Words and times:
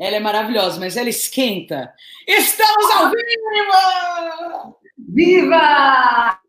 Ela 0.00 0.16
é 0.16 0.20
maravilhosa, 0.20 0.80
mas 0.80 0.96
ela 0.96 1.10
esquenta. 1.10 1.92
Estamos 2.26 2.90
ao 2.92 3.10
vivo! 3.10 4.78
Viva! 4.96 6.40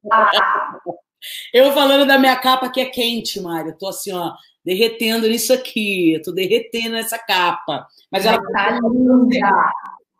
Eu 1.54 1.74
falando 1.74 2.08
da 2.08 2.18
minha 2.18 2.38
capa 2.38 2.70
que 2.70 2.80
é 2.80 2.86
quente, 2.86 3.42
Mário. 3.42 3.78
Tô 3.78 3.90
assim, 3.90 4.14
ó, 4.14 4.32
derretendo 4.64 5.28
nisso 5.28 5.52
aqui. 5.52 6.14
Eu 6.14 6.22
tô 6.22 6.32
derretendo 6.32 6.92
nessa 6.92 7.20
capa. 7.20 7.86
Mas 8.10 8.26
ela 8.26 8.42
tá 8.42 8.80
linda. 8.82 9.38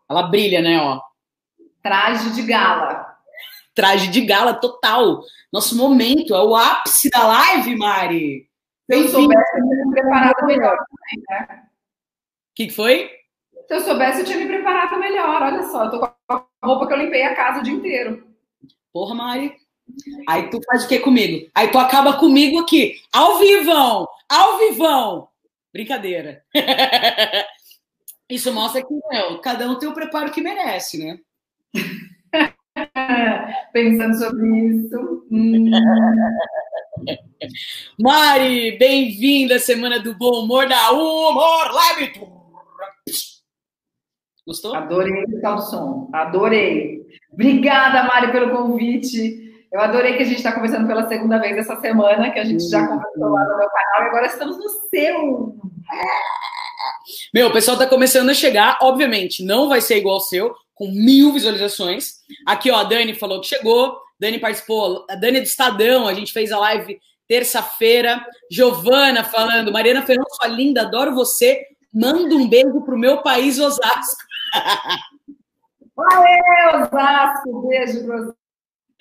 Ela 0.10 0.24
brilha, 0.24 0.62
né, 0.62 0.78
ó. 0.82 1.00
Traje 1.82 2.32
de 2.32 2.42
gala. 2.42 3.16
Traje 3.74 4.10
de 4.10 4.20
gala 4.26 4.56
total. 4.56 5.22
Nosso 5.54 5.78
momento, 5.78 6.36
é 6.36 6.44
o 6.44 6.54
ápice 6.54 7.10
da 7.10 7.26
live, 7.26 7.78
Mari. 7.78 8.50
Se 8.92 8.98
eu 8.98 9.08
soubesse, 9.08 9.58
eu 9.58 9.88
me 9.88 9.94
preparado 9.94 10.46
melhor 10.46 10.76
também, 10.76 11.24
né? 11.30 11.64
O 11.64 12.54
que, 12.54 12.68
que 12.68 12.74
foi? 12.74 13.21
Se 13.72 13.76
eu 13.78 13.82
soubesse, 13.86 14.20
eu 14.20 14.26
tinha 14.26 14.38
me 14.38 14.48
preparado 14.48 15.00
melhor. 15.00 15.42
Olha 15.42 15.64
só, 15.64 15.86
eu 15.86 15.92
tô 15.92 16.00
com 16.02 16.14
a 16.28 16.46
roupa 16.62 16.88
que 16.88 16.94
eu 16.94 16.98
limpei 16.98 17.24
a 17.24 17.34
casa 17.34 17.62
o 17.62 17.64
dia 17.64 17.72
inteiro. 17.72 18.28
Porra, 18.92 19.16
Mari. 19.16 19.56
Aí 20.28 20.50
tu 20.50 20.60
faz 20.66 20.84
o 20.84 20.90
que 20.90 21.00
comigo? 21.00 21.50
Aí 21.56 21.70
tu 21.70 21.78
acaba 21.78 22.18
comigo 22.18 22.60
aqui, 22.60 22.96
ao 23.14 23.40
vivão, 23.40 24.10
ao 24.28 24.58
vivão. 24.58 25.30
Brincadeira. 25.72 26.44
Isso 28.30 28.52
mostra 28.52 28.86
que, 28.86 28.94
meu, 29.10 29.40
cada 29.40 29.66
um 29.72 29.80
tem 29.80 29.88
o 29.88 29.94
preparo 29.94 30.32
que 30.32 30.42
merece, 30.42 30.98
né? 30.98 31.18
Pensando 33.72 34.18
sobre 34.18 34.48
isso. 34.68 35.26
Hum. 35.32 35.72
Mari, 37.98 38.78
bem-vinda 38.78 39.56
à 39.56 39.60
Semana 39.60 39.98
do 39.98 40.14
Bom 40.14 40.44
Humor 40.44 40.68
da 40.68 40.92
Humor 40.92 41.72
Live. 41.72 42.20
Gostou? 44.46 44.76
Adorei 44.76 45.24
o 45.24 45.58
som. 45.60 46.10
Adorei. 46.14 47.02
Obrigada, 47.32 48.04
Mari, 48.04 48.32
pelo 48.32 48.52
convite. 48.52 49.40
Eu 49.72 49.80
adorei 49.80 50.18
que 50.18 50.24
a 50.24 50.26
gente 50.26 50.38
está 50.38 50.52
conversando 50.52 50.86
pela 50.86 51.08
segunda 51.08 51.40
vez 51.40 51.58
essa 51.58 51.80
semana, 51.80 52.32
que 52.32 52.40
a 52.40 52.44
gente 52.44 52.68
já 52.68 52.86
conversou 52.86 53.30
lá 53.30 53.44
no 53.46 53.58
meu 53.58 53.70
canal 53.70 54.04
e 54.04 54.08
agora 54.08 54.26
estamos 54.26 54.58
no 54.58 54.70
seu. 54.90 55.56
Meu, 57.34 57.48
o 57.48 57.54
pessoal 57.54 57.76
está 57.76 57.88
começando 57.88 58.30
a 58.30 58.34
chegar. 58.34 58.78
Obviamente, 58.82 59.46
não 59.46 59.70
vai 59.70 59.80
ser 59.80 59.98
igual 59.98 60.16
ao 60.16 60.22
seu, 60.22 60.54
com 60.76 60.88
mil 60.88 61.32
visualizações. 61.32 62.16
Aqui, 62.46 62.70
ó, 62.70 62.78
a 62.78 62.84
Dani 62.84 63.14
falou 63.14 63.40
que 63.40 63.48
chegou. 63.48 63.98
Dani 64.20 64.40
participou. 64.40 65.06
A 65.10 65.16
Dani 65.16 65.38
é 65.38 65.42
do 65.42 65.46
Estadão, 65.46 66.08
a 66.08 66.14
gente 66.14 66.34
fez 66.34 66.52
a 66.52 66.60
live 66.60 67.00
terça-feira. 67.28 68.26
Giovana 68.52 69.24
falando, 69.24 69.72
Mariana 69.72 70.06
Ferrão, 70.06 70.26
sua 70.32 70.50
linda, 70.50 70.82
adoro 70.82 71.16
você. 71.16 71.66
Manda 71.94 72.36
um 72.36 72.48
beijo 72.48 72.82
pro 72.82 72.98
meu 72.98 73.22
país, 73.22 73.58
Osasco. 73.58 74.31
Valeu, 75.96 76.82
Osasco. 76.84 77.68
Beijo 77.68 78.06
pro 78.06 78.36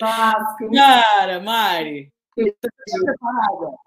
Osasco. 0.01 0.71
Cara, 0.73 1.39
Mari, 1.39 2.11
você 2.35 2.51
tá 2.59 2.69
preparada 3.03 3.77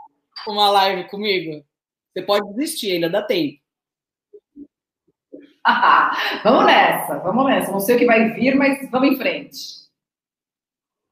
uma 0.46 0.70
live 0.70 1.08
comigo? 1.08 1.64
Você 2.12 2.22
pode 2.22 2.54
desistir, 2.54 2.92
ainda 2.92 3.10
dá 3.10 3.22
tempo. 3.22 3.58
vamos 6.44 6.66
nessa, 6.66 7.18
vamos 7.20 7.46
nessa. 7.46 7.72
Não 7.72 7.80
sei 7.80 7.96
o 7.96 7.98
que 7.98 8.06
vai 8.06 8.32
vir, 8.34 8.54
mas 8.54 8.88
vamos 8.90 9.08
em 9.08 9.16
frente. 9.16 9.84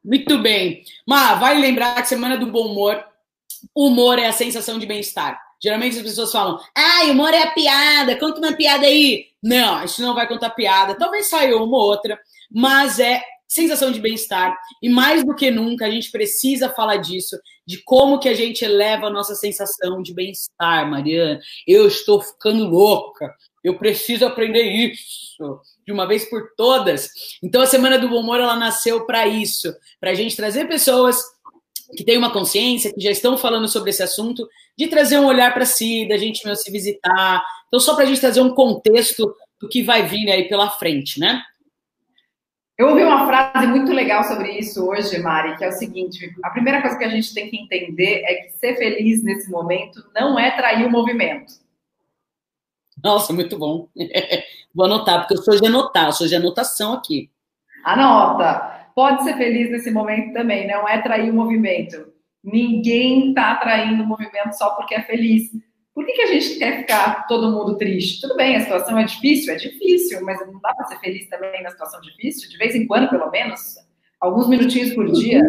Muito 0.04 0.38
bem. 0.38 0.84
Má, 1.06 1.34
vai 1.34 1.58
lembrar 1.58 1.94
que 2.02 2.08
Semana 2.08 2.36
do 2.36 2.50
Bom 2.50 2.72
Humor, 2.72 3.04
humor 3.74 4.18
é 4.18 4.26
a 4.26 4.32
sensação 4.32 4.78
de 4.78 4.86
bem-estar. 4.86 5.40
Geralmente 5.62 5.96
as 5.96 6.02
pessoas 6.02 6.32
falam, 6.32 6.58
ah, 6.74 7.04
humor 7.04 7.32
é 7.32 7.42
a 7.42 7.50
piada, 7.52 8.18
conta 8.18 8.40
uma 8.40 8.52
piada 8.52 8.86
aí. 8.86 9.26
Não, 9.42 9.76
a 9.76 9.86
gente 9.86 10.02
não 10.02 10.14
vai 10.14 10.26
contar 10.26 10.50
piada. 10.50 10.96
Talvez 10.96 11.28
saia 11.28 11.56
uma 11.56 11.76
ou 11.76 11.84
outra, 11.84 12.18
mas 12.50 12.98
é 12.98 13.22
sensação 13.46 13.92
de 13.92 14.00
bem-estar. 14.00 14.56
E 14.82 14.88
mais 14.88 15.24
do 15.24 15.34
que 15.34 15.50
nunca, 15.50 15.84
a 15.84 15.90
gente 15.90 16.10
precisa 16.10 16.70
falar 16.70 16.96
disso, 16.96 17.38
de 17.66 17.82
como 17.84 18.18
que 18.18 18.28
a 18.28 18.34
gente 18.34 18.64
eleva 18.64 19.06
a 19.06 19.10
nossa 19.10 19.34
sensação 19.34 20.02
de 20.02 20.14
bem-estar, 20.14 20.90
Mariana. 20.90 21.38
Eu 21.66 21.86
estou 21.86 22.20
ficando 22.20 22.64
louca. 22.64 23.32
Eu 23.62 23.78
preciso 23.78 24.24
aprender 24.26 24.62
isso 24.62 25.60
de 25.86 25.92
uma 25.92 26.06
vez 26.06 26.24
por 26.24 26.54
todas. 26.56 27.10
Então 27.42 27.60
a 27.60 27.66
Semana 27.66 27.98
do 27.98 28.08
Bom 28.08 28.20
Humor 28.20 28.40
ela 28.40 28.56
nasceu 28.56 29.04
para 29.06 29.26
isso, 29.26 29.72
para 30.00 30.10
a 30.10 30.14
gente 30.14 30.34
trazer 30.34 30.66
pessoas 30.66 31.22
que 31.96 32.04
têm 32.04 32.18
uma 32.18 32.32
consciência, 32.32 32.92
que 32.92 33.00
já 33.00 33.10
estão 33.10 33.36
falando 33.36 33.68
sobre 33.68 33.90
esse 33.90 34.02
assunto, 34.02 34.48
de 34.76 34.86
trazer 34.86 35.18
um 35.18 35.26
olhar 35.26 35.52
para 35.52 35.64
si, 35.64 36.06
da 36.08 36.16
gente 36.16 36.44
mesmo 36.44 36.62
se 36.62 36.70
visitar. 36.70 37.44
Então 37.68 37.80
só 37.80 37.94
para 37.94 38.04
a 38.04 38.06
gente 38.06 38.20
trazer 38.20 38.40
um 38.40 38.54
contexto 38.54 39.34
do 39.60 39.68
que 39.68 39.82
vai 39.82 40.02
vir 40.04 40.30
aí 40.30 40.48
pela 40.48 40.70
frente, 40.70 41.20
né? 41.20 41.42
Eu 42.76 42.88
ouvi 42.88 43.04
uma 43.04 43.26
frase 43.26 43.66
muito 43.66 43.92
legal 43.92 44.24
sobre 44.24 44.58
isso 44.58 44.84
hoje, 44.84 45.18
Mari, 45.18 45.56
que 45.56 45.64
é 45.64 45.68
o 45.68 45.72
seguinte: 45.72 46.34
a 46.42 46.50
primeira 46.50 46.80
coisa 46.80 46.98
que 46.98 47.04
a 47.04 47.08
gente 47.08 47.32
tem 47.32 47.48
que 47.48 47.56
entender 47.56 48.22
é 48.24 48.34
que 48.34 48.52
ser 48.58 48.76
feliz 48.76 49.22
nesse 49.22 49.50
momento 49.50 50.02
não 50.14 50.38
é 50.38 50.50
trair 50.50 50.84
o 50.86 50.90
movimento. 50.90 51.52
Nossa, 53.02 53.32
muito 53.32 53.58
bom. 53.58 53.88
Vou 54.74 54.86
anotar, 54.86 55.20
porque 55.20 55.34
eu 55.34 55.42
sou 55.42 55.60
de 55.60 55.66
anotar, 55.66 56.06
eu 56.06 56.12
sou 56.12 56.26
de 56.26 56.34
anotação 56.34 56.94
aqui. 56.94 57.30
Anota. 57.84 58.81
Pode 58.94 59.24
ser 59.24 59.36
feliz 59.36 59.70
nesse 59.70 59.90
momento 59.90 60.32
também, 60.32 60.66
não 60.66 60.88
é 60.88 61.00
trair 61.00 61.30
o 61.30 61.34
movimento. 61.34 62.12
Ninguém 62.42 63.28
está 63.28 63.54
traindo 63.56 64.02
o 64.02 64.06
movimento 64.06 64.52
só 64.52 64.70
porque 64.70 64.94
é 64.94 65.02
feliz. 65.02 65.50
Por 65.94 66.06
que, 66.06 66.12
que 66.12 66.22
a 66.22 66.26
gente 66.26 66.58
quer 66.58 66.78
ficar 66.78 67.26
todo 67.26 67.52
mundo 67.52 67.76
triste? 67.76 68.20
Tudo 68.20 68.36
bem, 68.36 68.56
a 68.56 68.60
situação 68.60 68.98
é 68.98 69.04
difícil, 69.04 69.52
é 69.52 69.56
difícil, 69.56 70.24
mas 70.24 70.40
não 70.46 70.58
dá 70.60 70.74
para 70.74 70.86
ser 70.86 70.98
feliz 70.98 71.28
também 71.28 71.62
na 71.62 71.70
situação 71.70 72.00
difícil? 72.00 72.48
De 72.48 72.56
vez 72.56 72.74
em 72.74 72.86
quando, 72.86 73.10
pelo 73.10 73.30
menos? 73.30 73.76
Alguns 74.20 74.48
minutinhos 74.48 74.94
por 74.94 75.10
dia? 75.12 75.40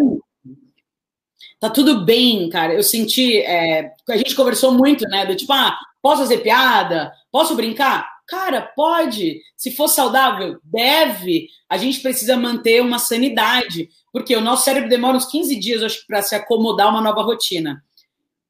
Tá 1.60 1.70
tudo 1.70 2.04
bem, 2.04 2.50
cara. 2.50 2.74
Eu 2.74 2.84
senti. 2.84 3.40
É, 3.40 3.94
a 4.10 4.18
gente 4.18 4.36
conversou 4.36 4.74
muito, 4.74 5.08
né? 5.08 5.26
Do 5.26 5.36
tipo, 5.36 5.54
ah, 5.54 5.78
posso 6.02 6.22
fazer 6.24 6.40
piada? 6.40 7.14
Posso 7.32 7.56
brincar? 7.56 8.13
Cara, 8.28 8.62
pode. 8.62 9.42
Se 9.56 9.72
for 9.72 9.88
saudável, 9.88 10.60
deve. 10.64 11.48
A 11.70 11.78
gente 11.78 12.00
precisa 12.00 12.38
manter 12.38 12.82
uma 12.82 13.00
sanidade, 13.00 13.90
porque 14.12 14.36
o 14.36 14.42
nosso 14.42 14.64
cérebro 14.64 14.90
demora 14.90 15.18
uns 15.18 15.26
15 15.26 15.56
dias, 15.60 15.84
acho, 15.84 16.06
para 16.08 16.22
se 16.22 16.36
acomodar 16.36 16.88
a 16.88 16.90
uma 16.90 17.02
nova 17.02 17.22
rotina. 17.22 17.84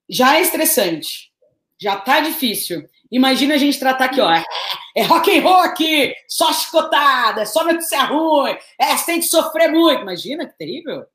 Já 0.08 0.38
é 0.38 0.42
estressante, 0.42 1.32
já 1.82 1.96
tá 1.96 2.20
difícil. 2.20 2.88
Imagina 3.12 3.56
a 3.56 3.58
gente 3.58 3.80
tratar 3.80 4.06
aqui, 4.06 4.20
ó, 4.20 4.32
é, 4.32 4.44
é 4.96 5.04
rock 5.04 5.38
and 5.38 5.44
roll 5.44 5.62
aqui, 5.62 6.14
só 6.28 6.52
chicotada, 6.52 7.46
só 7.46 7.64
notícia 7.64 8.04
ruim, 8.06 8.56
é, 8.80 8.98
você 8.98 9.06
tem 9.06 9.20
que 9.20 9.28
sofrer 9.28 9.72
muito. 9.72 10.02
Imagina 10.02 10.48
que 10.48 10.58
terrível. 10.58 11.06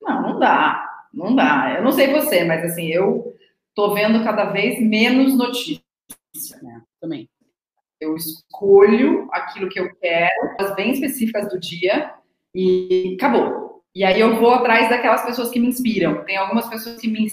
Não, 0.00 0.22
não 0.22 0.38
dá, 0.38 0.84
não 1.12 1.34
dá. 1.34 1.74
Eu 1.76 1.84
não 1.84 1.92
sei 1.92 2.10
você, 2.10 2.44
mas 2.44 2.64
assim, 2.64 2.86
eu 2.86 3.34
tô 3.74 3.94
vendo 3.94 4.24
cada 4.24 4.46
vez 4.46 4.80
menos 4.80 5.36
notícias. 5.36 5.82
É, 6.54 6.80
também. 7.00 7.28
Eu 8.02 8.16
escolho 8.16 9.28
aquilo 9.30 9.68
que 9.68 9.78
eu 9.78 9.94
quero, 9.94 10.56
as 10.58 10.74
bem 10.74 10.90
específicas 10.90 11.48
do 11.48 11.60
dia, 11.60 12.12
e 12.52 13.14
acabou. 13.16 13.80
E 13.94 14.02
aí 14.02 14.18
eu 14.18 14.40
vou 14.40 14.50
atrás 14.50 14.90
daquelas 14.90 15.24
pessoas 15.24 15.50
que 15.50 15.60
me 15.60 15.68
inspiram. 15.68 16.24
Tem 16.24 16.36
algumas 16.36 16.68
pessoas 16.68 17.00
que 17.00 17.06
me 17.06 17.30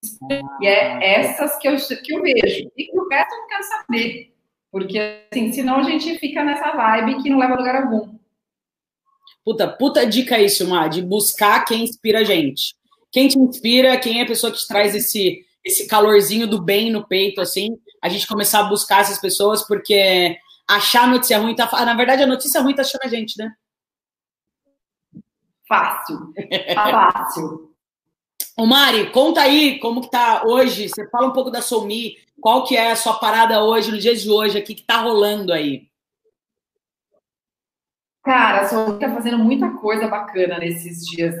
inspiram, 0.00 0.48
e 0.60 0.66
é 0.68 1.18
essas 1.18 1.58
que 1.58 1.66
eu, 1.66 1.74
que 1.76 2.14
eu 2.14 2.22
vejo. 2.22 2.70
E 2.78 2.96
o 2.96 3.08
resto 3.08 3.34
eu 3.34 3.40
não 3.40 3.48
quero 3.48 3.62
saber. 3.64 4.32
Porque, 4.70 4.98
assim, 5.32 5.52
senão 5.52 5.78
a 5.78 5.82
gente 5.82 6.16
fica 6.20 6.44
nessa 6.44 6.70
vibe 6.70 7.20
que 7.20 7.28
não 7.28 7.40
leva 7.40 7.54
a 7.54 7.58
lugar 7.58 7.82
algum. 7.82 8.16
Puta, 9.44 9.66
puta 9.66 10.06
dica 10.06 10.40
isso, 10.40 10.68
Má, 10.68 10.86
de 10.86 11.02
buscar 11.02 11.64
quem 11.64 11.82
inspira 11.82 12.20
a 12.20 12.24
gente. 12.24 12.76
Quem 13.10 13.26
te 13.26 13.40
inspira, 13.40 13.98
quem 13.98 14.20
é 14.20 14.22
a 14.22 14.26
pessoa 14.26 14.52
que 14.52 14.58
te 14.60 14.68
traz 14.68 14.94
esse, 14.94 15.44
esse 15.64 15.88
calorzinho 15.88 16.46
do 16.46 16.62
bem 16.62 16.92
no 16.92 17.08
peito, 17.08 17.40
assim 17.40 17.76
a 18.02 18.08
gente 18.08 18.26
começar 18.26 18.60
a 18.60 18.64
buscar 18.64 19.00
essas 19.00 19.18
pessoas, 19.18 19.66
porque 19.66 20.36
achar 20.68 21.06
notícia 21.06 21.38
ruim 21.38 21.54
tá. 21.54 21.68
Na 21.84 21.94
verdade, 21.94 22.24
a 22.24 22.26
notícia 22.26 22.60
ruim 22.60 22.74
tá 22.74 22.82
achando 22.82 23.04
a 23.04 23.08
gente, 23.08 23.38
né? 23.38 23.54
Fácil. 25.68 26.32
Tá 26.74 27.12
fácil. 27.12 27.72
Ô 28.56 28.66
Mari, 28.66 29.10
conta 29.10 29.40
aí 29.40 29.78
como 29.78 30.02
que 30.02 30.10
tá 30.10 30.42
hoje. 30.44 30.88
Você 30.88 31.08
fala 31.08 31.28
um 31.28 31.32
pouco 31.32 31.50
da 31.50 31.62
Somi, 31.62 32.16
qual 32.40 32.64
que 32.64 32.76
é 32.76 32.90
a 32.90 32.96
sua 32.96 33.14
parada 33.14 33.62
hoje, 33.62 33.90
no 33.90 33.98
dia 33.98 34.14
de 34.14 34.28
hoje, 34.28 34.58
aqui 34.58 34.74
que 34.74 34.82
tá 34.82 34.98
rolando 34.98 35.52
aí? 35.52 35.88
Cara, 38.22 38.62
a 38.62 38.68
Somi 38.68 38.98
tá 38.98 39.12
fazendo 39.14 39.38
muita 39.38 39.70
coisa 39.78 40.08
bacana 40.08 40.58
nesses 40.58 41.06
dias 41.06 41.36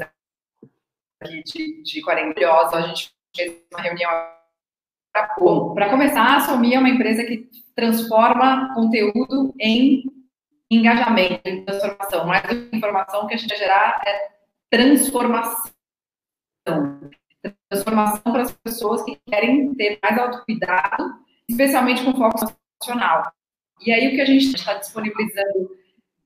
aqui 1.20 1.42
de, 1.42 1.82
de 1.82 2.00
quarentena. 2.02 2.50
A 2.52 2.80
gente 2.82 3.10
fez 3.36 3.62
uma 3.70 3.82
reunião 3.82 4.10
Para 5.12 5.90
começar, 5.90 6.36
a 6.36 6.40
Somi 6.40 6.74
é 6.74 6.78
uma 6.78 6.88
empresa 6.88 7.24
que 7.24 7.48
transforma 7.74 8.72
conteúdo 8.74 9.54
em 9.60 10.04
engajamento, 10.70 11.40
em 11.44 11.64
transformação. 11.64 12.26
Mais 12.26 12.42
do 12.42 12.70
que 12.70 12.76
informação, 12.76 13.26
que 13.26 13.34
a 13.34 13.36
gente 13.36 13.50
vai 13.50 13.58
gerar 13.58 14.02
é 14.06 14.30
transformação. 14.70 15.70
Transformação 17.68 18.32
para 18.32 18.42
as 18.42 18.52
pessoas 18.52 19.02
que 19.02 19.18
querem 19.26 19.74
ter 19.74 19.98
mais 20.02 20.18
autocuidado, 20.18 21.14
especialmente 21.48 22.04
com 22.04 22.14
foco 22.14 22.56
nacional. 22.80 23.32
E 23.84 23.92
aí 23.92 24.08
o 24.08 24.10
que 24.12 24.20
a 24.20 24.24
gente 24.24 24.54
está 24.54 24.74
disponibilizando 24.74 25.76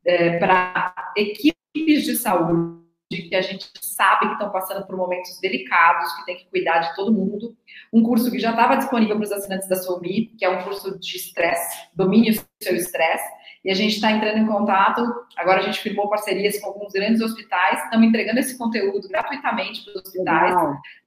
é, 0.05 0.38
para 0.38 1.12
equipes 1.17 2.05
de 2.05 2.17
saúde 2.17 2.86
que 3.08 3.37
a 3.37 3.41
gente 3.41 3.70
sabe 3.81 4.26
que 4.26 4.32
estão 4.32 4.50
passando 4.50 4.85
por 4.85 4.97
momentos 4.97 5.38
delicados, 5.41 6.12
que 6.14 6.26
tem 6.26 6.37
que 6.37 6.47
cuidar 6.47 6.79
de 6.79 6.94
todo 6.97 7.12
mundo. 7.12 7.56
Um 7.93 8.03
curso 8.03 8.31
que 8.31 8.38
já 8.38 8.50
estava 8.50 8.76
disponível 8.76 9.17
para 9.17 9.25
os 9.25 9.32
assinantes 9.32 9.69
da 9.69 9.76
SOMI, 9.76 10.32
que 10.37 10.44
é 10.44 10.50
um 10.50 10.64
curso 10.64 10.99
de 10.99 11.17
estresse, 11.17 11.88
domine 11.94 12.31
o 12.31 12.44
seu 12.62 12.75
estresse. 12.75 13.37
E 13.64 13.70
a 13.70 13.75
gente 13.75 13.94
está 13.94 14.11
entrando 14.11 14.38
em 14.38 14.47
contato, 14.47 15.03
agora 15.37 15.61
a 15.61 15.62
gente 15.62 15.81
firmou 15.81 16.08
parcerias 16.08 16.58
com 16.61 16.69
alguns 16.69 16.93
grandes 16.93 17.20
hospitais, 17.20 17.82
estamos 17.85 18.06
entregando 18.06 18.41
esse 18.41 18.56
conteúdo 18.58 19.09
gratuitamente 19.09 19.85
para 19.85 19.91
os 19.91 20.06
hospitais, 20.06 20.55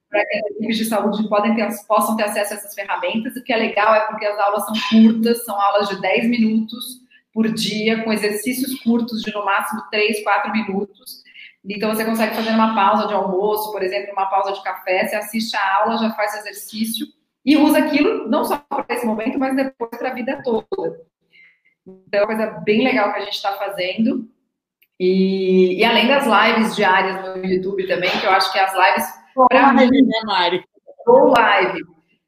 para 0.10 0.26
que 0.26 0.38
as 0.38 0.52
equipes 0.52 0.78
de 0.78 0.86
saúde 0.86 1.28
podem 1.30 1.56
ter, 1.56 1.68
possam 1.88 2.16
ter 2.16 2.24
acesso 2.24 2.54
a 2.54 2.58
essas 2.58 2.74
ferramentas. 2.74 3.36
O 3.36 3.44
que 3.44 3.54
é 3.54 3.58
legal 3.58 3.94
é 3.94 4.08
porque 4.08 4.26
as 4.26 4.38
aulas 4.40 4.66
são 4.66 4.76
curtas, 4.90 5.46
são 5.46 5.60
aulas 5.60 5.90
de 5.90 6.02
10 6.02 6.30
minutos 6.30 7.02
por 7.34 7.48
dia, 7.54 8.04
com 8.04 8.12
exercícios 8.12 8.82
curtos 8.82 9.22
de 9.22 9.34
no 9.34 9.46
máximo 9.46 9.82
3, 9.92 10.24
4 10.24 10.52
minutos 10.52 11.24
então, 11.76 11.94
você 11.94 12.04
consegue 12.04 12.36
fazer 12.36 12.50
uma 12.50 12.74
pausa 12.74 13.08
de 13.08 13.14
almoço, 13.14 13.72
por 13.72 13.84
exemplo, 13.84 14.14
uma 14.14 14.26
pausa 14.26 14.54
de 14.54 14.64
café, 14.64 15.06
você 15.06 15.16
assiste 15.16 15.56
a 15.56 15.78
aula, 15.78 15.98
já 15.98 16.10
faz 16.12 16.36
exercício 16.38 17.06
e 17.46 17.56
usa 17.56 17.78
aquilo 17.78 18.28
não 18.28 18.44
só 18.44 18.58
para 18.58 18.86
esse 18.90 19.06
momento, 19.06 19.38
mas 19.38 19.56
depois 19.56 19.92
para 19.98 20.10
a 20.10 20.14
vida 20.14 20.42
toda. 20.44 21.02
Então, 21.86 22.20
é 22.20 22.24
uma 22.24 22.28
coisa 22.28 22.48
bem 22.66 22.84
legal 22.84 23.14
que 23.14 23.20
a 23.20 23.24
gente 23.24 23.36
está 23.36 23.54
fazendo. 23.54 24.28
E, 25.00 25.80
e, 25.80 25.86
além 25.86 26.08
das 26.08 26.26
lives 26.26 26.76
diárias 26.76 27.38
no 27.38 27.46
YouTube 27.46 27.88
também, 27.88 28.10
que 28.20 28.26
eu 28.26 28.32
acho 28.32 28.52
que 28.52 28.60
as 28.60 28.74
lives. 28.74 29.06
Para 29.48 29.74
mim, 29.74 29.90
né, 29.90 30.22
Mari? 30.26 30.64
Ou 31.08 31.30
live. 31.30 31.82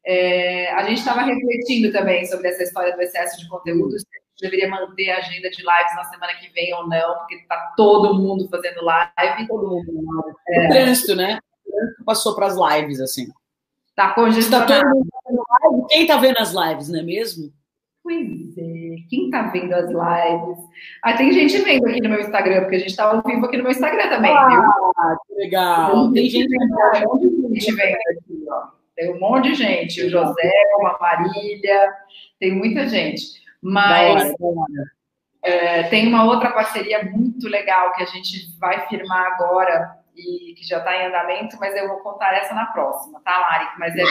É, 0.05 0.71
a 0.73 0.83
gente 0.83 0.99
estava 0.99 1.21
refletindo 1.21 1.91
também 1.91 2.25
sobre 2.25 2.47
essa 2.47 2.63
história 2.63 2.95
do 2.95 3.01
excesso 3.01 3.39
de 3.39 3.49
conteúdo 3.49 3.95
deveria 4.41 4.69
manter 4.69 5.09
a 5.11 5.17
agenda 5.17 5.49
de 5.49 5.57
lives 5.57 5.95
na 5.95 6.03
semana 6.05 6.33
que 6.33 6.49
vem 6.49 6.73
ou 6.73 6.87
não, 6.87 7.17
porque 7.19 7.35
está 7.35 7.73
todo 7.77 8.15
mundo 8.15 8.49
fazendo 8.49 8.83
live. 8.83 9.47
Todo 9.47 9.67
mundo. 9.69 10.35
É. 10.49 10.65
O 10.65 10.69
trânsito, 10.69 11.15
né? 11.15 11.39
O 11.65 11.71
trânsito 11.71 12.03
passou 12.03 12.35
para 12.35 12.47
as 12.47 12.55
lives, 12.55 12.99
assim. 12.99 13.27
Tá 13.95 14.13
congestionado. 14.13 14.67
Tá 14.67 14.81
todo 14.81 14.95
mundo 14.95 15.07
fazendo 15.23 15.43
live. 15.61 15.87
Quem 15.89 16.01
está 16.01 16.17
vendo 16.17 16.37
as 16.39 16.53
lives, 16.53 16.89
não 16.89 16.99
é 16.99 17.03
mesmo? 17.03 17.53
Pois 18.03 18.57
é, 18.57 18.95
quem 19.09 19.29
tá 19.29 19.43
vendo 19.43 19.73
as 19.73 19.85
lives? 19.85 20.57
Ah, 21.03 21.15
tem 21.15 21.31
gente 21.31 21.55
vendo 21.59 21.87
aqui 21.87 22.01
no 22.01 22.09
meu 22.09 22.19
Instagram, 22.19 22.61
porque 22.61 22.77
a 22.77 22.79
gente 22.79 22.95
tá 22.95 23.03
ao 23.03 23.21
vivo 23.21 23.45
aqui 23.45 23.57
no 23.57 23.63
meu 23.63 23.71
Instagram 23.71 24.09
também, 24.09 24.31
ah, 24.31 24.47
viu? 24.47 25.17
que 25.27 25.33
legal. 25.35 26.11
Tem, 26.11 26.13
tem 26.13 26.29
gente 26.29 26.49
vendo, 26.49 26.63
um 26.63 27.13
monte 27.13 27.29
de 27.29 27.59
gente 27.59 27.75
vendo 27.75 27.97
aqui, 28.09 28.45
ó. 28.49 28.81
Tem 28.95 29.13
um 29.13 29.19
monte 29.19 29.49
de 29.49 29.55
gente, 29.55 30.03
o 30.03 30.09
José, 30.09 30.51
a 30.83 30.97
Marília, 30.99 31.93
tem 32.39 32.55
muita 32.55 32.87
gente. 32.87 33.39
Mas 33.61 34.33
é, 35.43 35.83
tem 35.83 36.07
uma 36.07 36.23
outra 36.23 36.51
parceria 36.51 37.03
muito 37.03 37.47
legal 37.47 37.93
que 37.93 38.03
a 38.03 38.05
gente 38.05 38.57
vai 38.59 38.87
firmar 38.87 39.33
agora 39.33 39.97
e 40.15 40.53
que 40.55 40.63
já 40.63 40.79
está 40.79 40.95
em 40.95 41.07
andamento, 41.07 41.57
mas 41.59 41.75
eu 41.75 41.87
vou 41.87 41.97
contar 41.99 42.33
essa 42.33 42.53
na 42.53 42.65
próxima, 42.67 43.21
tá, 43.21 43.39
Mari? 43.39 43.67
Mas 43.77 43.95
é 43.95 44.03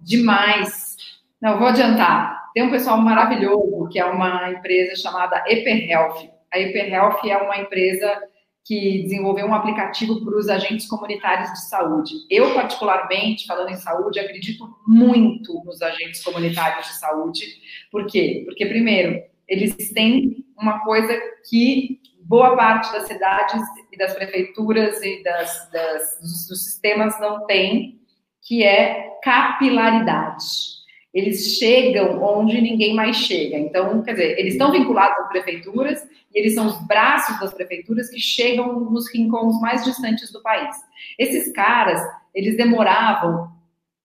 demais. 0.00 0.96
Não, 1.40 1.58
vou 1.58 1.68
adiantar. 1.68 2.50
Tem 2.52 2.62
um 2.62 2.70
pessoal 2.70 2.98
maravilhoso 2.98 3.88
que 3.90 3.98
é 3.98 4.04
uma 4.04 4.50
empresa 4.50 5.00
chamada 5.00 5.42
EperHealth. 5.46 6.28
A 6.52 6.58
EperHealth 6.58 7.24
é 7.24 7.36
uma 7.36 7.58
empresa 7.58 8.22
que 8.68 9.02
desenvolveu 9.04 9.46
um 9.46 9.54
aplicativo 9.54 10.22
para 10.22 10.36
os 10.36 10.46
agentes 10.46 10.86
comunitários 10.86 11.50
de 11.54 11.68
saúde. 11.70 12.12
Eu, 12.28 12.52
particularmente, 12.52 13.46
falando 13.46 13.70
em 13.70 13.76
saúde, 13.76 14.20
acredito 14.20 14.68
muito 14.86 15.64
nos 15.64 15.80
agentes 15.80 16.22
comunitários 16.22 16.86
de 16.86 16.98
saúde. 16.98 17.46
Por 17.90 18.04
quê? 18.04 18.42
Porque, 18.44 18.66
primeiro, 18.66 19.22
eles 19.48 19.74
têm 19.94 20.44
uma 20.54 20.80
coisa 20.80 21.18
que 21.48 21.98
boa 22.20 22.54
parte 22.54 22.92
das 22.92 23.06
cidades 23.06 23.62
e 23.90 23.96
das 23.96 24.12
prefeituras 24.12 25.02
e 25.02 25.22
das, 25.22 25.70
das 25.72 26.18
dos, 26.20 26.46
dos 26.46 26.64
sistemas 26.64 27.18
não 27.18 27.46
tem, 27.46 27.98
que 28.42 28.62
é 28.62 29.16
capilaridade 29.24 30.77
eles 31.12 31.56
chegam 31.58 32.22
onde 32.22 32.60
ninguém 32.60 32.94
mais 32.94 33.16
chega. 33.16 33.56
Então, 33.56 34.02
quer 34.02 34.12
dizer, 34.12 34.38
eles 34.38 34.54
estão 34.54 34.70
vinculados 34.70 35.18
às 35.18 35.28
prefeituras 35.28 36.02
e 36.34 36.38
eles 36.38 36.54
são 36.54 36.66
os 36.66 36.86
braços 36.86 37.38
das 37.40 37.54
prefeituras 37.54 38.10
que 38.10 38.20
chegam 38.20 38.78
nos 38.80 39.12
rincões 39.12 39.58
mais 39.60 39.84
distantes 39.84 40.30
do 40.30 40.42
país. 40.42 40.76
Esses 41.18 41.52
caras, 41.52 42.00
eles 42.34 42.56
demoravam 42.56 43.50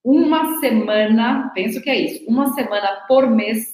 uma 0.04 0.60
semana, 0.60 1.52
penso 1.54 1.82
que 1.82 1.90
é 1.90 1.96
isso, 1.98 2.26
uma 2.28 2.54
semana 2.54 3.06
por 3.08 3.30
mês 3.30 3.74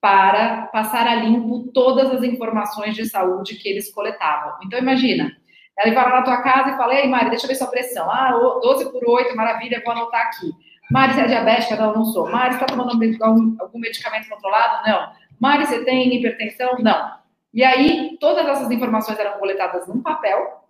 para 0.00 0.68
passar 0.68 1.06
a 1.06 1.16
limpo 1.16 1.70
todas 1.72 2.10
as 2.12 2.22
informações 2.22 2.94
de 2.94 3.08
saúde 3.08 3.56
que 3.56 3.68
eles 3.68 3.92
coletavam. 3.92 4.54
Então, 4.64 4.78
imagina, 4.78 5.32
ela 5.76 5.94
vai 5.94 6.04
lá 6.04 6.16
na 6.16 6.22
tua 6.22 6.42
casa 6.42 6.70
e 6.70 6.76
fala, 6.76 6.94
ei, 6.94 7.08
Mari, 7.08 7.30
deixa 7.30 7.46
eu 7.46 7.48
ver 7.48 7.54
sua 7.56 7.66
pressão. 7.68 8.08
Ah, 8.10 8.32
12 8.62 8.92
por 8.92 9.08
8, 9.08 9.36
maravilha, 9.36 9.82
vou 9.84 9.92
anotar 9.92 10.22
aqui. 10.22 10.50
Mari, 10.90 11.14
você 11.14 11.20
é 11.20 11.26
diabética? 11.26 11.76
Não, 11.76 11.94
não 11.94 12.04
sou. 12.04 12.30
Mari, 12.30 12.54
você 12.54 12.64
está 12.64 12.66
tomando 12.66 12.90
algum 12.90 13.78
medicamento 13.78 14.28
controlado? 14.28 14.88
Não. 14.88 15.12
Mari, 15.38 15.66
você 15.66 15.84
tem 15.84 16.14
hipertensão? 16.14 16.78
Não. 16.80 17.18
E 17.52 17.64
aí, 17.64 18.16
todas 18.20 18.46
essas 18.46 18.70
informações 18.70 19.18
eram 19.18 19.38
coletadas 19.38 19.86
num 19.86 20.02
papel, 20.02 20.64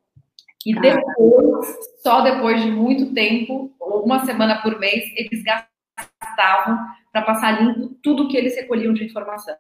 e 0.65 0.75
depois, 0.75 1.67
só 2.03 2.21
depois 2.21 2.63
de 2.63 2.71
muito 2.71 3.15
tempo, 3.15 3.73
uma 3.81 4.25
semana 4.25 4.61
por 4.61 4.79
mês, 4.79 5.05
eles 5.17 5.43
gastavam 5.43 6.79
para 7.13 7.23
passar 7.23 7.63
limpo 7.63 7.97
tudo 8.03 8.29
que 8.29 8.37
eles 8.37 8.55
recolhiam 8.57 8.93
de 8.93 9.05
informação. 9.05 9.57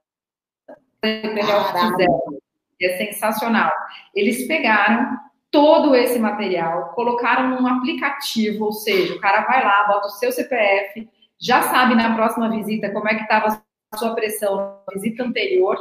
É 1.03 2.99
sensacional. 2.99 3.71
Eles 4.15 4.47
pegaram 4.47 5.19
todo 5.51 5.95
esse 5.95 6.19
material, 6.19 6.91
colocaram 6.95 7.51
num 7.51 7.67
aplicativo, 7.67 8.67
ou 8.67 8.73
seja, 8.73 9.15
o 9.15 9.21
cara 9.21 9.43
vai 9.43 9.65
lá, 9.65 9.87
bota 9.89 10.09
o 10.09 10.11
seu 10.11 10.31
CPF, 10.31 11.09
já 11.41 11.63
sabe 11.63 11.95
na 11.95 12.15
próxima 12.15 12.51
visita 12.51 12.93
como 12.93 13.09
é 13.09 13.15
que 13.15 13.23
estava 13.23 13.63
a 13.91 13.97
sua 13.97 14.15
pressão 14.15 14.57
na 14.57 14.95
visita 14.95 15.25
anterior, 15.25 15.77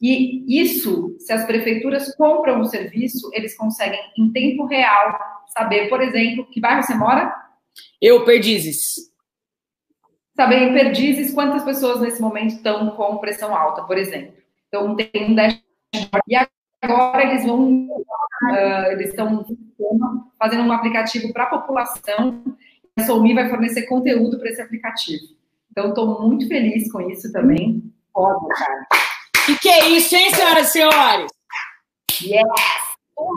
e 0.00 0.62
isso, 0.62 1.14
se 1.18 1.30
as 1.30 1.44
prefeituras 1.44 2.14
compram 2.16 2.60
o 2.60 2.64
serviço, 2.64 3.30
eles 3.34 3.54
conseguem, 3.54 4.00
em 4.16 4.32
tempo 4.32 4.64
real, 4.64 5.18
saber, 5.48 5.88
por 5.88 6.00
exemplo, 6.00 6.46
que 6.46 6.60
bairro 6.60 6.82
você 6.82 6.94
mora? 6.94 7.34
Eu, 8.00 8.24
Perdizes. 8.24 9.10
Saber 10.34 10.62
em 10.62 10.72
Perdizes 10.72 11.34
quantas 11.34 11.62
pessoas 11.64 12.00
nesse 12.00 12.20
momento 12.20 12.54
estão 12.54 12.90
com 12.92 13.18
pressão 13.18 13.54
alta, 13.54 13.82
por 13.82 13.98
exemplo. 13.98 14.32
Então, 14.68 14.96
tem 14.96 15.10
um 15.32 15.34
dashboard. 15.34 16.22
E 16.26 16.34
agora 16.82 17.22
eles 17.24 17.44
vão 17.44 17.88
uh, 18.42 18.92
eles 18.92 19.08
estão 19.08 19.44
fazendo 20.38 20.62
um 20.64 20.72
aplicativo 20.72 21.32
para 21.32 21.44
a 21.44 21.50
população. 21.50 22.42
A 22.98 23.02
Soumi 23.02 23.34
vai 23.34 23.48
fornecer 23.48 23.86
conteúdo 23.86 24.38
para 24.38 24.50
esse 24.50 24.62
aplicativo. 24.62 25.24
Então, 25.70 25.90
estou 25.90 26.20
muito 26.20 26.48
feliz 26.48 26.90
com 26.90 27.00
isso 27.02 27.32
também. 27.32 27.82
Foda, 28.12 28.48
cara. 28.54 28.86
O 29.48 29.58
que, 29.58 29.68
é 29.68 29.88
isso, 29.90 30.14
hein, 30.16 30.30
senhoras 30.34 30.68
e 30.68 30.72
senhores? 30.72 31.32
Yes! 32.22 32.44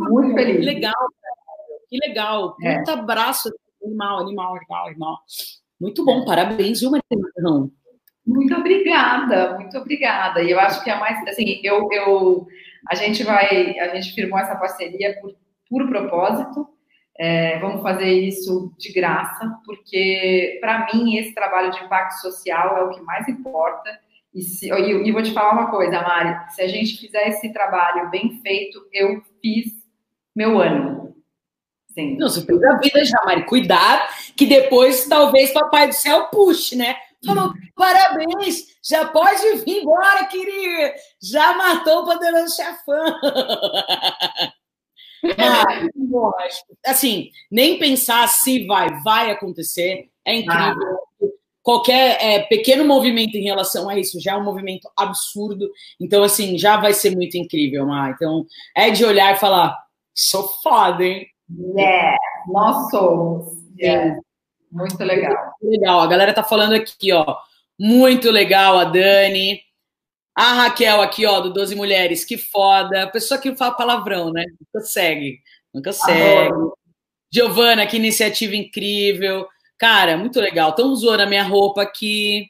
Muito 0.09 0.33
feliz. 0.33 0.57
Que 0.57 0.65
legal, 0.65 0.93
cara. 0.93 1.79
Que 1.89 1.97
legal. 2.07 2.57
É. 2.61 2.75
Muito 2.75 2.91
abraço. 2.91 3.51
Animal, 3.83 4.19
animal, 4.19 4.55
animal, 4.55 4.87
animal. 4.87 5.19
Muito 5.79 6.03
bom, 6.05 6.25
parabéns, 6.25 6.79
viu, 6.79 6.91
Marina? 6.91 7.69
Muito 8.25 8.55
obrigada, 8.55 9.55
muito 9.57 9.77
obrigada. 9.77 10.41
E 10.41 10.51
eu 10.51 10.59
acho 10.59 10.83
que 10.83 10.89
é 10.89 10.97
mais, 10.97 11.27
assim, 11.27 11.59
eu, 11.63 11.87
eu 11.91 12.47
a 12.87 12.95
gente 12.95 13.23
vai, 13.23 13.79
a 13.79 13.95
gente 13.95 14.13
firmou 14.13 14.39
essa 14.39 14.55
parceria 14.55 15.19
por 15.19 15.35
puro 15.69 15.87
propósito. 15.87 16.67
É, 17.17 17.59
vamos 17.59 17.81
fazer 17.83 18.11
isso 18.11 18.73
de 18.77 18.91
graça, 18.91 19.47
porque 19.65 20.57
para 20.59 20.87
mim 20.91 21.15
esse 21.15 21.33
trabalho 21.33 21.71
de 21.71 21.83
impacto 21.83 22.19
social 22.19 22.77
é 22.77 22.83
o 22.83 22.89
que 22.89 23.01
mais 23.01 23.27
importa. 23.27 23.89
E, 24.33 24.41
se, 24.41 24.71
e, 24.71 25.07
e 25.07 25.11
vou 25.11 25.21
te 25.21 25.31
falar 25.31 25.53
uma 25.53 25.69
coisa, 25.69 26.01
Mari: 26.01 26.51
se 26.53 26.61
a 26.61 26.67
gente 26.67 26.97
fizer 26.97 27.27
esse 27.27 27.53
trabalho 27.53 28.09
bem 28.09 28.41
feito, 28.41 28.83
eu 28.91 29.21
fiz 29.41 29.71
meu 30.35 30.59
ano. 30.59 31.15
Sim. 31.89 32.17
Não, 32.17 32.27
você 32.27 32.43
fez 32.43 32.63
a 32.63 32.77
vida 32.77 33.05
já, 33.05 33.21
Mari. 33.25 33.45
Cuidado, 33.45 34.09
que 34.35 34.47
depois 34.47 35.07
talvez 35.07 35.53
Papai 35.53 35.87
do 35.87 35.93
Céu 35.93 36.29
puxe, 36.31 36.75
né? 36.75 36.95
Falou, 37.25 37.53
parabéns, 37.75 38.65
já 38.83 39.05
pode 39.05 39.63
vir 39.63 39.81
embora, 39.81 40.25
querido. 40.25 40.93
Já 41.21 41.55
matou 41.55 42.01
o 42.01 42.05
poderoso 42.05 42.55
chefão. 42.55 43.19
Mas, 45.23 46.63
assim, 46.85 47.29
nem 47.49 47.79
pensar 47.79 48.27
se 48.27 48.65
vai, 48.65 48.89
vai 49.03 49.31
acontecer. 49.31 50.09
É 50.25 50.35
incrível. 50.35 50.77
Ah. 50.81 51.03
Qualquer 51.61 52.17
é, 52.19 52.39
pequeno 52.43 52.83
movimento 52.83 53.35
em 53.35 53.43
relação 53.43 53.87
a 53.87 53.97
isso 53.97 54.19
já 54.19 54.33
é 54.33 54.37
um 54.37 54.43
movimento 54.43 54.89
absurdo. 54.97 55.71
Então, 55.99 56.21
assim, 56.21 56.57
já 56.57 56.75
vai 56.75 56.93
ser 56.93 57.15
muito 57.15 57.37
incrível, 57.37 57.85
Mar. 57.85 58.11
Então, 58.11 58.45
é 58.75 58.89
de 58.89 59.05
olhar 59.05 59.33
e 59.33 59.39
falar: 59.39 59.77
sou 60.13 60.43
foda, 60.61 61.05
hein? 61.05 61.25
Yeah, 61.77 62.17
nós 62.47 62.89
somos. 62.89 63.53
Yeah. 63.79 64.19
Muito 64.73 65.03
legal. 65.03 65.53
Muito 65.61 65.79
legal. 65.79 65.99
A 66.01 66.07
galera 66.07 66.33
tá 66.33 66.43
falando 66.43 66.73
aqui, 66.73 67.13
ó. 67.13 67.37
Muito 67.79 68.31
legal, 68.31 68.79
a 68.79 68.85
Dani. 68.85 69.61
A 70.35 70.53
Raquel 70.53 70.99
aqui, 70.99 71.27
ó, 71.27 71.39
do 71.39 71.53
12 71.53 71.75
Mulheres, 71.75 72.25
que 72.25 72.37
foda. 72.37 73.07
Pessoa 73.07 73.39
que 73.39 73.55
fala 73.55 73.75
palavrão, 73.75 74.31
né? 74.31 74.43
Não 74.47 74.81
consegue. 74.81 75.39
Não 75.71 75.81
consegue. 75.81 76.53
Giovana, 77.31 77.85
que 77.85 77.97
iniciativa 77.97 78.55
incrível. 78.55 79.47
Cara, 79.77 80.17
muito 80.17 80.41
legal. 80.41 80.71
Estão 80.71 80.95
zoando 80.95 81.23
a 81.23 81.27
minha 81.27 81.43
roupa 81.43 81.83
aqui. 81.83 82.47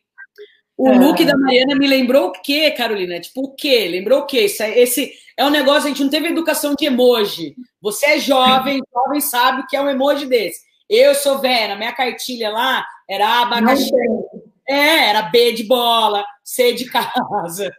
O 0.78 0.90
é. 0.90 0.98
look 0.98 1.24
da 1.26 1.38
Mariana 1.38 1.76
me 1.76 1.88
lembrou 1.88 2.28
o 2.28 2.32
quê, 2.32 2.72
Carolina? 2.72 3.20
Tipo, 3.20 3.42
o 3.42 3.56
quê? 3.56 3.88
Lembrou 3.88 4.22
o 4.22 4.26
quê? 4.26 4.40
Esse, 4.40 4.64
esse 4.64 5.14
é 5.38 5.46
um 5.46 5.50
negócio, 5.50 5.86
a 5.86 5.88
gente 5.90 6.04
não 6.04 6.10
teve 6.10 6.28
educação 6.28 6.74
de 6.76 6.86
emoji. 6.86 7.56
Você 7.82 8.06
é 8.06 8.20
jovem, 8.20 8.82
jovem 8.94 9.22
sabe 9.22 9.62
o 9.62 9.68
que 9.68 9.76
é 9.76 9.82
um 9.82 9.90
emoji 9.90 10.26
desse. 10.26 10.62
Eu 10.96 11.16
sou 11.16 11.40
velha, 11.40 11.76
minha 11.76 11.92
cartilha 11.92 12.52
lá 12.52 12.86
era 13.10 13.42
abacaxi. 13.42 13.90
É, 14.70 15.10
era 15.10 15.24
B 15.24 15.54
de 15.54 15.64
bola, 15.64 16.24
C 16.44 16.72
de 16.74 16.86
casa. 16.86 17.76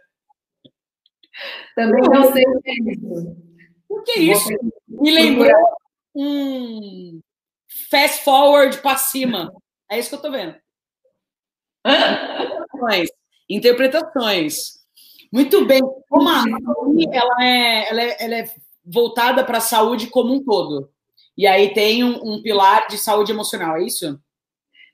Também 1.73 2.01
não 2.09 2.33
sei 2.33 2.43
o 2.45 2.61
que 2.61 2.69
é 2.69 2.73
isso. 2.91 3.37
O 3.87 4.01
que 4.01 4.11
é 4.11 4.19
isso? 4.19 4.49
Me 4.89 5.11
lembrou 5.11 5.49
um 6.13 7.21
fast 7.89 8.21
forward 8.25 8.77
para 8.79 8.97
cima. 8.97 9.49
É 9.89 9.97
isso 9.97 10.09
que 10.09 10.15
eu 10.15 10.21
tô 10.21 10.29
vendo. 10.29 10.57
Interpretações. 11.85 13.09
Interpretações. 13.49 14.85
Muito 15.31 15.65
bem. 15.65 15.79
Como 16.09 16.27
a 16.27 16.43
ela 17.13 17.45
é, 17.45 17.89
ela 17.89 18.01
é, 18.01 18.17
ela 18.19 18.35
é 18.35 18.53
voltada 18.83 19.41
para 19.45 19.59
a 19.59 19.61
saúde 19.61 20.07
como 20.07 20.33
um 20.33 20.43
todo. 20.43 20.93
E 21.37 21.45
aí 21.45 21.73
tem 21.73 22.03
um, 22.03 22.35
um 22.35 22.41
pilar 22.41 22.87
de 22.87 22.97
saúde 22.97 23.31
emocional, 23.31 23.77
é 23.77 23.83
isso? 23.83 24.19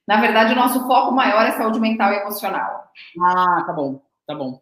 Na 0.07 0.19
verdade, 0.19 0.53
o 0.53 0.55
nosso 0.55 0.85
foco 0.87 1.11
maior 1.13 1.45
é 1.45 1.51
saúde 1.51 1.79
mental 1.79 2.11
e 2.11 2.17
emocional. 2.17 2.89
Ah, 3.21 3.63
tá 3.65 3.73
bom, 3.73 4.01
tá 4.25 4.35
bom. 4.35 4.59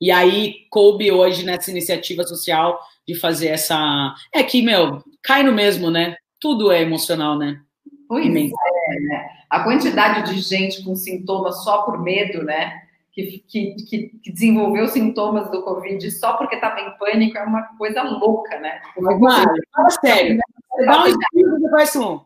E 0.00 0.10
aí 0.10 0.66
coube 0.70 1.10
hoje 1.10 1.44
nessa 1.44 1.70
iniciativa 1.70 2.24
social 2.24 2.78
de 3.06 3.14
fazer 3.14 3.48
essa. 3.48 4.14
É 4.32 4.42
que, 4.42 4.60
meu, 4.60 5.02
cai 5.22 5.42
no 5.42 5.52
mesmo, 5.52 5.90
né? 5.90 6.16
Tudo 6.40 6.72
é 6.72 6.82
emocional, 6.82 7.38
né? 7.38 7.60
Pois 8.08 8.26
é, 8.26 8.30
né? 8.30 9.30
A 9.48 9.60
quantidade 9.60 10.30
de 10.30 10.40
gente 10.40 10.84
com 10.84 10.94
sintomas 10.94 11.62
só 11.62 11.82
por 11.82 12.02
medo, 12.02 12.42
né? 12.42 12.82
Que, 13.12 13.38
que, 13.48 13.76
que, 13.88 14.30
desenvolveu 14.32 14.88
sintomas 14.88 15.48
do 15.50 15.62
Covid 15.62 16.10
só 16.10 16.36
porque 16.36 16.56
estava 16.56 16.80
em 16.80 16.98
pânico 16.98 17.38
é 17.38 17.44
uma 17.44 17.62
coisa 17.78 18.02
louca, 18.02 18.58
né? 18.58 18.82
Mas, 18.98 19.44
fala 19.72 19.90
sério. 19.90 20.38
Dá 20.86 21.04
um 21.04 21.06
espirro, 21.06 21.60
você 21.60 21.70
faz 21.70 21.96
um. 21.96 22.20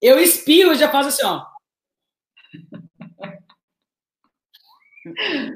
Eu 0.00 0.18
espio 0.18 0.72
e 0.72 0.76
já 0.76 0.90
faço 0.90 1.08
assim, 1.08 1.24
ó. 1.24 1.46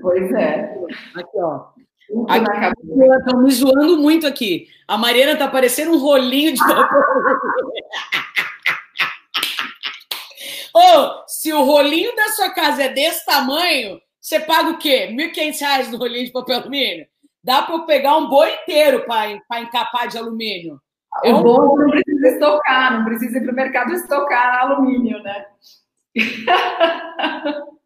Pois 0.00 0.33
é. 0.33 0.75
Aqui, 1.14 1.38
ó. 1.38 1.71
Estão 3.18 3.42
me 3.42 3.50
zoando 3.50 3.99
muito 3.99 4.26
aqui. 4.26 4.68
A 4.87 4.97
Mariana 4.97 5.37
tá 5.37 5.49
parecendo 5.49 5.92
um 5.92 5.99
rolinho 5.99 6.52
de 6.52 6.61
papel. 6.64 7.02
oh, 10.75 11.25
se 11.26 11.52
o 11.52 11.64
rolinho 11.64 12.14
da 12.14 12.28
sua 12.28 12.50
casa 12.50 12.85
é 12.85 12.88
desse 12.88 13.25
tamanho, 13.26 14.00
você 14.21 14.40
paga 14.40 14.71
o 14.71 14.78
quê? 14.78 15.06
R$ 15.06 15.33
1.500 15.33 15.90
no 15.90 15.99
rolinho 15.99 16.26
de 16.26 16.33
papel 16.33 16.56
alumínio? 16.56 17.06
Dá 17.42 17.62
para 17.62 17.75
eu 17.75 17.87
pegar 17.87 18.16
um 18.16 18.28
boi 18.28 18.52
inteiro 18.54 19.04
para 19.06 19.61
encapar 19.61 20.09
de 20.09 20.18
alumínio. 20.18 20.80
O 21.25 21.26
eu... 21.26 21.42
bom 21.42 21.76
não 21.76 21.90
precisa 21.90 22.28
estocar, 22.28 22.99
não 22.99 23.04
precisa 23.04 23.38
ir 23.38 23.42
para 23.42 23.52
o 23.52 23.56
mercado 23.56 23.92
estocar 23.92 24.62
alumínio, 24.62 25.23
né? 25.23 25.46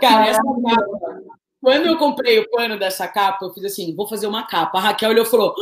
Cara, 0.00 0.26
essa 0.26 0.42
capa, 0.42 1.22
quando 1.60 1.86
eu 1.86 1.96
comprei 1.96 2.38
o 2.38 2.50
pano 2.50 2.78
dessa 2.78 3.08
capa, 3.08 3.44
eu 3.44 3.52
fiz 3.52 3.64
assim: 3.64 3.94
vou 3.94 4.08
fazer 4.08 4.26
uma 4.26 4.46
capa. 4.46 4.78
A 4.78 4.80
Raquel 4.82 5.10
olhou 5.10 5.24
e 5.24 5.30
falou: 5.30 5.54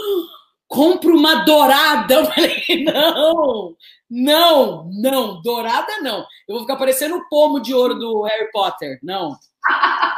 compra 0.67 1.13
uma 1.13 1.45
dourada. 1.45 2.15
Eu 2.15 2.25
falei: 2.27 2.85
não, 2.85 3.77
não, 4.11 4.91
não, 4.91 5.43
dourada 5.43 6.01
não. 6.01 6.21
Eu 6.49 6.55
vou 6.55 6.61
ficar 6.61 6.77
parecendo 6.77 7.17
o 7.17 7.29
pomo 7.29 7.61
de 7.61 7.75
ouro 7.75 7.95
do 7.95 8.23
Harry 8.23 8.51
Potter. 8.51 8.99
Não. 9.03 9.37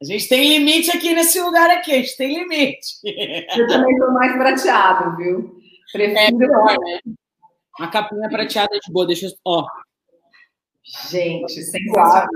A 0.00 0.04
gente 0.04 0.28
tem 0.28 0.58
limite 0.58 0.96
aqui 0.96 1.12
nesse 1.12 1.40
lugar 1.40 1.70
aqui, 1.70 1.92
a 1.92 1.96
gente 1.96 2.16
tem 2.16 2.38
limite. 2.38 2.98
Eu 3.04 3.66
também 3.66 3.96
sou 3.98 4.12
mais 4.12 4.32
prateado, 4.32 5.16
viu? 5.16 5.58
Prefiro. 5.92 6.44
É 6.44 6.78
né? 6.78 7.00
Uma 7.78 7.90
capinha 7.90 8.28
prateada 8.28 8.78
de 8.78 8.92
boa, 8.92 9.06
deixa 9.06 9.26
eu. 9.26 9.32
Ó. 9.44 9.66
Gente, 11.10 11.62
sensacional. 11.62 12.26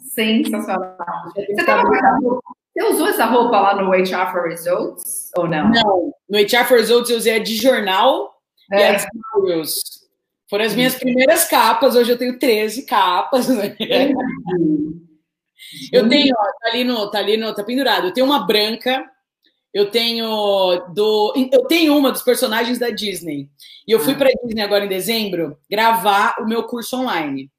Sensacional. 0.00 0.96
Você, 1.34 1.64
tava 1.64 1.82
você 1.82 2.84
usou 2.84 3.08
essa 3.08 3.26
roupa 3.26 3.60
lá 3.60 3.74
no 3.74 3.90
HR 3.90 4.32
for 4.32 4.48
Results 4.48 5.30
ou 5.36 5.48
não? 5.48 5.70
Não. 5.70 6.14
No 6.28 6.38
HR 6.38 6.66
for 6.66 6.78
Results 6.78 7.10
eu 7.10 7.16
usei 7.16 7.34
a 7.34 7.38
de 7.38 7.56
jornal 7.56 8.32
é. 8.70 8.78
e 8.80 8.84
a 8.84 8.96
de 8.96 9.06
Foram 10.48 10.64
as 10.64 10.74
minhas 10.74 10.94
primeiras 10.94 11.44
capas. 11.44 11.96
Hoje 11.96 12.12
eu 12.12 12.18
tenho 12.18 12.38
13 12.38 12.86
capas. 12.86 13.48
Né? 13.48 13.76
Eu 15.92 16.08
tenho, 16.08 16.34
ó, 16.36 16.44
tá 16.44 16.70
ali 16.70 16.84
no, 16.84 17.10
tá 17.10 17.18
ali 17.18 17.36
no, 17.36 17.54
tá 17.54 17.64
pendurado. 17.64 18.06
Eu 18.06 18.12
tenho 18.12 18.26
uma 18.26 18.46
branca, 18.46 19.04
eu 19.72 19.90
tenho 19.90 20.26
do, 20.94 21.34
eu 21.52 21.64
tenho 21.66 21.96
uma 21.96 22.12
dos 22.12 22.22
personagens 22.22 22.78
da 22.78 22.90
Disney. 22.90 23.48
E 23.86 23.92
eu 23.92 24.00
fui 24.00 24.12
ah. 24.14 24.16
para 24.16 24.30
Disney 24.44 24.62
agora 24.62 24.84
em 24.84 24.88
dezembro 24.88 25.56
gravar 25.70 26.36
o 26.40 26.46
meu 26.46 26.64
curso 26.64 26.96
online. 26.96 27.50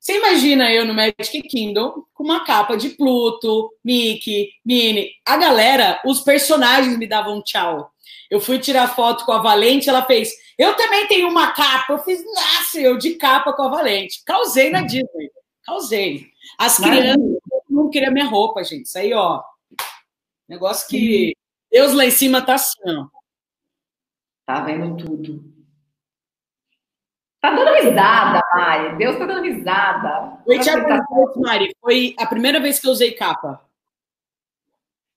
Você 0.00 0.16
imagina 0.16 0.72
eu 0.72 0.84
no 0.84 0.94
Magic 0.94 1.42
Kingdom 1.42 2.04
com 2.14 2.22
uma 2.22 2.44
capa 2.44 2.76
de 2.76 2.90
Pluto, 2.90 3.70
Mickey, 3.84 4.48
Minnie. 4.64 5.10
A 5.26 5.36
galera, 5.36 6.00
os 6.06 6.20
personagens 6.20 6.96
me 6.96 7.06
davam 7.06 7.42
tchau. 7.42 7.90
Eu 8.30 8.40
fui 8.40 8.58
tirar 8.58 8.94
foto 8.94 9.24
com 9.24 9.32
a 9.32 9.42
Valente, 9.42 9.88
ela 9.88 10.04
fez. 10.04 10.30
Eu 10.56 10.74
também 10.74 11.06
tenho 11.08 11.28
uma 11.28 11.48
capa. 11.52 11.94
Eu 11.94 11.98
fiz, 11.98 12.22
nossa, 12.24 12.78
eu 12.78 12.96
de 12.96 13.14
capa 13.14 13.52
com 13.52 13.62
a 13.62 13.68
Valente. 13.68 14.22
Causei 14.24 14.70
na 14.70 14.82
Disney. 14.82 15.30
Causei. 15.68 16.32
As 16.58 16.78
crianças 16.78 17.20
não 17.68 17.90
queriam 17.90 18.10
minha 18.10 18.24
roupa, 18.24 18.64
gente. 18.64 18.86
Isso 18.86 18.98
aí, 18.98 19.12
ó. 19.12 19.42
Negócio 20.48 20.88
que 20.88 21.36
Deus 21.70 21.92
lá 21.92 22.06
em 22.06 22.10
cima 22.10 22.40
tá 22.40 22.54
assim, 22.54 22.80
ó. 22.86 23.06
Tá 24.46 24.62
vendo 24.62 24.96
tudo. 24.96 25.44
Tá 27.38 27.54
dando 27.54 27.74
risada, 27.74 28.40
Mari. 28.56 28.96
Deus 28.96 29.18
tá 29.18 29.26
dando 29.26 29.42
risada. 29.42 30.42
Oi, 30.46 30.58
tá... 30.58 31.04
Mari. 31.36 31.76
Foi 31.82 32.14
a 32.18 32.26
primeira 32.26 32.60
vez 32.60 32.78
que 32.78 32.88
eu 32.88 32.92
usei 32.92 33.12
capa. 33.12 33.62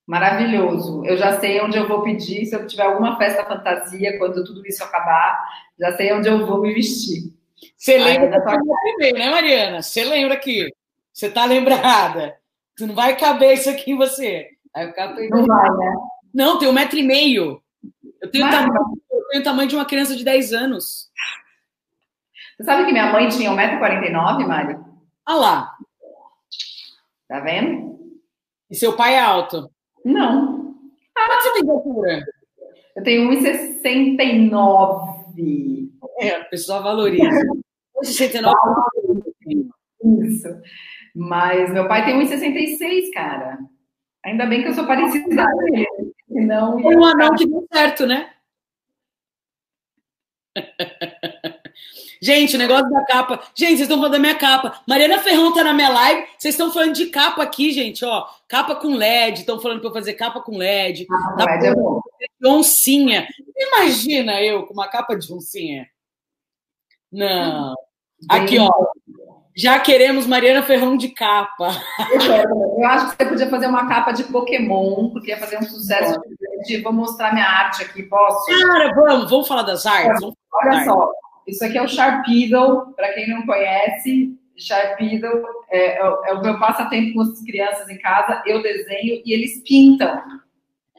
Maravilhoso. 0.06 1.06
Eu 1.06 1.16
já 1.16 1.40
sei 1.40 1.62
onde 1.62 1.78
eu 1.78 1.88
vou 1.88 2.04
pedir 2.04 2.46
se 2.46 2.54
eu 2.54 2.68
tiver 2.68 2.84
alguma 2.84 3.18
festa 3.18 3.46
fantasia, 3.46 4.18
quando 4.18 4.44
tudo 4.44 4.68
isso 4.68 4.84
acabar, 4.84 5.42
já 5.80 5.96
sei 5.96 6.12
onde 6.12 6.28
eu 6.28 6.46
vou 6.46 6.62
me 6.62 6.74
vestir. 6.74 7.34
Você 7.78 7.98
lembra 7.98 8.30
da 8.30 8.42
tua 8.42 8.58
primeira, 8.82 9.20
né, 9.20 9.30
Mariana? 9.30 9.82
Você 9.82 10.04
lembra 10.04 10.38
que 10.38 10.68
você 11.12 11.30
tá 11.30 11.46
lembrada. 11.46 12.36
Tu 12.76 12.88
não 12.88 12.96
vai 12.96 13.16
caber 13.18 13.54
isso 13.54 13.70
aqui 13.70 13.92
em 13.92 13.98
você. 13.98 14.48
Aí 14.74 14.88
o 14.88 14.94
cara 14.94 15.14
não 15.30 15.46
vai, 15.46 15.70
né? 15.70 15.94
Não, 16.34 16.58
tem 16.58 16.70
um 16.70 16.74
metro 16.74 16.98
e 16.98 17.04
meio. 17.04 17.62
Eu 18.22 18.32
tenho, 18.32 18.50
tamanho, 18.50 18.74
eu 19.12 19.24
tenho 19.30 19.42
o 19.42 19.44
tamanho 19.44 19.68
de 19.70 19.76
uma 19.76 19.86
criança 19.86 20.16
de 20.16 20.24
10 20.24 20.54
anos. 20.54 21.10
Você 22.58 22.64
sabe 22.64 22.86
que 22.86 22.92
minha 22.92 23.12
mãe 23.12 23.28
tinha 23.28 23.52
1,49m, 23.52 24.48
Mari? 24.48 24.78
Ah 25.26 25.36
lá. 25.36 25.76
Tá 27.28 27.40
vendo? 27.40 28.00
E 28.70 28.76
seu 28.76 28.96
pai 28.96 29.16
é 29.16 29.20
alto? 29.20 29.70
Não. 30.06 30.76
Ah, 31.18 31.28
Quanto 31.28 31.42
você 31.44 31.54
tem 31.54 31.64
de 31.64 31.72
altura? 31.72 32.26
Eu 32.96 33.04
tenho 33.04 33.30
1,69. 33.32 35.91
É, 36.20 36.36
a 36.36 36.46
pessoa 36.46 36.82
valoriza. 36.82 37.30
1,69. 37.98 38.54
Isso. 40.24 40.48
Mas 41.16 41.72
meu 41.72 41.88
pai 41.88 42.06
tem 42.06 42.20
1,66, 42.20 43.12
cara. 43.14 43.60
Ainda 44.26 44.46
bem 44.46 44.62
que 44.62 44.70
eu 44.70 44.74
sou 44.74 44.86
parecida 44.86 45.46
com 45.46 45.76
ele. 45.76 46.14
Senão, 46.28 46.80
Foi 46.80 46.96
um 46.96 47.04
anão 47.04 47.36
que 47.36 47.46
deu 47.48 47.68
certo, 47.72 48.06
né? 48.06 48.32
Gente, 52.22 52.56
o 52.56 52.60
negócio 52.60 52.88
da 52.92 53.04
capa. 53.06 53.40
Gente, 53.56 53.78
vocês 53.78 53.82
estão 53.82 53.98
falando 53.98 54.12
da 54.12 54.20
minha 54.20 54.36
capa. 54.36 54.80
Mariana 54.88 55.18
Ferrão 55.20 55.52
tá 55.52 55.64
na 55.64 55.74
minha 55.74 55.90
live. 55.90 56.28
Vocês 56.38 56.54
estão 56.54 56.72
falando 56.72 56.94
de 56.94 57.08
capa 57.08 57.42
aqui, 57.42 57.72
gente, 57.72 58.06
ó. 58.06 58.28
Capa 58.48 58.76
com 58.76 58.96
LED. 58.96 59.40
Estão 59.40 59.60
falando 59.60 59.80
para 59.80 59.90
eu 59.90 59.94
fazer 59.94 60.14
capa 60.14 60.40
com 60.40 60.56
LED. 60.56 61.08
Ah, 61.10 61.44
LED 61.44 61.66
é 61.66 61.74
bom. 61.74 62.00
Oncinha. 62.46 63.28
Imagina 63.58 64.40
eu 64.40 64.68
com 64.68 64.74
uma 64.74 64.88
capa 64.88 65.16
de 65.16 65.34
oncinha. 65.34 65.88
Não. 67.12 67.76
Aqui, 68.30 68.58
ó. 68.60 68.70
Já 69.56 69.80
queremos 69.80 70.26
Mariana 70.26 70.64
Ferrão 70.64 70.96
de 70.96 71.10
capa. 71.10 71.72
Eu 72.78 72.86
acho 72.86 73.12
que 73.12 73.18
você 73.18 73.30
podia 73.30 73.50
fazer 73.50 73.68
uma 73.68 73.88
capa 73.88 74.12
de 74.12 74.24
Pokémon, 74.24 75.10
porque 75.10 75.32
ia 75.32 75.38
fazer 75.38 75.58
um 75.58 75.64
sucesso 75.64 76.20
de 76.66 76.82
vou 76.82 76.94
mostrar 76.94 77.34
minha 77.34 77.46
arte 77.46 77.84
aqui, 77.84 78.04
posso? 78.04 78.46
Cara, 78.46 78.94
vamos, 78.94 79.30
vamos 79.30 79.48
falar 79.48 79.64
das 79.64 79.86
artes. 79.86 80.22
Vamos 80.22 80.36
Olha 80.54 80.86
só, 80.86 81.12
isso 81.48 81.66
aqui 81.66 81.78
é 81.78 81.82
o 81.82 81.88
Sharpedo, 81.88 82.94
para 82.96 83.14
quem 83.14 83.30
não 83.30 83.46
conhece, 83.46 84.38
Sharpedo 84.58 85.28
é, 85.70 85.98
é, 85.98 86.00
é, 86.00 86.34
o 86.34 86.42
meu 86.42 86.60
passatempo 86.60 87.14
com 87.14 87.22
as 87.22 87.42
crianças 87.42 87.90
em 87.90 87.98
casa. 87.98 88.42
Eu 88.46 88.62
desenho 88.62 89.22
e 89.26 89.34
eles 89.34 89.62
pintam. 89.68 90.22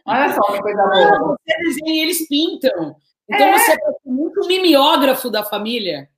Olha 0.04 0.32
só 0.32 0.42
que 0.52 0.60
coisa 0.60 0.82
boa. 0.82 0.94
Ah, 0.94 1.18
você 1.18 1.58
desenha 1.58 1.94
e 1.94 2.00
eles 2.00 2.28
pintam. 2.28 2.96
Então 3.32 3.46
é. 3.48 3.58
você 3.58 3.72
é 3.72 3.76
muito 4.04 4.46
mimeógrafo 4.46 5.30
da 5.30 5.42
família. 5.42 6.08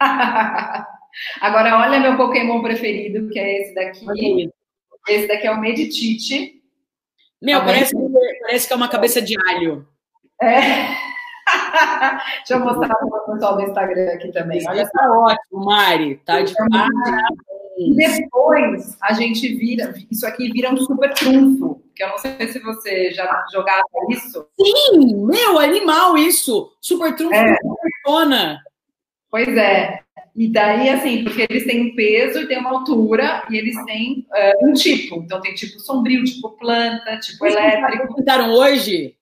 Agora, 1.40 1.78
olha 1.78 1.98
meu 2.00 2.16
Pokémon 2.16 2.62
preferido, 2.62 3.28
que 3.30 3.38
é 3.38 3.62
esse 3.62 3.74
daqui. 3.74 4.50
Esse 5.08 5.26
daqui 5.26 5.46
é 5.46 5.50
o 5.50 5.60
Meditite. 5.60 6.62
Meu, 7.40 7.64
parece, 7.64 7.94
parece 8.40 8.66
que 8.66 8.72
é 8.72 8.76
uma 8.76 8.88
cabeça 8.88 9.22
de 9.22 9.34
alho. 9.48 9.86
É. 10.40 11.08
Deixa 12.38 12.54
eu 12.54 12.60
mostrar 12.60 12.94
para 12.94 13.06
o 13.06 13.32
pessoal 13.32 13.56
do 13.56 13.62
Instagram 13.62 14.12
aqui 14.12 14.30
também. 14.32 14.60
Olha. 14.68 14.88
Tá 14.88 15.10
ótimo, 15.10 15.64
Mari. 15.64 16.16
Tá 16.24 16.42
de 16.42 16.54
parabéns. 16.54 16.88
Depois 17.94 18.96
a 19.02 19.12
gente 19.12 19.54
vira, 19.54 19.94
isso 20.10 20.26
aqui 20.26 20.50
vira 20.50 20.72
um 20.72 20.78
super 20.78 21.12
trunfo, 21.14 21.82
que 21.94 22.02
eu 22.02 22.08
não 22.08 22.18
sei 22.18 22.48
se 22.48 22.58
você 22.58 23.12
já 23.12 23.44
jogava 23.52 23.84
isso. 24.10 24.46
Sim, 24.60 25.24
meu, 25.24 25.58
animal 25.58 26.18
isso. 26.18 26.72
Super 26.80 27.14
trunfo 27.14 27.34
é. 27.34 27.56
persona. 28.04 28.60
Pois 29.30 29.48
é. 29.48 30.00
E 30.34 30.48
daí, 30.48 30.88
assim, 30.88 31.24
porque 31.24 31.46
eles 31.48 31.66
têm 31.66 31.90
um 31.90 31.96
peso 31.96 32.40
e 32.40 32.46
tem 32.46 32.58
uma 32.58 32.70
altura, 32.70 33.44
e 33.50 33.56
eles 33.56 33.74
têm 33.84 34.26
uh, 34.30 34.68
um 34.68 34.72
tipo. 34.72 35.16
Então, 35.16 35.40
tem 35.40 35.54
tipo 35.54 35.80
sombrio, 35.80 36.24
tipo 36.24 36.50
planta, 36.50 37.18
tipo 37.18 37.44
elétrico. 37.44 38.14
Pintaram 38.14 38.52
hoje? 38.52 39.16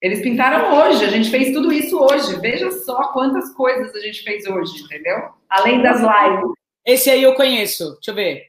Eles 0.00 0.20
pintaram 0.20 0.78
hoje, 0.78 1.04
a 1.04 1.08
gente 1.08 1.30
fez 1.30 1.52
tudo 1.52 1.72
isso 1.72 1.98
hoje. 1.98 2.38
Veja 2.38 2.70
só 2.70 3.08
quantas 3.12 3.52
coisas 3.54 3.94
a 3.94 3.98
gente 3.98 4.22
fez 4.22 4.46
hoje, 4.46 4.84
entendeu? 4.84 5.30
Além 5.48 5.82
das 5.82 6.00
lives. 6.00 6.52
Esse 6.86 7.10
aí 7.10 7.22
eu 7.22 7.34
conheço, 7.34 7.94
deixa 7.94 8.12
eu 8.12 8.14
ver. 8.14 8.46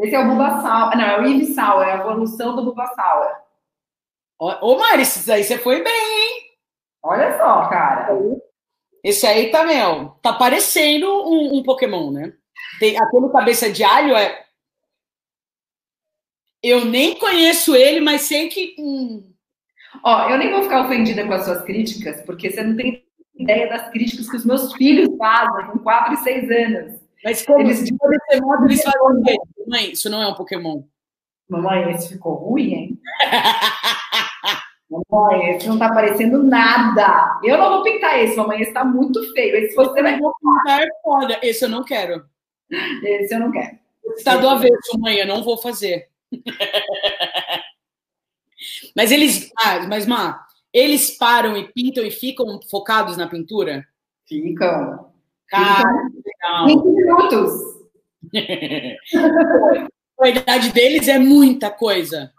Esse 0.00 0.14
é 0.14 0.18
o 0.18 0.26
Bulbasaur. 0.26 0.96
Não, 0.96 1.04
é 1.04 1.20
o 1.20 1.24
Eve 1.24 1.54
é 1.54 1.92
a 1.92 1.96
evolução 1.98 2.56
do 2.56 2.64
Bulbasaur. 2.64 3.36
Ô, 4.38 4.76
Mari, 4.76 5.02
isso 5.02 5.30
aí 5.30 5.44
você 5.44 5.56
foi 5.58 5.82
bem, 5.84 5.92
hein? 5.92 6.42
Olha 7.02 7.36
só, 7.38 7.68
cara. 7.68 8.08
Esse 9.04 9.26
aí 9.26 9.50
tá, 9.50 9.64
meu, 9.64 10.08
tá 10.22 10.32
parecendo 10.32 11.06
um, 11.06 11.58
um 11.58 11.62
Pokémon, 11.62 12.10
né? 12.10 12.32
Tem, 12.78 12.98
aquele 12.98 13.28
cabeça 13.30 13.70
de 13.70 13.84
alho 13.84 14.16
é. 14.16 14.44
Eu 16.62 16.84
nem 16.84 17.18
conheço 17.18 17.76
ele, 17.76 18.00
mas 18.00 18.22
sei 18.22 18.48
que. 18.48 18.74
Hum... 18.78 19.32
Ó, 20.02 20.30
eu 20.30 20.38
nem 20.38 20.50
vou 20.50 20.62
ficar 20.62 20.86
ofendida 20.86 21.26
com 21.26 21.32
as 21.32 21.44
suas 21.44 21.62
críticas, 21.62 22.20
porque 22.22 22.50
você 22.50 22.62
não 22.62 22.76
tem 22.76 23.04
ideia 23.34 23.68
das 23.68 23.90
críticas 23.90 24.28
que 24.28 24.36
os 24.36 24.44
meus 24.44 24.72
filhos 24.74 25.16
fazem 25.16 25.66
com 25.66 25.78
4 25.78 26.14
e 26.14 26.16
6 26.18 26.50
anos. 26.50 27.09
Mas 27.24 27.44
como 27.44 27.60
eles, 27.60 27.84
de 27.84 27.92
desse 27.92 28.40
modo, 28.40 28.64
eles 28.64 28.82
falam 28.82 29.22
Mãe, 29.66 29.92
isso 29.92 30.08
não 30.08 30.22
é 30.22 30.26
um 30.26 30.34
Pokémon. 30.34 30.82
Mamãe, 31.48 31.90
esse 31.90 32.14
ficou 32.14 32.34
ruim, 32.34 32.72
hein? 32.72 33.00
Mamãe, 34.90 35.50
esse 35.50 35.68
não 35.68 35.78
tá 35.78 35.86
aparecendo 35.86 36.42
nada. 36.42 37.38
Eu 37.44 37.56
não 37.58 37.70
vou 37.70 37.84
pintar 37.84 38.18
esse, 38.18 38.36
mamãe. 38.36 38.60
Esse 38.60 38.72
tá 38.72 38.84
muito 38.84 39.22
feio. 39.32 39.54
Esse 39.56 39.74
você 39.74 40.02
vai 40.02 40.18
pintar 40.18 40.82
é 40.82 40.88
foda. 41.02 41.38
Esse 41.42 41.64
eu 41.64 41.68
não 41.68 41.84
quero. 41.84 42.24
Esse 43.04 43.34
eu 43.34 43.38
não 43.38 43.52
quero. 43.52 43.78
Esse 44.04 44.24
tá 44.24 44.36
do 44.36 44.48
avesso, 44.48 44.98
mãe. 44.98 45.16
Eu 45.16 45.28
não 45.28 45.44
vou 45.44 45.58
fazer. 45.58 46.08
mas 48.96 49.12
eles. 49.12 49.52
Ah, 49.56 49.86
mas, 49.86 50.06
Má, 50.06 50.44
eles 50.72 51.16
param 51.16 51.56
e 51.56 51.72
pintam 51.72 52.04
e 52.04 52.10
ficam 52.10 52.58
focados 52.68 53.16
na 53.16 53.28
pintura? 53.28 53.86
Ficam. 54.26 55.09
Cara, 55.50 56.10
ficam 56.22 56.66
20 56.66 56.84
minutos. 56.84 57.52
a 60.20 60.28
idade 60.28 60.72
deles 60.72 61.08
é 61.08 61.18
muita 61.18 61.70
coisa. 61.70 62.32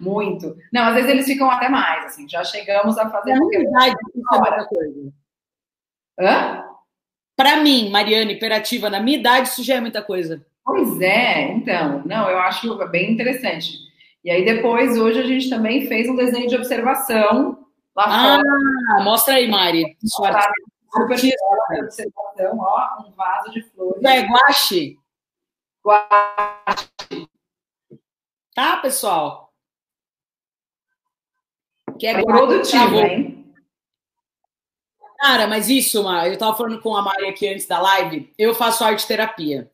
Muito. 0.00 0.56
Não, 0.72 0.84
às 0.84 0.94
vezes 0.94 1.10
eles 1.10 1.26
ficam 1.26 1.50
até 1.50 1.68
mais, 1.68 2.06
assim. 2.06 2.28
Já 2.28 2.42
chegamos 2.42 2.98
a 2.98 3.08
fazer. 3.10 3.34
Na 3.34 3.46
minha 3.46 3.60
idade, 3.60 3.96
isso 4.14 4.34
é 4.34 4.38
muita 4.38 4.64
coisa. 4.64 5.12
Hã? 6.18 6.64
Para 7.36 7.56
mim, 7.58 7.90
Mariana, 7.90 8.32
imperativa, 8.32 8.90
na 8.90 8.98
minha 8.98 9.18
idade, 9.18 9.48
isso 9.48 9.62
já 9.62 9.76
é 9.76 9.80
muita 9.80 10.02
coisa. 10.02 10.44
Pois 10.64 11.00
é, 11.00 11.52
então. 11.52 12.02
Não, 12.04 12.28
eu 12.28 12.38
acho 12.38 12.76
bem 12.88 13.12
interessante. 13.12 13.78
E 14.24 14.30
aí, 14.30 14.44
depois, 14.44 14.98
hoje, 14.98 15.20
a 15.20 15.26
gente 15.26 15.48
também 15.48 15.86
fez 15.86 16.08
um 16.08 16.16
desenho 16.16 16.48
de 16.48 16.56
observação 16.56 17.58
lá 17.96 18.04
ah, 18.04 18.42
fora. 18.42 19.04
Mostra 19.04 19.34
aí, 19.34 19.48
Mari. 19.48 19.96
Observação, 20.94 22.58
ó, 22.58 23.06
um 23.06 23.12
vaso 23.12 23.50
de 23.50 23.62
flores. 23.62 24.02
É 24.02 24.22
guache? 24.22 24.98
Guache. 25.84 27.28
Tá, 28.54 28.76
pessoal? 28.78 29.52
Que 31.98 32.06
é 32.06 32.22
produtivo, 32.22 32.96
hein? 32.96 33.54
Cara, 35.18 35.48
mas 35.48 35.68
isso, 35.68 36.02
Mar, 36.04 36.30
eu 36.30 36.38
tava 36.38 36.56
falando 36.56 36.80
com 36.80 36.96
a 36.96 37.02
Mari 37.02 37.26
aqui 37.26 37.48
antes 37.48 37.66
da 37.66 37.80
live, 37.80 38.32
eu 38.38 38.54
faço 38.54 38.84
arte 38.84 39.06
terapia. 39.06 39.70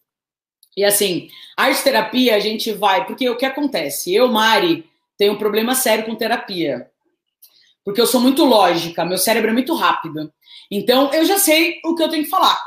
E 0.75 0.83
assim, 0.83 1.29
arte 1.57 1.85
terapia 1.85 2.35
a 2.35 2.41
gente 2.41 2.73
vai, 2.73 3.07
porque 3.07 3.29
o 3.29 3.37
que 3.37 3.45
acontece? 3.45 4.13
Eu, 4.15 4.29
Mari, 4.29 4.91
tenho 5.19 5.35
um 5.35 5.39
problema 5.39 5.75
sério 5.75 6.07
com 6.07 6.15
terapia. 6.15 6.91
Porque 7.85 8.01
eu 8.01 8.07
sou 8.07 8.21
muito 8.21 8.45
lógica, 8.45 9.05
meu 9.05 9.19
cérebro 9.19 9.51
é 9.51 9.53
muito 9.53 9.75
rápido. 9.75 10.33
Então, 10.71 11.13
eu 11.13 11.25
já 11.25 11.39
sei 11.39 11.81
o 11.85 11.95
que 11.95 12.03
eu 12.03 12.09
tenho 12.09 12.25
que 12.25 12.31
falar. 12.31 12.59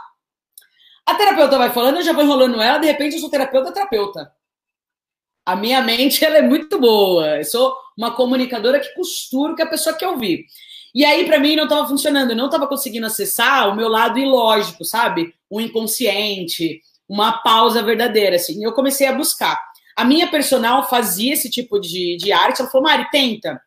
A 1.06 1.16
terapeuta 1.16 1.58
vai 1.58 1.70
falando, 1.72 1.98
eu 1.98 2.04
já 2.04 2.14
vou 2.14 2.24
enrolando 2.24 2.62
ela, 2.62 2.78
de 2.78 2.86
repente 2.86 3.16
eu 3.16 3.22
sou 3.22 3.30
terapeuta, 3.30 3.72
terapeuta. 3.72 4.32
A 5.46 5.56
minha 5.56 5.82
mente 5.82 6.24
ela 6.26 6.38
é 6.38 6.42
muito 6.42 6.80
boa. 6.80 7.38
Eu 7.38 7.46
sou 7.46 7.74
uma 7.98 8.12
comunicadora 8.12 8.80
que 8.80 8.94
costura 8.94 9.54
o 9.54 9.56
que 9.56 9.62
a 9.62 9.68
pessoa 9.68 9.96
quer 9.96 10.10
ouvir. 10.10 10.46
E 10.94 11.06
aí, 11.06 11.26
para 11.26 11.40
mim, 11.40 11.56
não 11.56 11.64
estava 11.64 11.88
funcionando. 11.88 12.32
Eu 12.32 12.36
não 12.36 12.48
estava 12.48 12.68
conseguindo 12.68 13.06
acessar 13.06 13.70
o 13.70 13.76
meu 13.76 13.88
lado 13.88 14.20
ilógico, 14.20 14.84
sabe? 14.84 15.34
O 15.50 15.62
inconsciente, 15.62 16.82
uma 17.08 17.42
pausa 17.42 17.82
verdadeira, 17.82 18.36
assim. 18.36 18.60
E 18.60 18.64
eu 18.64 18.74
comecei 18.74 19.08
a 19.08 19.14
buscar. 19.14 19.58
A 19.96 20.04
minha 20.04 20.30
personal 20.30 20.90
fazia 20.90 21.34
esse 21.34 21.50
tipo 21.50 21.80
de, 21.80 22.18
de 22.18 22.32
arte. 22.32 22.62
Ela 22.62 22.70
falou, 22.70 22.88
Mari, 22.88 23.10
tenta. 23.10 23.62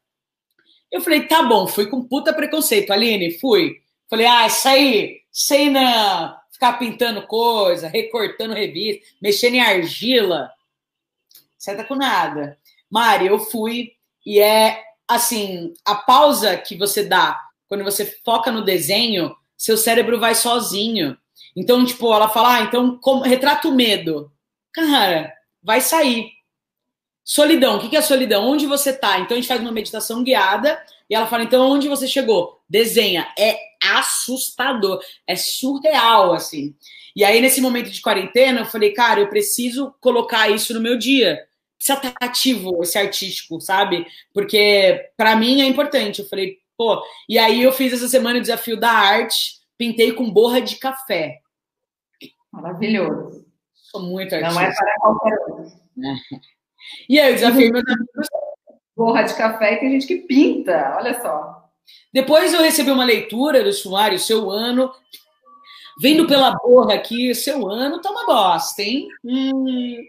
Eu 0.91 1.01
falei, 1.01 1.27
tá 1.27 1.43
bom. 1.43 1.67
Fui 1.67 1.87
com 1.87 2.03
puta 2.03 2.33
preconceito. 2.33 2.91
Aline, 2.93 3.39
fui. 3.39 3.81
Falei, 4.09 4.27
ah, 4.27 4.47
isso 4.47 4.69
aí, 4.69 5.21
sei 5.31 5.71
não. 5.71 6.37
Ficar 6.53 6.75
pintando 6.75 7.27
coisa, 7.27 7.89
recortando 7.89 8.55
revista, 8.55 9.07
mexendo 9.23 9.55
em 9.55 9.61
argila 9.61 10.51
senta 11.61 11.85
com 11.85 11.95
nada. 11.95 12.59
Mari, 12.91 13.27
eu 13.27 13.39
fui 13.39 13.93
e 14.25 14.41
é 14.41 14.83
assim, 15.07 15.75
a 15.85 15.95
pausa 15.95 16.57
que 16.57 16.75
você 16.77 17.05
dá 17.05 17.39
quando 17.69 17.85
você 17.85 18.05
foca 18.25 18.51
no 18.51 18.65
desenho, 18.65 19.37
seu 19.57 19.77
cérebro 19.77 20.19
vai 20.19 20.35
sozinho. 20.35 21.17
Então, 21.55 21.85
tipo, 21.85 22.13
ela 22.13 22.29
fala, 22.29 22.57
ah, 22.57 22.63
então 22.63 22.99
como, 22.99 23.23
retrata 23.23 23.69
o 23.69 23.75
medo. 23.75 24.33
Cara, 24.73 25.33
vai 25.63 25.81
sair. 25.81 26.31
Solidão, 27.33 27.77
o 27.77 27.89
que 27.89 27.97
é 27.97 28.03
solidão? 28.03 28.51
Onde 28.51 28.67
você 28.67 28.93
tá? 28.93 29.21
Então 29.21 29.37
a 29.37 29.41
gente 29.41 29.47
faz 29.47 29.61
uma 29.61 29.71
meditação 29.71 30.25
guiada 30.25 30.85
e 31.09 31.15
ela 31.15 31.29
fala, 31.29 31.45
então 31.45 31.71
onde 31.71 31.87
você 31.87 32.09
chegou? 32.09 32.61
Desenha. 32.69 33.33
É 33.39 33.57
assustador, 33.81 35.01
é 35.29 35.37
surreal, 35.37 36.33
assim. 36.33 36.75
E 37.15 37.25
aí, 37.25 37.41
nesse 37.41 37.61
momento 37.61 37.89
de 37.89 38.01
quarentena, 38.01 38.63
eu 38.63 38.67
falei, 38.67 38.91
cara, 38.93 39.21
eu 39.21 39.29
preciso 39.29 39.95
colocar 40.01 40.49
isso 40.49 40.75
no 40.75 40.81
meu 40.81 40.99
dia 40.99 41.47
precisa 41.77 41.99
estar 41.99 42.15
ativo 42.21 42.83
esse 42.83 42.99
artístico, 42.99 43.61
sabe? 43.61 44.07
Porque 44.35 45.11
para 45.17 45.37
mim 45.37 45.63
é 45.63 45.67
importante. 45.67 46.23
Eu 46.23 46.29
falei, 46.29 46.59
pô, 46.77 47.01
e 47.29 47.39
aí 47.39 47.63
eu 47.63 47.73
fiz 47.73 47.93
essa 47.93 48.09
semana 48.09 48.39
o 48.39 48.43
desafio 48.43 48.79
da 48.79 48.91
arte, 48.91 49.61
pintei 49.79 50.13
com 50.13 50.29
borra 50.29 50.61
de 50.61 50.77
café. 50.77 51.41
Maravilhoso. 52.51 53.47
Sou 53.73 54.03
muito 54.03 54.35
artista. 54.35 54.61
Não 54.61 54.69
é 54.69 54.75
para 54.75 54.95
qualquer 54.99 55.39
um. 55.49 55.71
É. 56.81 57.05
E 57.09 57.21
aí 57.21 57.31
eu 57.31 57.35
desafiei 57.35 57.71
meus 57.71 57.85
amigos. 57.87 58.27
Borra 58.97 59.23
de 59.23 59.35
café 59.35 59.75
e 59.75 59.77
tem 59.79 59.91
gente 59.93 60.07
que 60.07 60.17
pinta, 60.17 60.97
olha 60.99 61.21
só. 61.21 61.71
Depois 62.13 62.53
eu 62.53 62.61
recebi 62.61 62.91
uma 62.91 63.05
leitura 63.05 63.63
do 63.63 63.73
sumário, 63.73 64.19
seu 64.19 64.51
ano. 64.51 64.93
Vendo 66.01 66.27
pela 66.27 66.53
borra 66.57 66.95
aqui, 66.95 67.35
seu 67.35 67.69
ano 67.69 68.01
tá 68.01 68.11
uma 68.11 68.27
bosta, 68.27 68.83
hein? 68.83 69.07
Hum, 69.23 70.07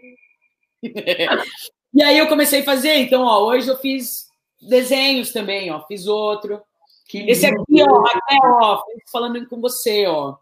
e 1.94 2.02
aí 2.02 2.18
eu 2.18 2.28
comecei 2.28 2.60
a 2.60 2.64
fazer, 2.64 2.94
então, 2.96 3.22
ó, 3.22 3.44
hoje 3.44 3.68
eu 3.68 3.76
fiz 3.76 4.26
desenhos 4.60 5.32
também, 5.32 5.70
ó, 5.70 5.84
fiz 5.86 6.06
outro. 6.06 6.62
Que 7.06 7.30
Esse 7.30 7.46
aqui, 7.46 7.82
ó, 7.82 8.02
ó, 8.62 8.82
falando 9.10 9.46
com 9.48 9.60
você, 9.60 10.06
ó. 10.06 10.36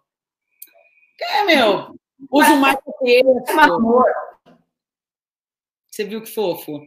É, 1.21 1.45
meu, 1.45 1.95
uso 2.31 2.57
mais 2.57 2.77
texto. 3.03 4.05
Você 6.01 6.05
viu 6.07 6.23
que 6.23 6.31
fofo? 6.31 6.81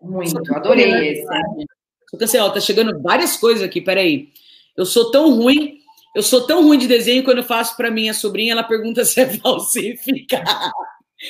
Muito, 0.00 0.54
adorei 0.54 1.08
esse. 1.08 1.26
Só 2.08 2.16
que 2.16 2.22
assim, 2.22 2.38
ó, 2.38 2.48
tá 2.48 2.60
chegando 2.60 3.02
várias 3.02 3.36
coisas 3.36 3.64
aqui, 3.64 3.80
peraí. 3.80 4.28
Eu 4.76 4.86
sou 4.86 5.10
tão 5.10 5.34
ruim 5.34 5.80
Eu 6.14 6.22
sou 6.22 6.46
tão 6.46 6.62
ruim 6.62 6.78
de 6.78 6.86
desenho 6.86 7.24
quando 7.24 7.38
eu 7.38 7.44
faço 7.44 7.76
para 7.76 7.90
minha 7.90 8.14
sobrinha, 8.14 8.52
ela 8.52 8.62
pergunta 8.62 9.02
se 9.04 9.20
é 9.20 9.28
falsificado. 9.38 10.70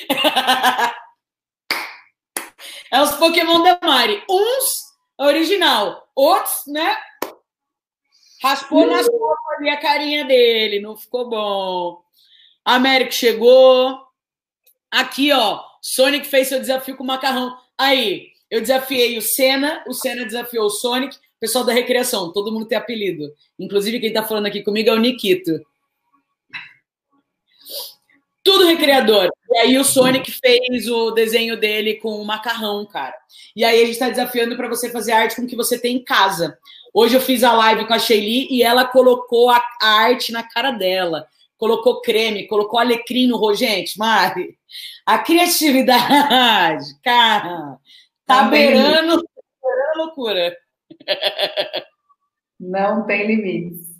é 2.91 3.01
os 3.01 3.15
Pokémon 3.15 3.63
da 3.63 3.79
Mari. 3.81 4.23
Uns 4.29 4.83
original, 5.17 6.07
outros, 6.13 6.61
né? 6.67 6.95
Raspou 8.43 8.85
nas 8.85 9.09
costas 9.09 9.57
ali 9.57 9.69
a 9.71 9.79
carinha 9.79 10.25
dele, 10.25 10.79
não 10.79 10.95
ficou 10.95 11.27
bom. 11.27 12.03
Américo 12.63 13.13
chegou. 13.13 13.99
Aqui, 14.91 15.31
ó. 15.31 15.74
Sonic 15.85 16.25
fez 16.25 16.47
seu 16.47 16.59
desafio 16.59 16.97
com 16.97 17.03
o 17.03 17.07
macarrão. 17.07 17.55
Aí, 17.77 18.29
eu 18.49 18.59
desafiei 18.59 19.19
o 19.19 19.21
Senna, 19.21 19.83
o 19.87 19.93
Senna 19.93 20.25
desafiou 20.25 20.65
o 20.65 20.69
Sonic, 20.71 21.15
pessoal 21.39 21.63
da 21.63 21.71
recreação, 21.71 22.33
todo 22.33 22.51
mundo 22.51 22.65
tem 22.65 22.75
apelido. 22.75 23.31
Inclusive, 23.59 23.99
quem 23.99 24.11
tá 24.11 24.23
falando 24.23 24.47
aqui 24.47 24.63
comigo 24.63 24.89
é 24.89 24.93
o 24.93 24.97
Nikito. 24.97 25.61
Tudo 28.43 28.65
recreador. 28.65 29.29
E 29.51 29.57
aí 29.59 29.77
o 29.77 29.83
Sonic 29.83 30.31
fez 30.31 30.89
o 30.89 31.11
desenho 31.11 31.55
dele 31.55 31.95
com 31.95 32.19
o 32.19 32.25
macarrão, 32.25 32.83
cara. 32.87 33.15
E 33.55 33.63
aí 33.63 33.83
a 33.83 33.85
gente 33.85 33.99
tá 33.99 34.09
desafiando 34.09 34.57
para 34.57 34.67
você 34.67 34.89
fazer 34.89 35.11
arte 35.11 35.35
com 35.35 35.43
o 35.43 35.47
que 35.47 35.55
você 35.55 35.77
tem 35.77 35.97
em 35.97 36.03
casa. 36.03 36.57
Hoje 36.95 37.15
eu 37.15 37.21
fiz 37.21 37.43
a 37.43 37.53
live 37.53 37.85
com 37.85 37.93
a 37.93 37.99
Shelly 37.99 38.47
e 38.49 38.63
ela 38.63 38.85
colocou 38.85 39.51
a, 39.51 39.63
a 39.79 39.87
arte 39.99 40.31
na 40.31 40.41
cara 40.41 40.71
dela. 40.71 41.27
Colocou 41.65 41.99
creme, 41.99 42.45
colocou 42.45 42.79
alecrim 42.79 43.25
no 43.25 43.37
rosto. 43.37 43.65
Gente, 43.65 43.97
Mari, 43.97 44.55
a 45.03 45.17
criatividade, 45.17 46.85
cara, 47.03 47.79
tá, 48.23 48.43
tá 48.43 48.43
beirando, 48.43 49.17
beirando 49.17 49.97
loucura. 49.97 50.55
Não 52.59 53.03
tem 53.07 53.25
limites. 53.25 53.95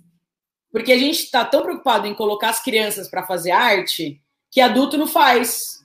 Porque 0.72 0.92
a 0.92 0.98
gente 1.00 1.24
está 1.24 1.44
tão 1.44 1.64
preocupado 1.64 2.06
em 2.06 2.14
colocar 2.14 2.50
as 2.50 2.62
crianças 2.62 3.08
para 3.08 3.26
fazer 3.26 3.50
arte 3.50 4.22
que 4.52 4.62
adulto 4.62 4.96
não 4.96 5.08
faz. 5.08 5.80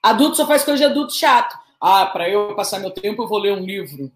Adulto 0.00 0.36
só 0.36 0.46
faz 0.46 0.62
coisa 0.62 0.78
de 0.78 0.92
adulto 0.92 1.12
chato. 1.12 1.58
Ah, 1.80 2.06
para 2.06 2.28
eu 2.28 2.54
passar 2.54 2.78
meu 2.78 2.92
tempo, 2.92 3.24
eu 3.24 3.28
vou 3.28 3.38
ler 3.38 3.52
um 3.52 3.64
livro. 3.64 4.12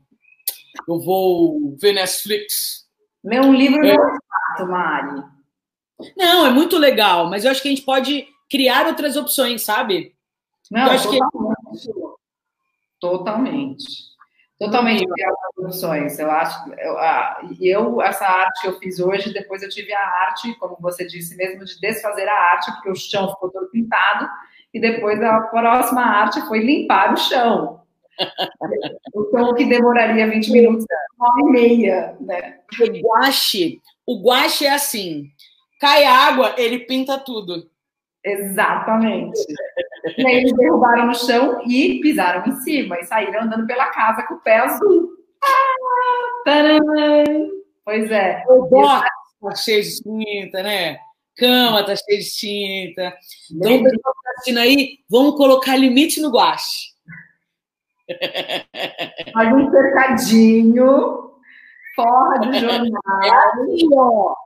Eu 0.86 1.00
vou 1.00 1.76
ver 1.76 1.92
Netflix. 1.92 2.86
Ler 3.24 3.40
um 3.40 3.52
livro 3.52 3.84
é. 3.84 3.96
não 3.96 4.08
é 4.08 4.18
chato, 4.56 4.68
Mari. 4.68 5.33
Não, 6.16 6.46
é 6.46 6.50
muito 6.50 6.78
legal, 6.78 7.28
mas 7.28 7.44
eu 7.44 7.50
acho 7.50 7.62
que 7.62 7.68
a 7.68 7.70
gente 7.70 7.84
pode 7.84 8.26
criar 8.50 8.86
outras 8.86 9.16
opções, 9.16 9.62
sabe? 9.62 10.14
Não, 10.70 10.86
eu 10.86 10.92
acho 10.92 11.10
totalmente. 11.10 11.82
que 11.82 11.92
totalmente. 13.00 14.14
Totalmente 14.58 15.06
criar 15.06 15.30
outras 15.30 15.74
opções. 15.74 16.18
Eu 16.18 16.30
acho, 16.30 16.72
eu, 16.78 16.96
eu, 17.60 18.02
essa 18.02 18.24
arte 18.24 18.60
que 18.62 18.68
eu 18.68 18.78
fiz 18.78 19.00
hoje, 19.00 19.32
depois 19.32 19.62
eu 19.62 19.68
tive 19.68 19.92
a 19.92 20.00
arte, 20.00 20.54
como 20.58 20.76
você 20.80 21.06
disse 21.06 21.36
mesmo, 21.36 21.64
de 21.64 21.78
desfazer 21.80 22.28
a 22.28 22.52
arte, 22.52 22.72
porque 22.72 22.90
o 22.90 22.94
chão 22.94 23.28
ficou 23.30 23.50
todo 23.50 23.70
pintado, 23.70 24.28
e 24.72 24.80
depois 24.80 25.20
a 25.22 25.40
próxima 25.42 26.02
arte 26.02 26.40
foi 26.42 26.60
limpar 26.60 27.12
o 27.12 27.16
chão. 27.16 27.82
o 29.14 29.30
chão 29.30 29.54
que 29.54 29.64
demoraria 29.64 30.30
20 30.30 30.50
minutos, 30.52 30.86
uma 31.18 31.32
hora 31.32 31.40
e 31.40 31.50
meia, 31.50 32.16
né? 32.20 32.60
O 32.80 33.08
guache, 33.08 33.80
o 34.06 34.22
guache 34.22 34.66
é 34.66 34.72
assim, 34.72 35.30
cai 35.84 36.04
água, 36.06 36.54
ele 36.56 36.78
pinta 36.78 37.18
tudo. 37.18 37.70
Exatamente. 38.24 39.38
E 40.16 40.26
aí 40.26 40.36
eles 40.36 40.54
derrubaram 40.54 41.08
no 41.08 41.14
chão 41.14 41.60
e 41.68 42.00
pisaram 42.00 42.50
em 42.50 42.56
cima 42.62 42.98
e 42.98 43.04
saíram 43.04 43.42
andando 43.42 43.66
pela 43.66 43.90
casa 43.90 44.22
com 44.22 44.34
o 44.34 44.40
pé 44.40 44.60
azul. 44.60 45.10
Ah, 46.46 46.78
pois 47.84 48.10
é. 48.10 48.42
O 48.48 48.64
box 48.66 49.06
tá 49.42 49.54
cheio 49.54 49.82
de 49.82 50.02
tinta, 50.02 50.62
né? 50.62 50.96
Cama 51.36 51.84
tá 51.84 51.94
cheio 51.96 52.20
de 52.20 52.34
tinta. 52.34 53.14
Então, 53.52 53.76
o 53.76 53.82
pessoal 53.82 54.14
tá 54.22 54.30
assistindo 54.30 54.58
aí, 54.60 54.98
vamos 55.10 55.36
colocar 55.36 55.76
limite 55.76 56.18
no 56.22 56.30
guache. 56.30 56.94
Faz 59.34 59.54
um 59.54 59.70
cercadinho, 59.70 61.30
forra 61.94 62.38
de 62.38 62.56
jornal. 62.60 63.22
É 63.22 63.30
aqui, 63.30 63.86
ó. 63.92 64.43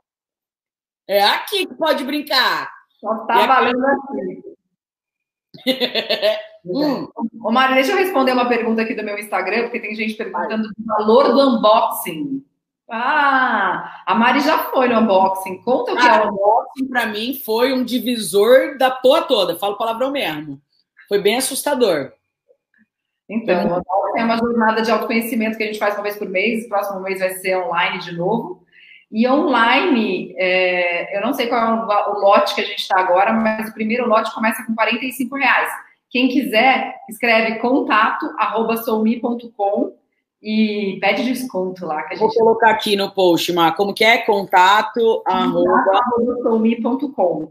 É 1.09 1.25
aqui 1.25 1.67
que 1.67 1.75
pode 1.75 2.05
brincar. 2.05 2.71
Só 3.01 3.15
tá 3.27 3.47
valendo 3.47 3.83
aqui. 3.87 4.43
hum. 6.67 7.09
Ô, 7.43 7.51
Mari, 7.51 7.75
deixa 7.75 7.93
eu 7.93 7.97
responder 7.97 8.33
uma 8.33 8.47
pergunta 8.47 8.83
aqui 8.83 8.95
do 8.95 9.03
meu 9.03 9.19
Instagram, 9.19 9.63
porque 9.63 9.81
tem 9.81 9.95
gente 9.95 10.15
perguntando 10.15 10.69
do 10.69 10.85
valor 10.85 11.33
do 11.33 11.57
unboxing. 11.57 12.45
Ah, 12.91 14.03
a 14.07 14.15
Mari 14.15 14.41
já 14.41 14.59
foi 14.65 14.89
no 14.89 15.01
unboxing. 15.01 15.63
Conta 15.63 15.93
o 15.93 15.97
que 15.97 16.07
ah, 16.07 16.17
é 16.17 16.25
o 16.25 16.29
unboxing. 16.29 16.89
Para 16.89 17.07
mim, 17.07 17.41
foi 17.43 17.73
um 17.73 17.83
divisor 17.83 18.77
da 18.77 18.91
porra 18.91 19.23
toda. 19.23 19.59
Falo 19.59 19.79
palavrão 19.79 20.11
mesmo. 20.11 20.61
Foi 21.09 21.21
bem 21.21 21.39
assustador. 21.39 22.13
Então, 23.29 23.63
o 23.63 23.79
unboxing 23.79 24.19
é 24.19 24.25
uma 24.25 24.37
jornada 24.37 24.83
de 24.83 24.91
autoconhecimento 24.91 25.57
que 25.57 25.63
a 25.63 25.67
gente 25.67 25.79
faz 25.79 25.95
uma 25.95 26.03
vez 26.03 26.19
por 26.19 26.29
mês. 26.29 26.69
Próximo 26.69 27.01
mês 27.01 27.19
vai 27.21 27.31
ser 27.37 27.57
online 27.57 27.99
de 27.99 28.13
novo. 28.13 28.67
E 29.11 29.27
online, 29.27 30.35
é, 30.37 31.17
eu 31.17 31.23
não 31.23 31.33
sei 31.33 31.47
qual 31.47 31.61
é 31.61 32.11
o, 32.11 32.21
lote 32.21 32.55
que 32.55 32.61
a 32.61 32.65
gente 32.65 32.81
está 32.81 33.01
agora, 33.01 33.33
mas 33.33 33.71
o 33.71 33.75
primeiro 33.75 34.07
lote 34.07 34.35
começa 34.35 34.63
com 34.65 34.75
45 34.75 35.35
reais. 35.35 35.73
Quem 36.11 36.29
quiser, 36.29 36.95
escreve 37.09 37.59
contato 37.59 38.27
arroba 38.39 38.77
soumi.com 38.77 39.97
e 40.43 40.99
pede 41.01 41.25
desconto 41.25 41.87
lá. 41.87 42.03
Que 42.03 42.15
a 42.15 42.17
gente... 42.17 42.35
Vou 42.35 42.35
colocar 42.35 42.71
aqui 42.71 42.97
no 42.97 43.11
post, 43.11 43.51
Mar. 43.53 43.75
Como 43.77 43.95
que 43.95 44.05
é? 44.05 44.19
Contato 44.19 45.23
arroba... 45.27 45.85
soumi.com 46.43 47.51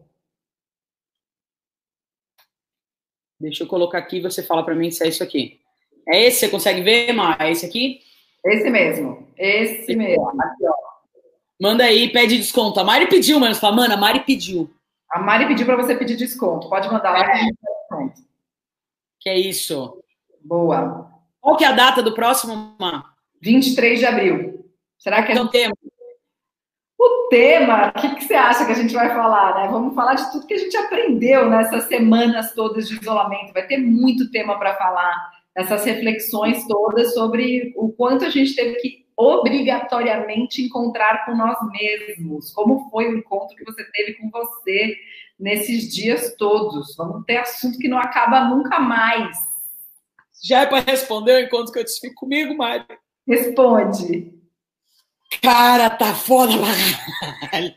Deixa 3.39 3.63
eu 3.63 3.67
colocar 3.67 3.99
aqui 3.99 4.19
você 4.19 4.41
fala 4.41 4.63
para 4.63 4.75
mim 4.75 4.89
se 4.89 5.03
é 5.03 5.07
isso 5.07 5.23
aqui. 5.23 5.59
É 6.07 6.23
esse? 6.23 6.39
Você 6.39 6.49
consegue 6.49 6.81
ver, 6.81 7.13
Mar? 7.13 7.37
É 7.39 7.51
esse 7.51 7.65
aqui? 7.65 7.99
Esse 8.45 8.69
mesmo. 8.69 9.27
Esse, 9.37 9.81
esse 9.81 9.95
mesmo. 9.95 10.29
Aqui, 10.29 10.65
ó. 10.65 10.86
Manda 11.59 11.83
aí, 11.83 12.11
pede 12.11 12.37
desconto. 12.37 12.79
A 12.79 12.83
Mari 12.83 13.07
pediu, 13.07 13.39
mano. 13.39 13.53
Você 13.53 13.61
fala, 13.61 13.75
mano, 13.75 13.93
a 13.93 13.97
Mari 13.97 14.19
pediu. 14.21 14.69
A 15.11 15.19
Mari 15.19 15.47
pediu 15.47 15.65
para 15.65 15.75
você 15.75 15.95
pedir 15.95 16.15
desconto. 16.15 16.69
Pode 16.69 16.87
mandar 16.91 17.11
lá 17.11 17.19
é. 17.19 17.23
que 17.25 17.31
a 17.31 17.37
gente 17.37 17.57
desconto. 17.89 18.21
Que 19.19 19.29
é 19.29 19.39
isso. 19.39 19.97
Boa. 20.43 21.11
Qual 21.41 21.57
que 21.57 21.63
é 21.63 21.67
a 21.67 21.71
data 21.71 22.03
do 22.03 22.13
próximo, 22.13 22.75
Má? 22.79 23.13
23 23.41 23.99
de 23.99 24.05
abril. 24.05 24.65
Será 24.99 25.23
que 25.23 25.31
é... 25.31 25.35
Então, 25.35 25.47
tema. 25.47 25.73
O 26.99 27.27
tema, 27.29 27.89
o 27.89 28.01
que, 28.01 28.15
que, 28.15 28.23
você 28.23 28.33
acha 28.33 28.65
que 28.65 28.71
a 28.71 28.75
gente 28.75 28.93
vai 28.93 29.09
falar, 29.09 29.55
né? 29.55 29.67
Vamos 29.69 29.93
falar 29.93 30.15
de 30.15 30.31
tudo 30.31 30.47
que 30.47 30.53
a 30.53 30.57
gente 30.57 30.75
aprendeu 30.75 31.49
nessas 31.49 31.83
semanas 31.83 32.53
todas 32.53 32.87
de 32.87 32.99
isolamento. 32.99 33.53
Vai 33.53 33.67
ter 33.67 33.77
muito 33.77 34.31
tema 34.31 34.57
para 34.57 34.75
falar, 34.75 35.31
essas 35.55 35.85
reflexões 35.85 36.65
todas 36.67 37.13
sobre 37.13 37.73
o 37.75 37.91
quanto 37.91 38.25
a 38.25 38.29
gente 38.29 38.55
teve 38.55 38.75
que 38.75 39.06
obrigatoriamente 39.17 40.61
encontrar 40.61 41.25
com 41.25 41.35
nós 41.35 41.57
mesmos. 41.71 42.51
Como 42.51 42.89
foi 42.91 43.07
o 43.07 43.17
encontro 43.17 43.55
que 43.55 43.65
você 43.65 43.83
teve 43.91 44.13
com 44.13 44.29
você 44.29 44.95
nesses 45.39 45.91
dias 45.93 46.35
todos? 46.37 46.95
Vamos 46.95 47.25
ter 47.25 47.37
assunto 47.37 47.79
que 47.79 47.87
não 47.87 47.97
acaba 47.97 48.45
nunca 48.45 48.79
mais. 48.79 49.35
Já 50.43 50.61
é 50.61 50.65
para 50.67 50.81
responder 50.81 51.33
o 51.33 51.45
encontro 51.45 51.73
que 51.73 51.79
eu 51.79 51.85
tive 51.85 52.13
comigo, 52.13 52.55
Mário? 52.55 52.85
Responde. 53.27 54.31
Cara, 55.41 55.89
tá 55.89 56.13
foda 56.13 56.53
pra 56.57 57.49
caralho. 57.49 57.73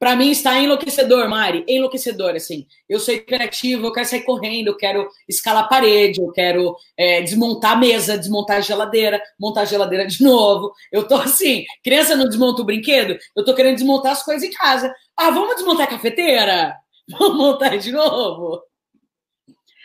Para 0.00 0.16
mim 0.16 0.30
está 0.30 0.58
enlouquecedor, 0.58 1.28
Mari, 1.28 1.62
enlouquecedor, 1.68 2.34
assim. 2.34 2.66
Eu 2.88 2.98
sou 2.98 3.14
criativo, 3.20 3.86
eu 3.86 3.92
quero 3.92 4.08
sair 4.08 4.22
correndo, 4.22 4.68
eu 4.68 4.76
quero 4.78 5.06
escalar 5.28 5.68
parede, 5.68 6.22
eu 6.22 6.32
quero 6.32 6.74
é, 6.96 7.20
desmontar 7.20 7.72
a 7.72 7.76
mesa, 7.76 8.16
desmontar 8.16 8.56
a 8.56 8.60
geladeira, 8.62 9.22
montar 9.38 9.60
a 9.60 9.64
geladeira 9.66 10.06
de 10.06 10.24
novo. 10.24 10.72
Eu 10.90 11.06
tô 11.06 11.16
assim, 11.16 11.66
criança 11.84 12.16
não 12.16 12.24
desmonta 12.24 12.62
o 12.62 12.64
brinquedo, 12.64 13.18
eu 13.36 13.44
tô 13.44 13.54
querendo 13.54 13.74
desmontar 13.74 14.12
as 14.12 14.22
coisas 14.22 14.42
em 14.42 14.50
casa. 14.50 14.90
Ah, 15.14 15.30
vamos 15.30 15.56
desmontar 15.56 15.86
a 15.86 15.90
cafeteira? 15.90 16.74
Vamos 17.10 17.36
montar 17.36 17.76
de 17.76 17.90
novo? 17.90 18.62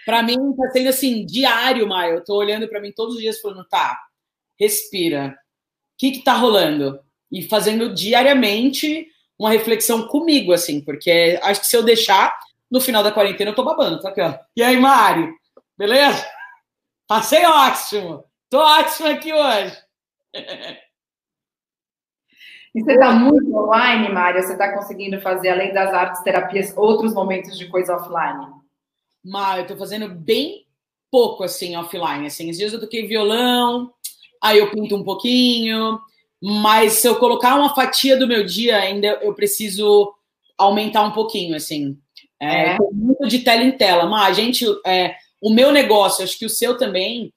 Para 0.06 0.22
mim 0.22 0.36
tá 0.56 0.70
sendo 0.72 0.90
assim, 0.90 1.26
diário, 1.26 1.88
Maio. 1.88 2.18
Eu 2.18 2.24
tô 2.24 2.36
olhando 2.36 2.68
para 2.68 2.80
mim 2.80 2.92
todos 2.96 3.16
os 3.16 3.22
dias 3.22 3.42
falando, 3.42 3.68
tá, 3.68 4.00
respira. 4.60 5.30
O 5.30 5.98
que 5.98 6.12
que 6.12 6.24
tá 6.24 6.34
rolando? 6.34 7.00
E 7.32 7.42
fazendo 7.42 7.92
diariamente 7.96 9.08
uma 9.38 9.50
reflexão 9.50 10.08
comigo, 10.08 10.54
assim, 10.54 10.82
porque 10.82 11.40
acho 11.44 11.62
que 11.62 11.68
se 11.68 11.76
eu 11.76 11.84
deixar, 11.84 12.38
no 12.70 12.80
final 12.80 13.04
da 13.04 13.12
quarentena 13.12 13.52
eu 13.52 13.56
tô 13.56 13.64
babando, 13.64 14.00
tá 14.02 14.10
aqui, 14.10 14.22
ó. 14.22 14.34
E 14.56 14.64
aí, 14.64 14.78
Mari? 14.78 15.30
Beleza? 15.78 16.26
Passei 17.08 17.46
ótimo! 17.46 18.24
Tô 18.50 18.60
ótimo 18.60 19.10
aqui 19.10 19.34
hoje! 19.34 19.78
E 22.74 22.84
você 22.84 22.92
está 22.92 23.14
muito 23.14 23.56
online, 23.56 24.10
Mária? 24.10 24.44
Você 24.44 24.52
está 24.52 24.74
conseguindo 24.74 25.22
fazer, 25.22 25.48
além 25.48 25.74
das 25.74 25.94
artes 25.94 26.22
terapias, 26.24 26.76
outros 26.76 27.14
momentos 27.14 27.58
de 27.58 27.70
coisa 27.70 27.96
offline? 27.96 28.54
Mário, 29.24 29.64
eu 29.64 29.68
tô 29.68 29.78
fazendo 29.78 30.10
bem 30.10 30.66
pouco, 31.10 31.46
assim, 31.46 31.78
offline. 31.78 32.28
Assim, 32.28 32.50
às 32.50 32.58
vezes 32.58 32.74
eu 32.74 32.82
toquei 32.82 33.08
violão, 33.08 33.94
aí 34.44 34.58
eu 34.58 34.70
pinto 34.72 34.94
um 34.94 35.06
pouquinho, 35.06 36.02
mas 36.48 36.94
se 36.94 37.08
eu 37.08 37.16
colocar 37.16 37.56
uma 37.56 37.74
fatia 37.74 38.16
do 38.16 38.28
meu 38.28 38.46
dia, 38.46 38.78
ainda 38.78 39.08
eu 39.24 39.34
preciso 39.34 40.14
aumentar 40.56 41.02
um 41.02 41.10
pouquinho, 41.10 41.56
assim. 41.56 41.98
É, 42.40 42.74
é. 42.74 42.78
muito 42.92 43.28
de 43.28 43.40
tela 43.40 43.64
em 43.64 43.72
tela. 43.72 44.06
Mas 44.06 44.28
a 44.28 44.34
gente, 44.34 44.64
é, 44.86 45.16
o 45.42 45.52
meu 45.52 45.72
negócio, 45.72 46.24
acho 46.24 46.38
que 46.38 46.46
o 46.46 46.50
seu 46.50 46.78
também, 46.78 47.34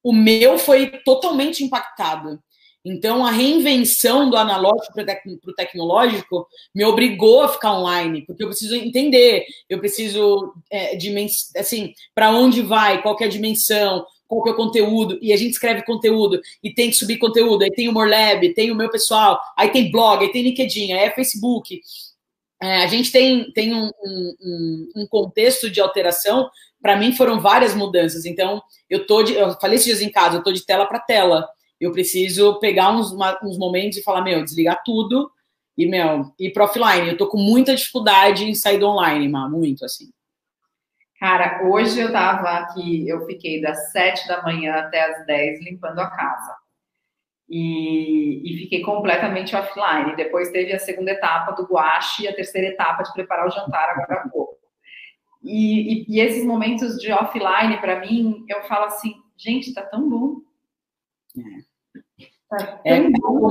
o 0.00 0.12
meu 0.12 0.58
foi 0.58 0.86
totalmente 1.04 1.64
impactado. 1.64 2.38
Então, 2.84 3.26
a 3.26 3.32
reinvenção 3.32 4.30
do 4.30 4.36
analógico 4.36 4.92
para 4.92 5.18
o 5.44 5.54
tecnológico 5.54 6.46
me 6.72 6.84
obrigou 6.84 7.42
a 7.42 7.48
ficar 7.48 7.72
online, 7.72 8.24
porque 8.24 8.44
eu 8.44 8.48
preciso 8.48 8.76
entender, 8.76 9.44
eu 9.68 9.80
preciso, 9.80 10.54
é, 10.70 10.96
assim, 11.56 11.92
para 12.14 12.30
onde 12.30 12.62
vai, 12.62 13.02
qual 13.02 13.16
é 13.20 13.24
a 13.24 13.28
dimensão, 13.28 14.06
qual 14.26 14.42
que 14.42 14.50
é 14.50 14.52
o 14.52 14.56
conteúdo, 14.56 15.18
e 15.22 15.32
a 15.32 15.36
gente 15.36 15.52
escreve 15.52 15.82
conteúdo, 15.82 16.40
e 16.62 16.72
tem 16.72 16.90
que 16.90 16.96
subir 16.96 17.18
conteúdo, 17.18 17.62
aí 17.62 17.70
tem 17.70 17.88
o 17.88 17.92
Morlab, 17.92 18.52
tem 18.54 18.70
o 18.70 18.74
meu 18.74 18.90
pessoal, 18.90 19.40
aí 19.56 19.70
tem 19.70 19.90
blog, 19.90 20.24
aí 20.24 20.32
tem 20.32 20.42
LinkedIn, 20.42 20.92
aí 20.92 21.04
é 21.04 21.10
Facebook. 21.10 21.80
É, 22.60 22.82
a 22.82 22.86
gente 22.86 23.12
tem, 23.12 23.52
tem 23.52 23.74
um, 23.74 23.90
um, 24.02 24.88
um 24.96 25.06
contexto 25.06 25.70
de 25.70 25.80
alteração, 25.80 26.50
para 26.80 26.96
mim 26.96 27.12
foram 27.12 27.40
várias 27.40 27.74
mudanças, 27.74 28.24
então 28.24 28.62
eu 28.88 29.06
tô 29.06 29.22
de, 29.22 29.34
eu 29.34 29.52
falei 29.60 29.76
esses 29.76 29.86
dias 29.86 30.00
em 30.00 30.10
casa, 30.10 30.36
eu 30.36 30.42
tô 30.42 30.52
de 30.52 30.64
tela 30.64 30.86
para 30.86 31.00
tela, 31.00 31.48
eu 31.80 31.92
preciso 31.92 32.58
pegar 32.58 32.90
uns, 32.90 33.12
uma, 33.12 33.38
uns 33.42 33.58
momentos 33.58 33.98
e 33.98 34.02
falar, 34.02 34.22
meu, 34.22 34.42
desligar 34.42 34.82
tudo 34.84 35.30
e, 35.76 35.86
meu, 35.86 36.32
ir 36.38 36.52
para 36.52 36.64
offline. 36.64 37.08
Eu 37.08 37.18
tô 37.18 37.26
com 37.26 37.38
muita 37.38 37.74
dificuldade 37.74 38.44
em 38.44 38.54
sair 38.54 38.78
do 38.78 38.86
online, 38.86 39.28
Má, 39.28 39.48
muito, 39.48 39.84
assim. 39.84 40.10
Cara, 41.18 41.66
hoje 41.66 41.98
eu 41.98 42.12
tava 42.12 42.50
aqui, 42.50 43.08
eu 43.08 43.24
fiquei 43.26 43.60
das 43.60 43.90
sete 43.90 44.28
da 44.28 44.42
manhã 44.42 44.74
até 44.74 45.02
as 45.02 45.26
dez 45.26 45.64
limpando 45.64 45.98
a 45.98 46.10
casa. 46.10 46.56
E, 47.48 48.42
e, 48.44 48.58
fiquei 48.58 48.82
completamente 48.82 49.54
offline. 49.54 50.16
Depois 50.16 50.50
teve 50.50 50.72
a 50.72 50.78
segunda 50.78 51.12
etapa 51.12 51.52
do 51.52 51.64
guache 51.64 52.24
e 52.24 52.28
a 52.28 52.34
terceira 52.34 52.68
etapa 52.68 53.04
de 53.04 53.12
preparar 53.12 53.46
o 53.46 53.50
jantar 53.50 53.90
agora 53.90 54.22
há 54.22 54.28
pouco. 54.28 54.56
E, 55.42 56.02
e, 56.02 56.06
e 56.08 56.20
esses 56.20 56.44
momentos 56.44 56.98
de 56.98 57.12
offline, 57.12 57.78
para 57.80 58.00
mim, 58.00 58.44
eu 58.48 58.64
falo 58.64 58.86
assim, 58.86 59.14
gente, 59.36 59.72
tá 59.72 59.82
tão 59.82 60.08
bom. 60.10 60.40
Tá 62.48 62.80
é, 62.84 63.00
tão 63.00 63.12
bom. 63.12 63.50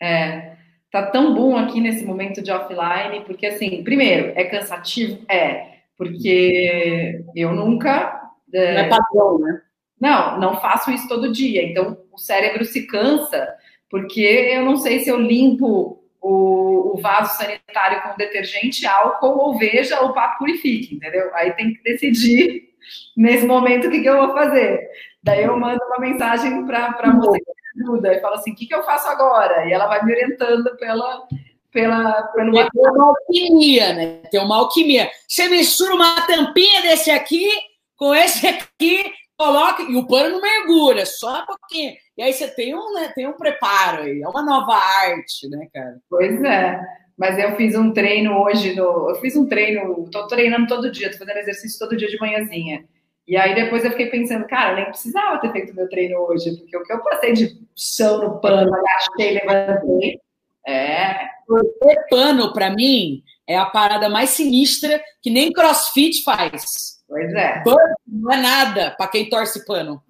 É, 0.00 0.56
tá 0.92 1.06
tão 1.10 1.34
bom 1.34 1.56
aqui 1.56 1.80
nesse 1.80 2.04
momento 2.04 2.40
de 2.40 2.52
offline, 2.52 3.24
porque 3.24 3.46
assim, 3.46 3.82
primeiro, 3.82 4.32
é 4.38 4.44
cansativo? 4.44 5.24
É, 5.28 5.73
porque 5.96 7.24
eu 7.34 7.52
nunca. 7.52 8.20
É, 8.52 8.74
não 8.74 8.80
é 8.80 8.88
padrão, 8.88 9.38
né? 9.38 9.60
Não, 10.00 10.38
não 10.38 10.60
faço 10.60 10.90
isso 10.90 11.08
todo 11.08 11.32
dia. 11.32 11.62
Então, 11.62 11.96
o 12.12 12.18
cérebro 12.18 12.64
se 12.64 12.86
cansa, 12.86 13.48
porque 13.88 14.20
eu 14.20 14.64
não 14.64 14.76
sei 14.76 15.00
se 15.00 15.08
eu 15.08 15.20
limpo 15.20 16.04
o, 16.20 16.94
o 16.94 17.00
vaso 17.00 17.36
sanitário 17.36 18.02
com 18.02 18.16
detergente, 18.16 18.86
álcool, 18.86 19.38
ou 19.38 19.58
veja, 19.58 20.00
ou 20.00 20.12
papo 20.12 20.38
purifique, 20.38 20.94
entendeu? 20.94 21.30
Aí 21.34 21.52
tem 21.52 21.74
que 21.74 21.82
decidir 21.82 22.70
nesse 23.16 23.46
momento 23.46 23.88
o 23.88 23.90
que, 23.90 24.00
que 24.00 24.08
eu 24.08 24.26
vou 24.26 24.34
fazer. 24.34 24.88
Daí 25.22 25.42
eu 25.42 25.58
mando 25.58 25.82
uma 25.86 25.98
mensagem 25.98 26.66
para 26.66 26.96
a 26.98 27.12
moça 27.12 27.38
que 27.38 27.52
me 27.76 27.84
ajuda 27.84 28.14
e 28.14 28.20
falo 28.20 28.34
assim: 28.34 28.52
o 28.52 28.54
que, 28.54 28.66
que 28.66 28.74
eu 28.74 28.82
faço 28.82 29.08
agora? 29.08 29.66
E 29.66 29.72
ela 29.72 29.86
vai 29.86 30.04
me 30.04 30.12
orientando 30.12 30.76
pela. 30.76 31.26
Pela, 31.74 32.22
pelo 32.28 32.52
Tem 32.52 32.90
uma 32.90 33.08
alquimia, 33.08 33.92
né? 33.92 34.22
Tem 34.30 34.40
uma 34.40 34.56
alquimia. 34.58 35.10
Você 35.28 35.48
mistura 35.48 35.94
uma 35.94 36.20
tampinha 36.24 36.80
desse 36.82 37.10
aqui 37.10 37.48
com 37.96 38.14
esse 38.14 38.46
aqui, 38.46 39.12
coloca 39.36 39.82
e 39.82 39.96
o 39.96 40.06
pano 40.06 40.36
não 40.36 40.40
mergulha, 40.40 41.04
só 41.04 41.42
um 41.42 41.46
pouquinho. 41.46 41.94
E 42.16 42.22
aí 42.22 42.32
você 42.32 42.48
tem 42.48 42.74
um, 42.76 42.92
né, 42.94 43.12
tem 43.14 43.26
um 43.26 43.32
preparo 43.32 44.04
aí, 44.04 44.22
é 44.22 44.28
uma 44.28 44.42
nova 44.42 44.74
arte, 44.74 45.48
né, 45.48 45.66
cara? 45.72 45.98
Pois 46.08 46.42
é. 46.44 46.80
Mas 47.16 47.38
eu 47.38 47.56
fiz 47.56 47.74
um 47.76 47.92
treino 47.92 48.40
hoje, 48.40 48.74
no, 48.74 49.10
eu 49.10 49.16
fiz 49.16 49.36
um 49.36 49.46
treino, 49.46 50.08
tô 50.10 50.26
treinando 50.26 50.66
todo 50.66 50.90
dia, 50.90 51.10
tô 51.10 51.18
fazendo 51.18 51.38
exercício 51.38 51.78
todo 51.78 51.96
dia 51.96 52.08
de 52.08 52.18
manhãzinha. 52.18 52.84
E 53.26 53.36
aí 53.36 53.54
depois 53.54 53.84
eu 53.84 53.90
fiquei 53.90 54.10
pensando, 54.10 54.46
cara, 54.46 54.76
nem 54.76 54.84
precisava 54.86 55.38
ter 55.38 55.50
feito 55.50 55.74
meu 55.74 55.88
treino 55.88 56.18
hoje, 56.20 56.56
porque 56.56 56.76
o 56.76 56.82
que 56.84 56.92
eu 56.92 57.02
passei 57.02 57.32
de 57.32 57.58
chão 57.74 58.18
no 58.18 58.40
pano, 58.40 58.72
agachei, 58.72 59.40
levantei. 59.40 60.20
É. 60.66 61.33
Ter 61.46 62.06
pano, 62.08 62.52
para 62.52 62.70
mim, 62.70 63.22
é 63.46 63.56
a 63.56 63.66
parada 63.66 64.08
mais 64.08 64.30
sinistra 64.30 65.00
que 65.22 65.30
nem 65.30 65.52
crossfit 65.52 66.22
faz. 66.22 67.02
Pois 67.08 67.32
é. 67.34 67.62
Burp 67.62 67.78
não 68.06 68.32
é 68.32 68.36
nada 68.36 68.90
para 68.96 69.08
quem 69.08 69.28
torce 69.28 69.64
pano. 69.64 70.02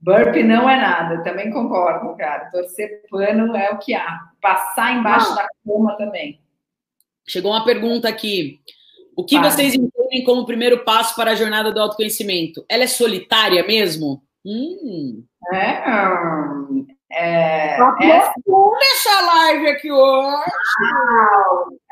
Burp 0.00 0.34
não 0.36 0.68
é 0.68 0.80
nada, 0.80 1.22
também 1.22 1.50
concordo, 1.50 2.16
cara. 2.16 2.50
Torcer 2.50 3.02
pano 3.10 3.54
é 3.54 3.70
o 3.70 3.78
que 3.78 3.94
há. 3.94 4.18
Passar 4.40 4.96
embaixo 4.96 5.32
ah. 5.32 5.34
da 5.34 5.48
cama 5.64 5.96
também. 5.96 6.40
Chegou 7.28 7.52
uma 7.52 7.64
pergunta 7.64 8.08
aqui. 8.08 8.60
O 9.14 9.24
que 9.24 9.38
vocês 9.38 9.74
entendem 9.74 10.24
como 10.24 10.46
primeiro 10.46 10.82
passo 10.82 11.14
para 11.14 11.32
a 11.32 11.34
jornada 11.34 11.70
do 11.70 11.80
autoconhecimento? 11.80 12.64
Ela 12.68 12.84
é 12.84 12.86
solitária 12.86 13.62
mesmo? 13.66 14.22
Hum. 14.44 15.22
É. 15.52 15.82
é, 17.10 17.76
é 17.76 18.16
essa 18.92 19.20
live 19.20 19.68
aqui 19.68 19.90
hoje. 19.90 20.50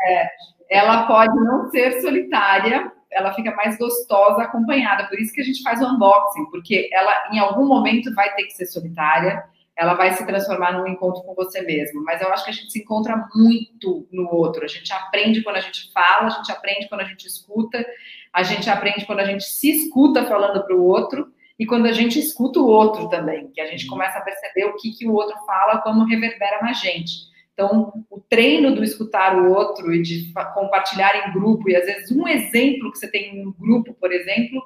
É, 0.06 0.28
ela 0.70 1.06
pode 1.06 1.34
não 1.40 1.68
ser 1.70 2.00
solitária, 2.00 2.92
ela 3.10 3.32
fica 3.34 3.54
mais 3.54 3.76
gostosa 3.76 4.42
acompanhada. 4.42 5.06
Por 5.08 5.18
isso 5.18 5.32
que 5.32 5.40
a 5.40 5.44
gente 5.44 5.62
faz 5.62 5.80
o 5.82 5.86
unboxing, 5.86 6.46
porque 6.50 6.88
ela 6.92 7.28
em 7.32 7.38
algum 7.38 7.66
momento 7.66 8.14
vai 8.14 8.32
ter 8.34 8.44
que 8.44 8.52
ser 8.52 8.66
solitária 8.66 9.44
ela 9.78 9.94
vai 9.94 10.12
se 10.12 10.26
transformar 10.26 10.72
num 10.72 10.88
encontro 10.88 11.22
com 11.22 11.36
você 11.36 11.62
mesmo. 11.62 12.02
Mas 12.02 12.20
eu 12.20 12.28
acho 12.32 12.42
que 12.42 12.50
a 12.50 12.52
gente 12.52 12.72
se 12.72 12.80
encontra 12.80 13.28
muito 13.32 14.08
no 14.10 14.28
outro. 14.28 14.64
A 14.64 14.66
gente 14.66 14.92
aprende 14.92 15.40
quando 15.40 15.54
a 15.54 15.60
gente 15.60 15.92
fala, 15.92 16.26
a 16.26 16.30
gente 16.30 16.50
aprende 16.50 16.88
quando 16.88 17.02
a 17.02 17.04
gente 17.04 17.28
escuta, 17.28 17.86
a 18.32 18.42
gente 18.42 18.68
aprende 18.68 19.06
quando 19.06 19.20
a 19.20 19.24
gente 19.24 19.44
se 19.44 19.70
escuta 19.70 20.24
falando 20.24 20.64
para 20.64 20.74
o 20.74 20.84
outro 20.84 21.32
e 21.58 21.66
quando 21.66 21.86
a 21.86 21.92
gente 21.92 22.18
escuta 22.18 22.60
o 22.60 22.66
outro 22.66 23.08
também, 23.08 23.50
que 23.50 23.60
a 23.60 23.66
gente 23.66 23.86
começa 23.86 24.18
a 24.18 24.22
perceber 24.22 24.66
o 24.66 24.76
que, 24.76 24.92
que 24.92 25.06
o 25.06 25.12
outro 25.12 25.36
fala, 25.44 25.80
como 25.80 26.04
reverbera 26.04 26.62
na 26.62 26.72
gente. 26.72 27.28
Então, 27.52 28.04
o 28.08 28.20
treino 28.20 28.72
do 28.72 28.84
escutar 28.84 29.36
o 29.36 29.52
outro 29.52 29.92
e 29.92 30.00
de 30.00 30.32
compartilhar 30.54 31.28
em 31.28 31.32
grupo, 31.32 31.68
e 31.68 31.74
às 31.74 31.84
vezes 31.84 32.12
um 32.12 32.28
exemplo 32.28 32.92
que 32.92 32.98
você 32.98 33.10
tem 33.10 33.44
no 33.44 33.52
grupo, 33.52 33.92
por 33.94 34.12
exemplo, 34.12 34.62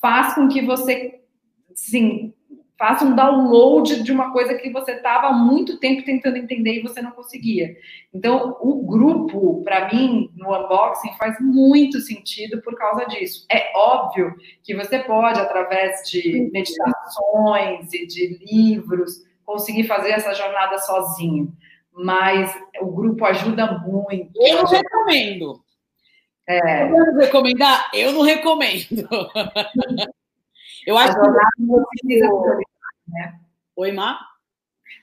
faz 0.00 0.34
com 0.34 0.48
que 0.48 0.60
você, 0.60 1.20
sim, 1.72 2.34
faça 2.82 3.04
um 3.04 3.14
download 3.14 4.02
de 4.02 4.10
uma 4.10 4.32
coisa 4.32 4.56
que 4.56 4.68
você 4.68 4.94
estava 4.94 5.28
há 5.28 5.32
muito 5.32 5.78
tempo 5.78 6.04
tentando 6.04 6.36
entender 6.36 6.80
e 6.80 6.82
você 6.82 7.00
não 7.00 7.12
conseguia. 7.12 7.76
Então, 8.12 8.56
o 8.60 8.84
grupo, 8.84 9.62
para 9.62 9.94
mim, 9.94 10.28
no 10.34 10.52
unboxing, 10.52 11.12
faz 11.16 11.36
muito 11.40 12.00
sentido 12.00 12.60
por 12.60 12.74
causa 12.74 13.04
disso. 13.04 13.46
É 13.48 13.70
óbvio 13.76 14.34
que 14.64 14.74
você 14.74 14.98
pode, 14.98 15.38
através 15.38 16.10
de 16.10 16.50
meditações 16.52 17.94
e 17.94 18.04
de 18.04 18.40
livros, 18.44 19.22
conseguir 19.44 19.84
fazer 19.84 20.10
essa 20.10 20.34
jornada 20.34 20.76
sozinho. 20.78 21.56
Mas 21.92 22.52
o 22.80 22.86
grupo 22.86 23.24
ajuda 23.24 23.78
muito. 23.78 24.32
Eu 24.44 24.56
não 24.56 24.64
recomendo. 24.64 25.60
É. 26.48 26.90
Eu 26.90 27.16
recomendar? 27.16 27.90
Eu 27.94 28.10
não 28.10 28.22
recomendo. 28.22 29.08
Eu 30.84 30.98
acho 30.98 31.14
que 31.14 31.28
né? 33.12 33.38
Oi, 33.76 33.92
Má? 33.92 34.18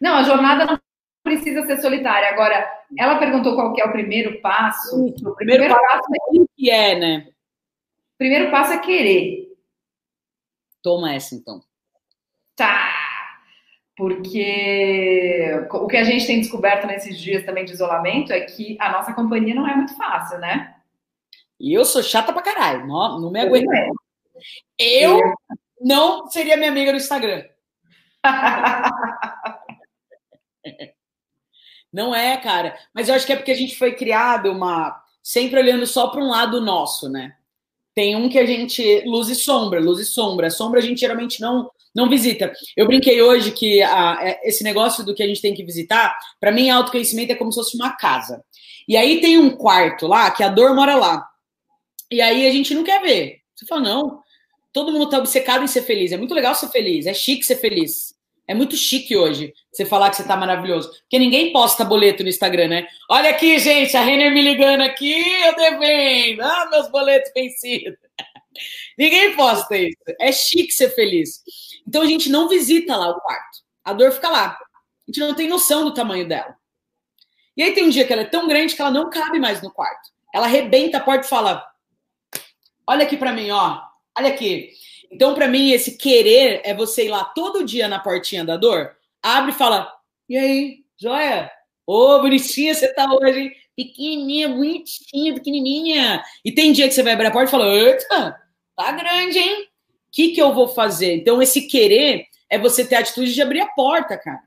Não, 0.02 0.18
a 0.18 0.24
jornada 0.24 0.66
não 0.66 0.80
precisa 1.24 1.66
ser 1.66 1.82
solitária. 1.82 2.30
Agora, 2.30 2.70
ela 2.98 3.18
perguntou 3.18 3.56
qual 3.56 3.74
que 3.74 3.82
é 3.82 3.86
o 3.86 3.92
primeiro 3.92 4.42
passo. 4.42 4.96
o 4.96 5.14
primeiro, 5.14 5.36
primeiro 5.36 5.74
passo, 5.74 5.88
passo 5.88 6.10
é 6.12 6.42
o 6.42 6.50
que 6.56 6.70
é, 6.70 7.00
né? 7.00 7.28
O 7.28 8.18
primeiro 8.18 8.52
passo 8.52 8.74
é 8.74 8.80
querer. 8.80 9.50
Toma 10.82 11.14
essa, 11.14 11.36
então. 11.36 11.62
Tá. 12.56 12.96
Porque 13.96 15.52
o 15.72 15.88
que 15.88 15.98
a 15.98 16.04
gente 16.04 16.26
tem 16.26 16.40
descoberto 16.40 16.88
nesses 16.88 17.20
dias 17.20 17.46
também 17.46 17.66
de 17.66 17.74
isolamento 17.74 18.32
é 18.32 18.42
que 18.42 18.78
a 18.80 18.92
nossa 18.92 19.14
companhia 19.14 19.54
não 19.54 19.68
é 19.68 19.76
muito 19.76 19.96
fácil, 19.98 20.40
né? 20.40 20.76
E 21.60 21.74
eu 21.74 21.84
sou 21.84 22.02
chata 22.02 22.32
pra 22.32 22.42
caralho, 22.42 22.88
não, 22.88 23.20
não 23.20 23.32
me 23.32 23.42
aguento. 23.42 23.68
Eu 24.78 25.20
não 25.82 26.28
seria 26.28 26.56
minha 26.56 26.72
amiga 26.72 26.92
no 26.92 26.98
Instagram. 26.98 27.44
Não 31.92 32.14
é, 32.14 32.38
cara. 32.38 32.78
Mas 32.94 33.10
eu 33.10 33.16
acho 33.16 33.26
que 33.26 33.34
é 33.34 33.36
porque 33.36 33.52
a 33.52 33.56
gente 33.56 33.76
foi 33.76 33.96
criado 33.96 34.52
uma 34.52 34.96
sempre 35.24 35.60
olhando 35.60 35.88
só 35.88 36.08
para 36.08 36.24
um 36.24 36.30
lado 36.30 36.62
nosso, 36.62 37.10
né? 37.10 37.36
Tem 37.96 38.16
um 38.16 38.30
que 38.30 38.40
a 38.40 38.46
gente 38.46 39.04
luz 39.06 39.30
e 39.30 39.36
sombra, 39.36 39.82
luz 39.82 40.00
e 40.00 40.06
sombra. 40.06 40.50
Sombra 40.50 40.80
a 40.80 40.84
gente 40.84 41.00
geralmente 41.00 41.42
não 41.42 41.70
não 41.94 42.08
visita. 42.08 42.54
Eu 42.78 42.86
brinquei 42.86 43.22
hoje 43.22 43.52
que 43.52 43.82
a, 43.82 44.20
é, 44.22 44.48
esse 44.48 44.64
negócio 44.64 45.04
do 45.04 45.14
que 45.14 45.24
a 45.24 45.28
gente 45.28 45.42
tem 45.42 45.54
que 45.54 45.64
visitar, 45.64 46.16
para 46.40 46.52
mim, 46.52 46.70
autoconhecimento 46.70 47.32
é 47.32 47.36
como 47.36 47.52
se 47.52 47.60
fosse 47.60 47.76
uma 47.76 47.96
casa. 47.96 48.44
E 48.88 48.96
aí 48.96 49.20
tem 49.20 49.38
um 49.38 49.50
quarto 49.50 50.08
lá 50.08 50.32
que 50.32 50.44
a 50.44 50.50
dor 50.50 50.76
mora 50.76 50.96
lá. 50.96 51.28
E 52.12 52.22
aí 52.22 52.48
a 52.48 52.52
gente 52.52 52.74
não 52.74 52.84
quer 52.84 53.02
ver. 53.02 53.40
Você 53.56 53.66
fala, 53.66 53.82
não, 53.82 54.22
todo 54.80 54.94
mundo 54.94 55.10
tá 55.10 55.18
obcecado 55.18 55.62
em 55.62 55.68
ser 55.68 55.82
feliz. 55.82 56.14
É 56.14 56.18
muito 56.18 56.34
legal 56.34 56.56
ser 56.56 56.70
feliz, 56.70 57.06
é 57.06 57.14
chique 57.14 57.44
ser 57.44 57.58
feliz. 57.58 58.18
É 58.48 58.56
muito 58.56 58.78
chique 58.78 59.16
hoje 59.16 59.54
você 59.72 59.86
falar 59.86 60.10
que 60.10 60.16
você 60.16 60.24
tá 60.24 60.38
maravilhoso. 60.38 60.90
Porque 61.02 61.20
ninguém 61.20 61.52
posta 61.52 61.84
boleto 61.84 62.24
no 62.24 62.30
Instagram, 62.30 62.70
né? 62.70 62.88
Olha 63.10 63.30
aqui, 63.30 63.60
gente, 63.60 63.96
a 63.96 64.02
Renner 64.02 64.34
me 64.34 64.42
ligando 64.42 64.82
aqui, 64.82 65.14
eu 65.46 65.56
devendo. 65.56 66.42
Ah, 66.42 66.68
meus 66.72 66.90
boletos 66.90 67.30
vencidos. 67.36 68.00
ninguém 68.98 69.36
posta 69.36 69.78
isso. 69.78 69.98
É 70.20 70.32
chique 70.32 70.72
ser 70.72 70.90
feliz. 70.92 71.44
Então 71.86 72.02
a 72.02 72.06
gente 72.06 72.30
não 72.30 72.48
visita 72.48 72.96
lá 72.96 73.10
o 73.10 73.20
quarto. 73.20 73.60
A 73.84 73.92
dor 73.92 74.14
fica 74.14 74.30
lá. 74.30 74.58
A 74.58 75.12
gente 75.12 75.20
não 75.20 75.36
tem 75.36 75.50
noção 75.50 75.84
do 75.84 75.94
tamanho 75.94 76.28
dela. 76.28 76.56
E 77.56 77.62
aí 77.62 77.74
tem 77.74 77.84
um 77.84 77.90
dia 77.90 78.08
que 78.08 78.14
ela 78.14 78.22
é 78.22 78.26
tão 78.26 78.48
grande 78.48 78.76
que 78.76 78.82
ela 78.82 78.92
não 78.92 79.10
cabe 79.10 79.40
mais 79.40 79.62
no 79.62 79.72
quarto. 79.72 80.10
Ela 80.34 80.46
arrebenta 80.46 80.98
a 80.98 81.02
porta 81.02 81.26
e 81.26 81.30
fala: 81.30 81.68
Olha 82.88 83.04
aqui 83.04 83.18
para 83.18 83.34
mim, 83.34 83.52
ó. 83.52 83.89
Olha 84.20 84.32
aqui. 84.32 84.72
Então, 85.10 85.34
para 85.34 85.48
mim, 85.48 85.72
esse 85.72 85.98
querer 85.98 86.60
é 86.66 86.74
você 86.74 87.06
ir 87.06 87.10
lá 87.10 87.24
todo 87.24 87.64
dia 87.64 87.88
na 87.88 88.00
portinha 88.00 88.44
da 88.44 88.58
dor, 88.58 88.92
abre 89.24 89.52
e 89.52 89.56
fala: 89.56 89.90
E 90.28 90.38
aí, 90.38 90.80
joia? 91.02 91.50
Ô, 91.88 92.16
oh, 92.16 92.22
bonitinha 92.22 92.76
você 92.76 92.94
tá 92.94 93.10
hoje? 93.10 93.50
Pequenininha, 93.78 94.50
bonitinha, 94.50 95.34
pequenininha. 95.36 96.22
E 96.44 96.52
tem 96.52 96.74
dia 96.74 96.90
que 96.90 96.94
você 96.94 97.02
vai 97.02 97.14
abrir 97.14 97.28
a 97.28 97.32
porta 97.32 97.48
e 97.48 97.52
fala: 97.52 97.66
Eita, 97.66 98.36
tá 98.76 98.92
grande, 98.92 99.40
hein? 99.40 99.64
O 99.64 100.12
que, 100.12 100.32
que 100.32 100.42
eu 100.42 100.54
vou 100.54 100.68
fazer? 100.68 101.16
Então, 101.16 101.42
esse 101.42 101.62
querer 101.68 102.26
é 102.50 102.60
você 102.60 102.84
ter 102.84 102.96
a 102.96 103.00
atitude 103.00 103.34
de 103.34 103.42
abrir 103.42 103.62
a 103.62 103.68
porta, 103.68 104.18
cara. 104.18 104.42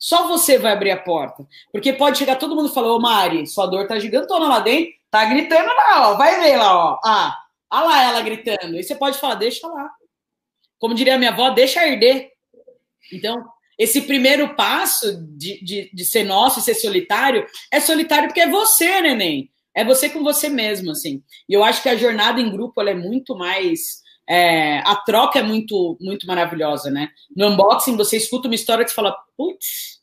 Só 0.00 0.26
você 0.26 0.58
vai 0.58 0.72
abrir 0.72 0.90
a 0.90 1.00
porta. 1.00 1.46
Porque 1.70 1.92
pode 1.92 2.18
chegar 2.18 2.34
todo 2.34 2.56
mundo 2.56 2.70
e 2.70 2.74
falar: 2.74 2.92
Ô, 2.92 2.98
Mari, 2.98 3.46
sua 3.46 3.66
dor 3.66 3.86
tá 3.86 4.00
gigantona 4.00 4.48
lá 4.48 4.58
dentro. 4.58 4.90
Tá 5.12 5.24
gritando 5.26 5.68
lá, 5.68 6.10
ó. 6.10 6.16
Vai 6.16 6.40
ver 6.40 6.56
lá, 6.56 6.76
ó. 6.76 7.00
Ah, 7.04 7.38
olha 7.72 7.86
lá 7.86 8.02
ela 8.02 8.22
gritando. 8.22 8.76
E 8.76 8.82
você 8.82 8.94
pode 8.94 9.18
falar: 9.18 9.34
Deixa 9.36 9.66
lá 9.66 9.90
como 10.82 10.96
diria 10.96 11.16
minha 11.16 11.30
avó, 11.30 11.50
deixa 11.50 11.80
arder. 11.80 12.32
Então, 13.12 13.44
esse 13.78 14.02
primeiro 14.02 14.56
passo 14.56 15.16
de, 15.36 15.64
de, 15.64 15.90
de 15.94 16.04
ser 16.04 16.24
nosso 16.24 16.58
e 16.58 16.62
ser 16.62 16.74
solitário 16.74 17.46
é 17.70 17.78
solitário 17.78 18.26
porque 18.26 18.40
é 18.40 18.50
você, 18.50 19.00
neném. 19.00 19.48
É 19.72 19.84
você 19.84 20.10
com 20.10 20.24
você 20.24 20.48
mesmo, 20.48 20.90
assim. 20.90 21.22
E 21.48 21.52
eu 21.52 21.62
acho 21.62 21.84
que 21.84 21.88
a 21.88 21.94
jornada 21.94 22.40
em 22.40 22.50
grupo 22.50 22.80
ela 22.80 22.90
é 22.90 22.94
muito 22.94 23.36
mais. 23.36 24.02
É, 24.28 24.80
a 24.80 24.96
troca 24.96 25.38
é 25.38 25.42
muito, 25.44 25.96
muito 26.00 26.26
maravilhosa, 26.26 26.90
né? 26.90 27.10
No 27.34 27.50
unboxing, 27.50 27.96
você 27.96 28.16
escuta 28.16 28.48
uma 28.48 28.56
história 28.56 28.84
que 28.84 28.90
você 28.90 28.96
fala, 28.96 29.16
putz, 29.36 30.00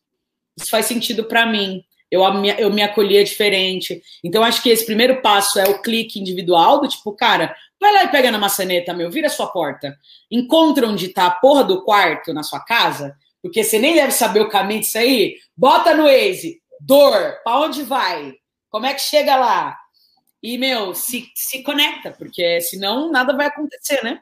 isso 0.58 0.70
faz 0.70 0.86
sentido 0.86 1.26
para 1.26 1.46
mim. 1.46 1.84
Eu, 2.12 2.22
eu 2.58 2.72
me 2.72 2.82
acolhia 2.82 3.24
diferente. 3.24 4.02
Então, 4.24 4.44
acho 4.44 4.64
que 4.64 4.70
esse 4.70 4.86
primeiro 4.86 5.22
passo 5.22 5.60
é 5.60 5.64
o 5.70 5.82
clique 5.82 6.20
individual 6.20 6.82
do 6.82 6.88
tipo, 6.88 7.12
cara, 7.14 7.56
Vai 7.80 7.94
lá 7.94 8.04
e 8.04 8.12
pega 8.12 8.30
na 8.30 8.38
maçaneta, 8.38 8.94
meu, 8.94 9.10
vira 9.10 9.30
sua 9.30 9.48
porta. 9.48 9.98
Encontra 10.30 10.86
onde 10.86 11.08
tá 11.10 11.28
a 11.28 11.32
porra 11.32 11.64
do 11.64 11.84
quarto 11.84 12.34
na 12.34 12.44
sua 12.44 12.60
casa, 12.60 13.16
porque 13.42 13.64
você 13.64 13.80
nem 13.80 13.96
deve 13.96 14.12
saber 14.12 14.42
o 14.42 14.50
caminho 14.50 14.82
disso 14.82 14.98
aí. 14.98 15.38
Bota 15.56 15.96
no 15.96 16.04
Waze, 16.04 16.62
dor, 16.82 17.40
para 17.44 17.60
onde 17.62 17.84
vai? 17.84 18.34
Como 18.70 18.86
é 18.86 18.94
que 18.94 19.02
chega 19.02 19.38
lá? 19.38 19.78
E, 20.44 20.58
meu, 20.58 20.94
se, 20.94 21.26
se 21.34 21.64
conecta, 21.64 22.12
porque 22.12 22.60
senão 22.62 23.10
nada 23.10 23.36
vai 23.36 23.48
acontecer, 23.48 24.04
né? 24.04 24.20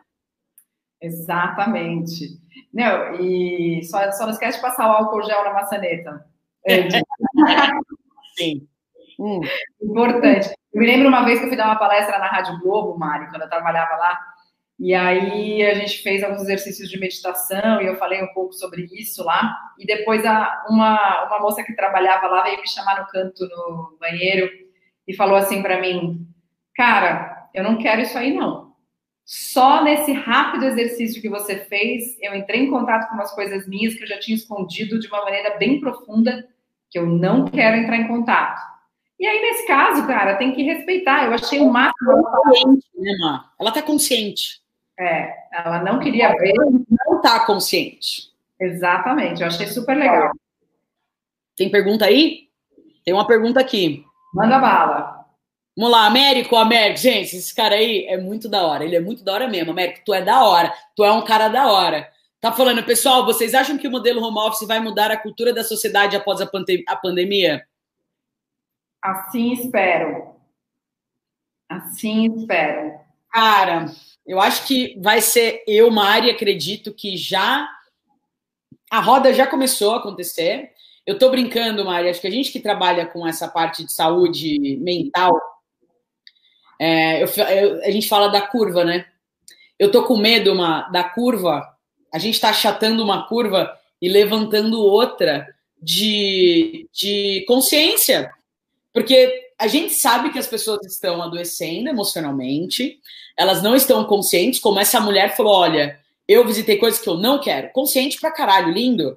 Exatamente. 1.01 2.39
Não, 2.71 3.15
e 3.19 3.83
só, 3.83 4.11
só 4.11 4.25
não 4.25 4.33
esquece 4.33 4.57
de 4.57 4.61
passar 4.61 4.87
o 4.87 4.93
álcool 4.93 5.23
gel 5.23 5.43
na 5.43 5.53
maçaneta. 5.53 6.25
Sim. 8.37 8.67
Hum. 9.19 9.41
Importante. 9.81 10.49
Eu 10.73 10.79
me 10.79 10.85
lembro 10.85 11.07
uma 11.07 11.25
vez 11.25 11.39
que 11.39 11.45
eu 11.45 11.49
fui 11.49 11.57
dar 11.57 11.65
uma 11.65 11.79
palestra 11.79 12.19
na 12.19 12.27
Rádio 12.27 12.59
Globo, 12.59 12.97
Mário, 12.97 13.29
quando 13.29 13.41
eu 13.41 13.49
trabalhava 13.49 13.95
lá, 13.95 14.19
e 14.79 14.93
aí 14.93 15.65
a 15.65 15.73
gente 15.73 16.03
fez 16.03 16.23
alguns 16.23 16.43
exercícios 16.43 16.87
de 16.87 16.99
meditação 16.99 17.81
e 17.81 17.87
eu 17.87 17.95
falei 17.95 18.21
um 18.21 18.31
pouco 18.33 18.53
sobre 18.53 18.87
isso 18.91 19.23
lá. 19.23 19.57
E 19.79 19.85
depois 19.85 20.23
a, 20.23 20.65
uma, 20.69 21.25
uma 21.25 21.39
moça 21.39 21.63
que 21.63 21.75
trabalhava 21.75 22.27
lá 22.27 22.43
veio 22.43 22.61
me 22.61 22.69
chamar 22.69 22.99
no 22.99 23.07
canto 23.07 23.47
no 23.47 23.97
banheiro 23.99 24.47
e 25.07 25.15
falou 25.15 25.35
assim 25.35 25.63
para 25.63 25.81
mim: 25.81 26.27
Cara, 26.75 27.49
eu 27.55 27.63
não 27.63 27.79
quero 27.79 28.01
isso 28.01 28.17
aí 28.17 28.33
não. 28.35 28.67
Só 29.25 29.83
nesse 29.83 30.13
rápido 30.13 30.65
exercício 30.65 31.21
que 31.21 31.27
você 31.27 31.57
fez, 31.65 32.15
eu 32.21 32.35
entrei 32.35 32.61
em 32.61 32.69
contato 32.69 33.09
com 33.09 33.15
umas 33.15 33.33
coisas 33.33 33.67
minhas 33.67 33.95
que 33.95 34.03
eu 34.03 34.07
já 34.07 34.19
tinha 34.19 34.37
escondido 34.37 34.99
de 34.99 35.07
uma 35.07 35.23
maneira 35.23 35.57
bem 35.57 35.81
profunda, 35.81 36.47
que 36.89 36.99
eu 36.99 37.05
não 37.05 37.45
quero 37.45 37.77
entrar 37.77 37.97
em 37.97 38.07
contato. 38.07 38.61
E 39.19 39.25
aí, 39.25 39.41
nesse 39.41 39.65
caso, 39.65 40.05
cara, 40.05 40.35
tem 40.35 40.53
que 40.53 40.63
respeitar. 40.63 41.25
Eu 41.25 41.33
achei 41.33 41.59
o 41.59 41.69
máximo. 41.69 42.11
Ela 42.11 42.23
tá 42.23 42.31
consciente, 42.43 42.87
né, 42.95 43.17
Má? 43.19 43.51
Ela 43.59 43.71
tá 43.71 43.81
consciente. 43.81 44.61
É, 44.99 45.33
ela 45.51 45.83
não 45.83 45.99
queria 45.99 46.29
ver. 46.35 46.53
Não 47.05 47.21
tá 47.21 47.45
consciente. 47.45 48.31
Exatamente, 48.59 49.41
eu 49.41 49.47
achei 49.47 49.67
super 49.67 49.95
legal. 49.95 50.31
Tem 51.55 51.69
pergunta 51.69 52.05
aí? 52.05 52.47
Tem 53.03 53.13
uma 53.13 53.25
pergunta 53.25 53.59
aqui. 53.59 54.03
Manda 54.33 54.59
bala. 54.59 55.25
Vamos 55.75 55.91
lá, 55.91 56.07
Américo, 56.07 56.55
Américo. 56.55 56.99
Gente, 56.99 57.35
esse 57.35 57.53
cara 57.53 57.75
aí 57.75 58.05
é 58.07 58.17
muito 58.17 58.49
da 58.49 58.65
hora. 58.65 58.83
Ele 58.83 58.95
é 58.95 58.99
muito 58.99 59.23
da 59.23 59.33
hora 59.33 59.47
mesmo, 59.47 59.71
Américo. 59.71 60.01
Tu 60.03 60.13
é 60.13 60.21
da 60.21 60.43
hora. 60.43 60.73
Tu 60.95 61.03
é 61.03 61.11
um 61.11 61.23
cara 61.23 61.49
da 61.49 61.67
hora. 61.67 62.07
Tá 62.39 62.51
falando, 62.51 62.83
pessoal, 62.83 63.25
vocês 63.25 63.55
acham 63.55 63.77
que 63.77 63.87
o 63.87 63.91
modelo 63.91 64.21
home 64.21 64.37
office 64.39 64.67
vai 64.67 64.79
mudar 64.79 65.09
a 65.09 65.17
cultura 65.17 65.51
da 65.51 65.63
sociedade 65.63 66.15
após 66.15 66.39
a, 66.39 66.45
pandem 66.45 66.83
a 66.87 66.95
pandemia? 66.95 67.67
Assim 69.01 69.53
espero. 69.53 70.35
Assim 71.67 72.31
espero. 72.35 72.99
Cara, 73.31 73.87
eu 74.25 74.39
acho 74.39 74.67
que 74.67 74.99
vai 75.01 75.19
ser 75.19 75.63
eu, 75.67 75.89
Mari, 75.89 76.29
acredito 76.29 76.93
que 76.93 77.17
já 77.17 77.67
a 78.89 78.99
roda 78.99 79.33
já 79.33 79.47
começou 79.47 79.95
a 79.95 79.97
acontecer. 79.97 80.71
Eu 81.07 81.17
tô 81.17 81.31
brincando, 81.31 81.85
Mari, 81.85 82.09
acho 82.09 82.21
que 82.21 82.27
a 82.27 82.31
gente 82.31 82.51
que 82.51 82.59
trabalha 82.59 83.07
com 83.07 83.25
essa 83.25 83.47
parte 83.47 83.83
de 83.83 83.91
saúde 83.91 84.77
mental, 84.77 85.39
é, 86.79 87.23
eu, 87.23 87.27
eu, 87.27 87.83
a 87.83 87.89
gente 87.89 88.07
fala 88.07 88.27
da 88.27 88.41
curva, 88.41 88.83
né? 88.83 89.07
Eu 89.79 89.91
tô 89.91 90.03
com 90.05 90.17
medo 90.17 90.53
uma, 90.53 90.83
da 90.89 91.03
curva, 91.03 91.76
a 92.17 92.19
gente 92.19 92.41
tá 92.41 92.49
achatando 92.49 93.03
uma 93.03 93.27
curva 93.27 93.71
e 94.01 94.09
levantando 94.09 94.81
outra 94.81 95.47
de, 95.81 96.89
de 96.91 97.45
consciência. 97.47 98.31
Porque 98.91 99.51
a 99.57 99.67
gente 99.67 99.93
sabe 99.93 100.31
que 100.31 100.39
as 100.39 100.47
pessoas 100.47 100.83
estão 100.85 101.21
adoecendo 101.21 101.87
emocionalmente, 101.87 102.99
elas 103.37 103.61
não 103.61 103.75
estão 103.75 104.03
conscientes, 104.03 104.59
como 104.59 104.79
essa 104.79 104.99
mulher 104.99 105.37
falou: 105.37 105.53
olha, 105.53 105.99
eu 106.27 106.45
visitei 106.45 106.77
coisas 106.77 106.99
que 106.99 107.07
eu 107.07 107.17
não 107.17 107.39
quero. 107.39 107.71
Consciente 107.71 108.19
pra 108.19 108.31
caralho, 108.31 108.73
lindo. 108.73 109.15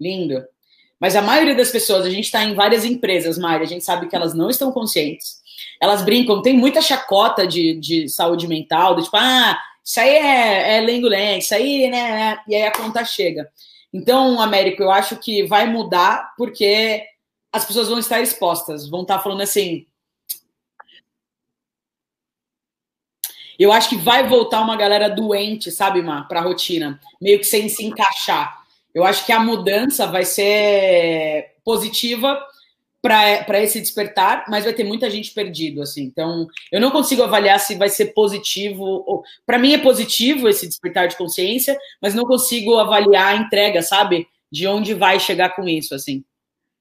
Lindo. 0.00 0.42
Mas 0.98 1.14
a 1.14 1.22
maioria 1.22 1.54
das 1.54 1.70
pessoas, 1.70 2.06
a 2.06 2.10
gente 2.10 2.24
está 2.24 2.42
em 2.44 2.54
várias 2.54 2.84
empresas, 2.84 3.38
Mari, 3.38 3.64
a 3.64 3.68
gente 3.68 3.84
sabe 3.84 4.08
que 4.08 4.16
elas 4.16 4.32
não 4.32 4.48
estão 4.48 4.72
conscientes. 4.72 5.40
Elas 5.78 6.02
brincam, 6.02 6.40
tem 6.40 6.56
muita 6.56 6.80
chacota 6.80 7.46
de, 7.46 7.74
de 7.74 8.08
saúde 8.08 8.48
mental, 8.48 8.94
do 8.94 9.02
tipo, 9.02 9.16
ah, 9.18 9.58
isso 9.90 9.98
aí 9.98 10.10
é, 10.10 10.76
é 10.76 10.80
lengo-lengo, 10.82 11.40
isso 11.40 11.52
aí, 11.52 11.90
né? 11.90 12.40
E 12.46 12.54
aí 12.54 12.62
a 12.62 12.70
conta 12.70 13.04
chega. 13.04 13.50
Então, 13.92 14.40
Américo, 14.40 14.84
eu 14.84 14.90
acho 14.92 15.16
que 15.16 15.42
vai 15.48 15.66
mudar 15.66 16.32
porque 16.38 17.04
as 17.52 17.64
pessoas 17.64 17.88
vão 17.88 17.98
estar 17.98 18.20
expostas, 18.20 18.88
vão 18.88 19.02
estar 19.02 19.18
falando 19.18 19.40
assim. 19.40 19.84
Eu 23.58 23.72
acho 23.72 23.88
que 23.88 23.96
vai 23.96 24.28
voltar 24.28 24.60
uma 24.60 24.76
galera 24.76 25.10
doente, 25.10 25.72
sabe, 25.72 26.00
Mar, 26.00 26.28
para 26.28 26.38
a 26.38 26.44
rotina, 26.44 27.00
meio 27.20 27.40
que 27.40 27.44
sem 27.44 27.68
se 27.68 27.84
encaixar. 27.84 28.64
Eu 28.94 29.04
acho 29.04 29.26
que 29.26 29.32
a 29.32 29.40
mudança 29.40 30.06
vai 30.06 30.24
ser 30.24 31.56
positiva 31.64 32.40
para 33.02 33.60
esse 33.62 33.80
despertar, 33.80 34.44
mas 34.48 34.64
vai 34.64 34.74
ter 34.74 34.84
muita 34.84 35.08
gente 35.10 35.32
perdido, 35.32 35.80
assim. 35.80 36.02
Então, 36.02 36.46
eu 36.70 36.80
não 36.80 36.90
consigo 36.90 37.22
avaliar 37.22 37.58
se 37.58 37.74
vai 37.76 37.88
ser 37.88 38.12
positivo. 38.12 39.22
Para 39.46 39.58
mim 39.58 39.72
é 39.72 39.78
positivo 39.78 40.48
esse 40.48 40.66
despertar 40.66 41.08
de 41.08 41.16
consciência, 41.16 41.78
mas 42.00 42.14
não 42.14 42.24
consigo 42.24 42.78
avaliar 42.78 43.34
a 43.34 43.36
entrega, 43.36 43.82
sabe? 43.82 44.28
De 44.52 44.66
onde 44.66 44.94
vai 44.94 45.18
chegar 45.18 45.56
com 45.56 45.66
isso, 45.66 45.94
assim. 45.94 46.22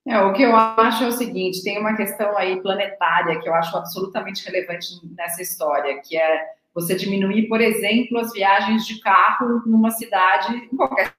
É, 0.07 0.19
o 0.19 0.33
que 0.33 0.41
eu 0.41 0.55
acho 0.55 1.03
é 1.03 1.07
o 1.07 1.11
seguinte, 1.11 1.63
tem 1.63 1.77
uma 1.77 1.95
questão 1.95 2.35
aí 2.37 2.59
planetária 2.61 3.39
que 3.39 3.47
eu 3.47 3.53
acho 3.53 3.77
absolutamente 3.77 4.43
relevante 4.43 4.87
nessa 5.15 5.41
história, 5.41 6.01
que 6.01 6.17
é 6.17 6.47
você 6.73 6.95
diminuir, 6.95 7.47
por 7.47 7.61
exemplo, 7.61 8.17
as 8.17 8.31
viagens 8.31 8.85
de 8.85 8.99
carro 9.01 9.61
numa 9.65 9.91
cidade, 9.91 10.55
em 10.55 10.75
qualquer 10.75 11.13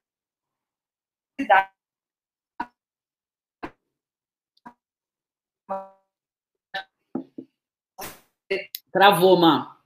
cidade. 1.40 1.68
Travou, 8.92 9.38
Má. 9.38 9.76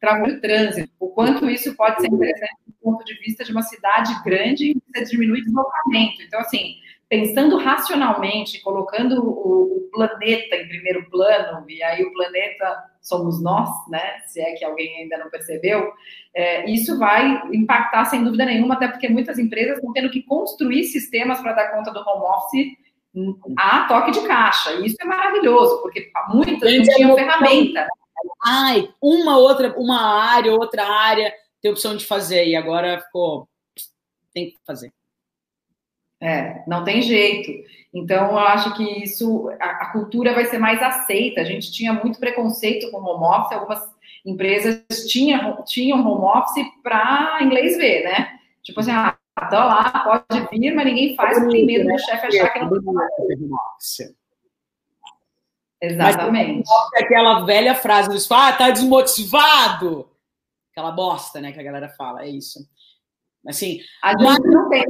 Travou 0.00 0.28
o 0.28 0.40
trânsito. 0.40 0.92
O 0.98 1.08
quanto 1.10 1.48
isso 1.48 1.74
pode 1.76 2.00
ser 2.00 2.08
interessante 2.08 2.68
ponto 2.88 3.04
de 3.04 3.14
vista 3.14 3.44
de 3.44 3.52
uma 3.52 3.62
cidade 3.62 4.12
grande, 4.24 4.76
você 4.86 5.04
diminui 5.04 5.40
o 5.40 5.44
deslocamento. 5.44 6.22
Então, 6.22 6.40
assim, 6.40 6.76
pensando 7.08 7.58
racionalmente, 7.58 8.60
colocando 8.62 9.22
o, 9.22 9.76
o, 9.76 9.88
planeta 9.90 10.54
em 10.54 10.68
primeiro 10.68 11.08
plano, 11.10 11.64
e 11.68 11.82
aí 11.82 12.04
o 12.04 12.12
planeta 12.12 12.84
somos 13.00 13.42
nós, 13.42 13.68
né? 13.88 14.20
Se 14.26 14.40
é 14.40 14.52
que 14.52 14.64
alguém 14.64 15.02
ainda 15.02 15.18
não 15.18 15.30
percebeu, 15.30 15.92
é, 16.34 16.70
isso 16.70 16.98
vai 16.98 17.42
impactar 17.52 18.04
sem 18.04 18.22
dúvida 18.22 18.44
nenhuma, 18.44 18.74
até 18.74 18.86
porque 18.86 19.08
muitas 19.08 19.38
empresas 19.38 19.76
estão 19.76 19.92
tendo 19.92 20.10
que 20.10 20.22
construir 20.22 20.84
sistemas 20.84 21.40
para 21.40 21.54
dar 21.54 21.72
conta 21.72 21.90
do 21.90 22.00
home 22.00 22.26
office 22.26 22.87
a 23.56 23.84
toque 23.84 24.10
de 24.12 24.26
caixa. 24.26 24.72
E 24.74 24.86
isso 24.86 24.96
é 25.00 25.04
maravilhoso, 25.04 25.80
porque 25.82 26.10
muitas 26.28 26.72
não 26.72 26.82
tinham 26.82 27.14
ferramenta. 27.14 27.86
Ai, 28.44 28.88
uma 29.00 29.38
outra, 29.38 29.74
uma 29.78 30.00
área, 30.00 30.52
outra 30.52 30.84
área 30.84 31.32
tem 31.60 31.70
opção 31.70 31.96
de 31.96 32.04
fazer, 32.04 32.46
e 32.46 32.56
agora 32.56 33.00
ficou. 33.00 33.48
Tem 34.32 34.50
que 34.50 34.56
fazer. 34.66 34.92
É, 36.20 36.64
não 36.66 36.84
tem 36.84 37.00
jeito. 37.00 37.50
Então, 37.94 38.30
eu 38.30 38.38
acho 38.38 38.74
que 38.76 38.82
isso, 39.02 39.48
a, 39.60 39.70
a, 39.82 39.92
cultura 39.92 40.34
vai 40.34 40.44
ser 40.46 40.58
mais 40.58 40.82
aceita. 40.82 41.40
A 41.40 41.44
gente 41.44 41.72
tinha 41.72 41.92
muito 41.92 42.18
preconceito 42.18 42.90
com 42.90 42.98
home 42.98 43.24
office, 43.24 43.52
algumas 43.52 43.82
empresas 44.24 44.84
tinham, 45.08 45.64
tinham 45.64 46.06
home 46.06 46.24
office 46.24 46.66
para 46.82 47.38
inglês 47.40 47.76
ver, 47.76 48.04
né? 48.04 48.38
Tipo 48.62 48.80
assim, 48.80 48.90
ah, 48.90 49.16
tá 49.46 49.64
lá, 49.64 50.24
pode 50.28 50.48
vir, 50.50 50.74
mas 50.74 50.84
ninguém 50.84 51.14
faz, 51.14 51.38
porque 51.38 51.52
tem 51.52 51.66
medo 51.66 51.88
do 51.88 51.98
chefe 51.98 52.26
achar 52.26 52.52
que 52.52 52.58
não 52.60 52.68
pode. 52.68 53.08
Exatamente. 55.80 56.68
Mas, 56.68 57.02
aquela 57.02 57.44
velha 57.44 57.74
frase 57.74 58.08
do 58.08 58.34
ah, 58.34 58.52
tá 58.52 58.70
desmotivado. 58.70 60.10
Aquela 60.72 60.90
bosta, 60.90 61.40
né, 61.40 61.52
que 61.52 61.60
a 61.60 61.62
galera 61.62 61.88
fala, 61.90 62.22
é 62.22 62.28
isso. 62.28 62.58
Assim, 63.46 63.80
a 64.02 64.10
gente 64.10 64.46
não 64.48 64.68
tem. 64.68 64.84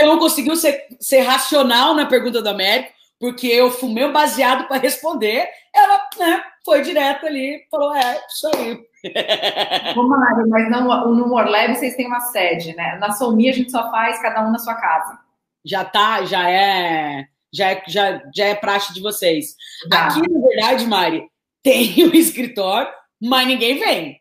Não 0.00 0.18
conseguiu 0.18 0.56
ser, 0.56 0.86
ser 0.98 1.20
racional 1.20 1.94
na 1.94 2.06
pergunta 2.06 2.42
do 2.42 2.48
Américo, 2.48 2.92
porque 3.20 3.46
eu 3.46 3.70
fumei 3.70 4.06
um 4.06 4.12
baseado 4.12 4.66
para 4.66 4.80
responder. 4.80 5.46
Ela 5.74 6.08
né, 6.18 6.42
foi 6.64 6.80
direto 6.80 7.26
ali, 7.26 7.62
falou: 7.70 7.94
é, 7.94 8.18
isso 8.26 8.50
aí. 8.54 8.80
Vamos 9.94 10.18
lá, 10.18 10.44
mas 10.48 10.70
não, 10.70 11.14
no 11.14 11.34
Leve 11.36 11.74
vocês 11.74 11.94
têm 11.94 12.06
uma 12.06 12.20
sede, 12.20 12.74
né? 12.74 12.96
Na 12.98 13.12
Somi 13.12 13.48
a 13.48 13.52
gente 13.52 13.70
só 13.70 13.90
faz 13.90 14.20
cada 14.20 14.46
um 14.46 14.50
na 14.50 14.58
sua 14.58 14.74
casa. 14.74 15.18
Já 15.64 15.84
tá, 15.84 16.24
já 16.24 16.50
é, 16.50 17.26
já 17.52 17.72
é, 17.72 17.82
já, 17.86 18.22
já 18.34 18.46
é 18.46 18.54
praxe 18.54 18.94
de 18.94 19.02
vocês. 19.02 19.54
Tá. 19.90 20.06
Aqui, 20.06 20.20
na 20.20 20.40
verdade, 20.40 20.86
Mari, 20.86 21.28
tem 21.62 22.04
o 22.04 22.12
escritório, 22.16 22.90
mas 23.20 23.46
ninguém 23.46 23.78
vem. 23.78 24.20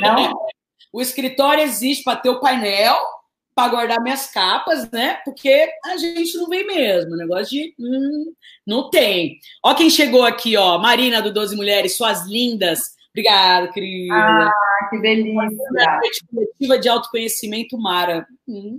Não? 0.00 0.32
o 0.92 1.00
escritório 1.00 1.62
existe 1.62 2.02
para 2.02 2.16
ter 2.16 2.30
o 2.30 2.40
painel, 2.40 2.96
para 3.54 3.70
guardar 3.70 4.02
minhas 4.02 4.30
capas, 4.30 4.90
né? 4.90 5.20
Porque 5.24 5.68
a 5.84 5.96
gente 5.96 6.36
não 6.36 6.48
vem 6.48 6.66
mesmo. 6.66 7.12
O 7.12 7.16
negócio 7.16 7.48
de. 7.48 7.74
Hum, 7.78 8.32
não 8.66 8.90
tem. 8.90 9.38
Ó, 9.62 9.74
quem 9.74 9.90
chegou 9.90 10.24
aqui, 10.24 10.56
ó. 10.56 10.78
Marina 10.78 11.20
do 11.20 11.32
12 11.32 11.56
Mulheres, 11.56 11.96
suas 11.96 12.26
lindas. 12.26 12.98
Obrigada, 13.10 13.72
querida. 13.72 14.14
Ah, 14.14 14.52
que 14.88 14.98
delícia. 15.00 15.48
Coletiva 16.32 16.78
de 16.78 16.88
autoconhecimento, 16.88 17.76
Mara. 17.76 18.26
Hum, 18.48 18.78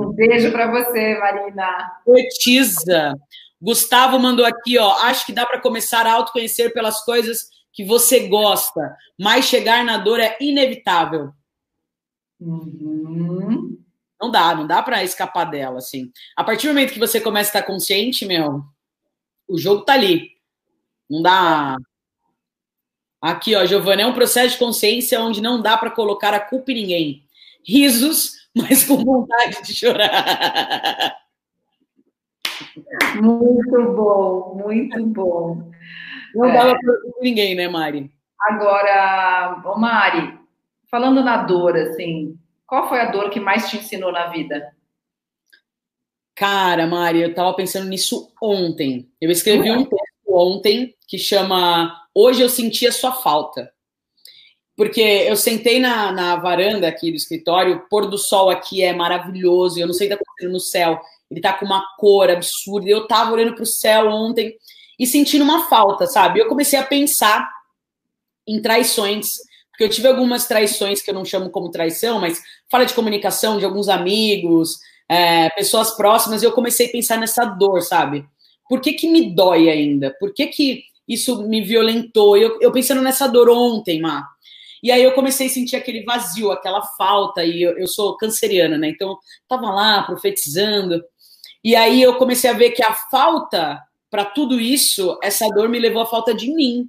um 0.00 0.12
beijo 0.12 0.50
para 0.50 0.70
você, 0.70 1.18
Marina. 1.18 1.92
Poetisa. 2.04 3.14
Gustavo 3.60 4.18
mandou 4.18 4.44
aqui, 4.46 4.78
ó. 4.78 4.92
Acho 5.02 5.26
que 5.26 5.32
dá 5.32 5.44
para 5.44 5.60
começar 5.60 6.06
a 6.06 6.12
autoconhecer 6.12 6.72
pelas 6.72 7.04
coisas 7.04 7.48
que 7.72 7.84
você 7.84 8.26
gosta, 8.26 8.96
mas 9.18 9.44
chegar 9.44 9.84
na 9.84 9.98
dor 9.98 10.18
é 10.18 10.36
inevitável. 10.40 11.30
Uhum. 12.40 13.78
Não 14.20 14.30
dá, 14.30 14.54
não 14.54 14.66
dá 14.66 14.82
para 14.82 15.04
escapar 15.04 15.44
dela, 15.44 15.78
assim. 15.78 16.10
A 16.34 16.42
partir 16.42 16.66
do 16.66 16.74
momento 16.74 16.92
que 16.92 16.98
você 16.98 17.20
começa 17.20 17.48
a 17.48 17.60
estar 17.60 17.62
consciente, 17.62 18.24
meu, 18.24 18.62
o 19.48 19.58
jogo 19.58 19.84
tá 19.84 19.92
ali. 19.92 20.30
Não 21.08 21.22
dá. 21.22 21.76
Aqui, 23.20 23.54
ó, 23.54 23.64
Giovana, 23.64 24.02
é 24.02 24.06
um 24.06 24.14
processo 24.14 24.54
de 24.54 24.58
consciência 24.58 25.20
onde 25.20 25.40
não 25.40 25.60
dá 25.60 25.76
para 25.76 25.90
colocar 25.90 26.32
a 26.34 26.40
culpa 26.40 26.72
em 26.72 26.74
ninguém. 26.74 27.22
Risos, 27.66 28.32
mas 28.56 28.84
com 28.84 28.96
vontade 29.04 29.62
de 29.62 29.74
chorar. 29.74 31.16
Muito 33.20 33.92
bom, 33.92 34.62
muito 34.64 35.06
bom. 35.06 35.70
Não 36.34 36.52
dá 36.52 36.68
é. 36.68 36.74
para 36.74 36.94
ninguém, 37.20 37.54
né, 37.54 37.68
Mari? 37.68 38.10
Agora, 38.40 39.62
ô 39.64 39.78
Mari, 39.78 40.38
falando 40.90 41.22
na 41.22 41.38
dor, 41.38 41.76
assim, 41.76 42.38
qual 42.66 42.88
foi 42.88 43.00
a 43.00 43.10
dor 43.10 43.30
que 43.30 43.40
mais 43.40 43.68
te 43.68 43.76
ensinou 43.76 44.12
na 44.12 44.26
vida? 44.26 44.74
Cara, 46.34 46.86
Mari, 46.86 47.22
eu 47.22 47.34
tava 47.34 47.54
pensando 47.54 47.88
nisso 47.88 48.30
ontem. 48.42 49.10
Eu 49.20 49.30
escrevi 49.30 49.70
um 49.70 49.84
texto 49.84 50.26
ontem 50.28 50.94
que 51.08 51.18
chama 51.18 52.06
Hoje 52.18 52.40
eu 52.40 52.48
senti 52.48 52.86
a 52.86 52.92
sua 52.92 53.12
falta. 53.12 53.70
Porque 54.74 55.00
eu 55.00 55.36
sentei 55.36 55.78
na, 55.78 56.10
na 56.12 56.36
varanda 56.36 56.88
aqui 56.88 57.10
do 57.10 57.16
escritório, 57.16 57.76
o 57.76 57.88
pôr 57.88 58.08
do 58.08 58.18
sol 58.18 58.50
aqui 58.50 58.82
é 58.82 58.92
maravilhoso, 58.92 59.78
eu 59.78 59.86
não 59.86 59.94
sei 59.94 60.06
o 60.06 60.10
que 60.10 60.16
tá 60.16 60.22
acontecendo 60.22 60.52
no 60.52 60.60
céu, 60.60 61.00
ele 61.30 61.40
tá 61.40 61.52
com 61.52 61.64
uma 61.64 61.82
cor 61.98 62.30
absurda. 62.30 62.88
Eu 62.88 63.06
tava 63.06 63.32
olhando 63.32 63.54
pro 63.54 63.64
céu 63.66 64.08
ontem 64.08 64.54
e 64.98 65.06
sentindo 65.06 65.44
uma 65.44 65.68
falta, 65.68 66.06
sabe? 66.06 66.40
Eu 66.40 66.48
comecei 66.48 66.78
a 66.78 66.84
pensar 66.84 67.46
em 68.46 68.60
traições 68.60 69.32
porque 69.76 69.84
eu 69.84 69.90
tive 69.90 70.08
algumas 70.08 70.48
traições 70.48 71.02
que 71.02 71.10
eu 71.10 71.14
não 71.14 71.22
chamo 71.22 71.50
como 71.50 71.70
traição, 71.70 72.18
mas 72.18 72.42
fala 72.70 72.86
de 72.86 72.94
comunicação 72.94 73.58
de 73.58 73.64
alguns 73.66 73.90
amigos, 73.90 74.78
é, 75.06 75.50
pessoas 75.50 75.94
próximas, 75.94 76.42
e 76.42 76.46
eu 76.46 76.52
comecei 76.52 76.86
a 76.86 76.90
pensar 76.90 77.18
nessa 77.18 77.44
dor, 77.44 77.82
sabe? 77.82 78.24
Por 78.70 78.80
que, 78.80 78.94
que 78.94 79.06
me 79.06 79.34
dói 79.34 79.68
ainda? 79.68 80.16
Por 80.18 80.32
que, 80.32 80.46
que 80.46 80.84
isso 81.06 81.42
me 81.42 81.60
violentou? 81.60 82.38
Eu, 82.38 82.58
eu 82.58 82.72
pensando 82.72 83.02
nessa 83.02 83.26
dor 83.26 83.50
ontem, 83.50 84.00
Má. 84.00 84.26
E 84.82 84.90
aí 84.90 85.02
eu 85.02 85.12
comecei 85.12 85.46
a 85.46 85.50
sentir 85.50 85.76
aquele 85.76 86.02
vazio, 86.04 86.50
aquela 86.50 86.80
falta, 86.80 87.44
e 87.44 87.62
eu, 87.62 87.76
eu 87.76 87.86
sou 87.86 88.16
canceriana, 88.16 88.78
né? 88.78 88.88
Então, 88.88 89.18
tava 89.46 89.70
lá 89.70 90.04
profetizando. 90.04 91.04
E 91.62 91.76
aí 91.76 92.00
eu 92.00 92.16
comecei 92.16 92.48
a 92.48 92.54
ver 92.54 92.70
que 92.70 92.82
a 92.82 92.94
falta 92.94 93.78
para 94.10 94.24
tudo 94.24 94.58
isso, 94.58 95.18
essa 95.22 95.46
dor 95.50 95.68
me 95.68 95.78
levou 95.78 96.00
à 96.00 96.06
falta 96.06 96.32
de 96.32 96.50
mim. 96.50 96.88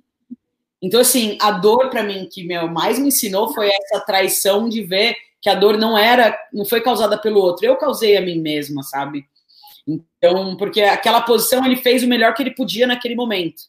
Então, 0.81 1.01
assim, 1.01 1.37
a 1.41 1.51
dor 1.51 1.89
para 1.89 2.03
mim 2.03 2.27
que 2.31 2.43
meu, 2.43 2.67
mais 2.67 2.99
me 2.99 3.07
ensinou 3.07 3.53
foi 3.53 3.69
essa 3.69 3.99
traição 4.01 4.69
de 4.69 4.83
ver 4.83 5.15
que 5.41 5.49
a 5.49 5.55
dor 5.55 5.77
não 5.77 5.97
era, 5.97 6.37
não 6.53 6.65
foi 6.65 6.81
causada 6.81 7.17
pelo 7.17 7.39
outro, 7.39 7.65
eu 7.65 7.75
causei 7.77 8.17
a 8.17 8.21
mim 8.21 8.39
mesma, 8.39 8.83
sabe? 8.83 9.25
Então, 9.87 10.57
porque 10.57 10.81
aquela 10.81 11.21
posição 11.21 11.65
ele 11.65 11.77
fez 11.77 12.03
o 12.03 12.07
melhor 12.07 12.33
que 12.33 12.43
ele 12.43 12.51
podia 12.51 12.85
naquele 12.85 13.15
momento. 13.15 13.63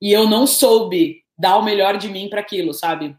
E 0.00 0.12
eu 0.12 0.28
não 0.28 0.46
soube 0.46 1.22
dar 1.38 1.56
o 1.56 1.64
melhor 1.64 1.96
de 1.96 2.08
mim 2.08 2.28
para 2.28 2.40
aquilo, 2.40 2.74
sabe? 2.74 3.16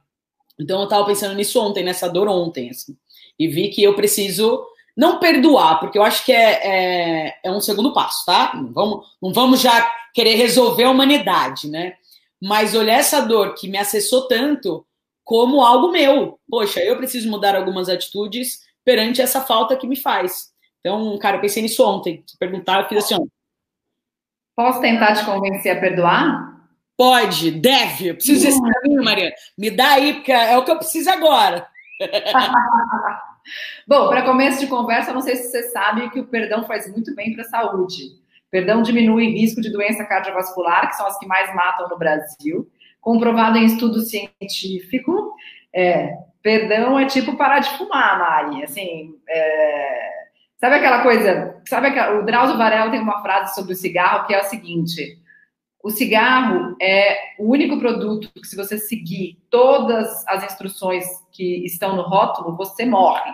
Então 0.60 0.82
eu 0.82 0.88
tava 0.88 1.06
pensando 1.06 1.34
nisso 1.34 1.60
ontem, 1.60 1.84
nessa 1.84 2.08
dor 2.08 2.28
ontem, 2.28 2.70
assim. 2.70 2.96
E 3.40 3.48
vi 3.48 3.70
que 3.70 3.82
eu 3.82 3.96
preciso 3.96 4.64
não 4.96 5.20
perdoar, 5.20 5.80
porque 5.80 5.98
eu 5.98 6.04
acho 6.04 6.24
que 6.24 6.32
é, 6.32 7.26
é, 7.26 7.40
é 7.44 7.52
um 7.52 7.60
segundo 7.60 7.94
passo, 7.94 8.24
tá? 8.26 8.52
Não 8.54 8.72
vamos, 8.72 9.08
não 9.22 9.34
vamos 9.34 9.62
já 9.62 9.92
querer 10.14 10.36
resolver 10.36 10.84
a 10.84 10.92
humanidade, 10.92 11.68
né? 11.68 11.96
Mas 12.44 12.76
olhar 12.76 12.96
essa 13.00 13.22
dor 13.22 13.54
que 13.54 13.70
me 13.70 13.78
acessou 13.78 14.28
tanto 14.28 14.86
como 15.24 15.64
algo 15.64 15.94
meu. 15.94 16.38
Poxa, 16.50 16.82
eu 16.82 16.98
preciso 16.98 17.32
mudar 17.32 17.56
algumas 17.56 17.88
atitudes 17.88 18.60
perante 18.84 19.22
essa 19.22 19.40
falta 19.40 19.78
que 19.78 19.88
me 19.88 19.96
faz. 19.96 20.52
Então, 20.82 21.18
cara, 21.20 21.38
eu 21.38 21.42
pensei 21.42 21.64
nisso 21.64 21.88
ontem. 21.88 22.22
Se 22.28 22.38
perguntar, 22.38 22.82
eu 22.82 22.90
fiz 22.90 22.98
assim: 22.98 23.16
ó. 23.16 23.26
Posso 24.58 24.82
tentar 24.82 25.16
te 25.16 25.24
convencer 25.24 25.78
a 25.78 25.80
perdoar? 25.80 26.68
Pode, 26.98 27.50
deve. 27.50 28.10
Eu 28.10 28.16
preciso 28.16 28.46
desse 28.46 28.62
caminho, 28.62 29.02
Maria. 29.02 29.34
Me 29.58 29.72
dá 29.72 29.94
aí, 29.94 30.16
porque 30.16 30.34
é 30.34 30.58
o 30.58 30.66
que 30.66 30.72
eu 30.72 30.78
preciso 30.78 31.10
agora. 31.10 31.66
Bom, 33.88 34.10
para 34.10 34.26
começo 34.26 34.60
de 34.60 34.68
conversa, 34.68 35.14
não 35.14 35.22
sei 35.22 35.38
se 35.38 35.50
você 35.50 35.64
sabe 35.70 36.10
que 36.10 36.20
o 36.20 36.28
perdão 36.28 36.66
faz 36.66 36.92
muito 36.92 37.16
bem 37.16 37.34
para 37.34 37.44
a 37.44 37.48
saúde. 37.48 38.22
Perdão 38.54 38.84
diminui 38.84 39.32
risco 39.32 39.60
de 39.60 39.72
doença 39.72 40.06
cardiovascular, 40.06 40.88
que 40.88 40.96
são 40.96 41.08
as 41.08 41.18
que 41.18 41.26
mais 41.26 41.52
matam 41.56 41.90
no 41.90 41.98
Brasil, 41.98 42.70
comprovado 43.02 43.58
em 43.58 43.66
estudo 43.66 44.02
científico. 44.02 45.34
É, 45.74 46.16
perdão 46.44 47.00
é 47.00 47.08
tipo 47.08 47.36
parar 47.36 47.62
de 47.62 47.72
fumar, 47.72 48.20
Mari. 48.20 48.64
Assim, 48.64 49.16
é, 49.28 50.12
sabe 50.58 50.76
aquela 50.76 51.02
coisa? 51.02 51.60
Sabe 51.68 51.88
aquela, 51.88 52.20
o 52.20 52.26
Drauzio 52.26 52.56
Varela 52.56 52.92
tem 52.92 53.00
uma 53.00 53.24
frase 53.24 53.56
sobre 53.56 53.74
o 53.74 53.76
cigarro 53.76 54.28
que 54.28 54.36
é 54.36 54.40
a 54.40 54.44
seguinte: 54.44 55.18
o 55.84 55.90
cigarro 55.90 56.76
é 56.80 57.18
o 57.40 57.50
único 57.50 57.80
produto 57.80 58.32
que, 58.36 58.46
se 58.46 58.56
você 58.56 58.78
seguir 58.78 59.44
todas 59.50 60.24
as 60.28 60.44
instruções 60.44 61.04
que 61.32 61.66
estão 61.66 61.96
no 61.96 62.04
rótulo, 62.04 62.56
você 62.56 62.86
morre. 62.86 63.34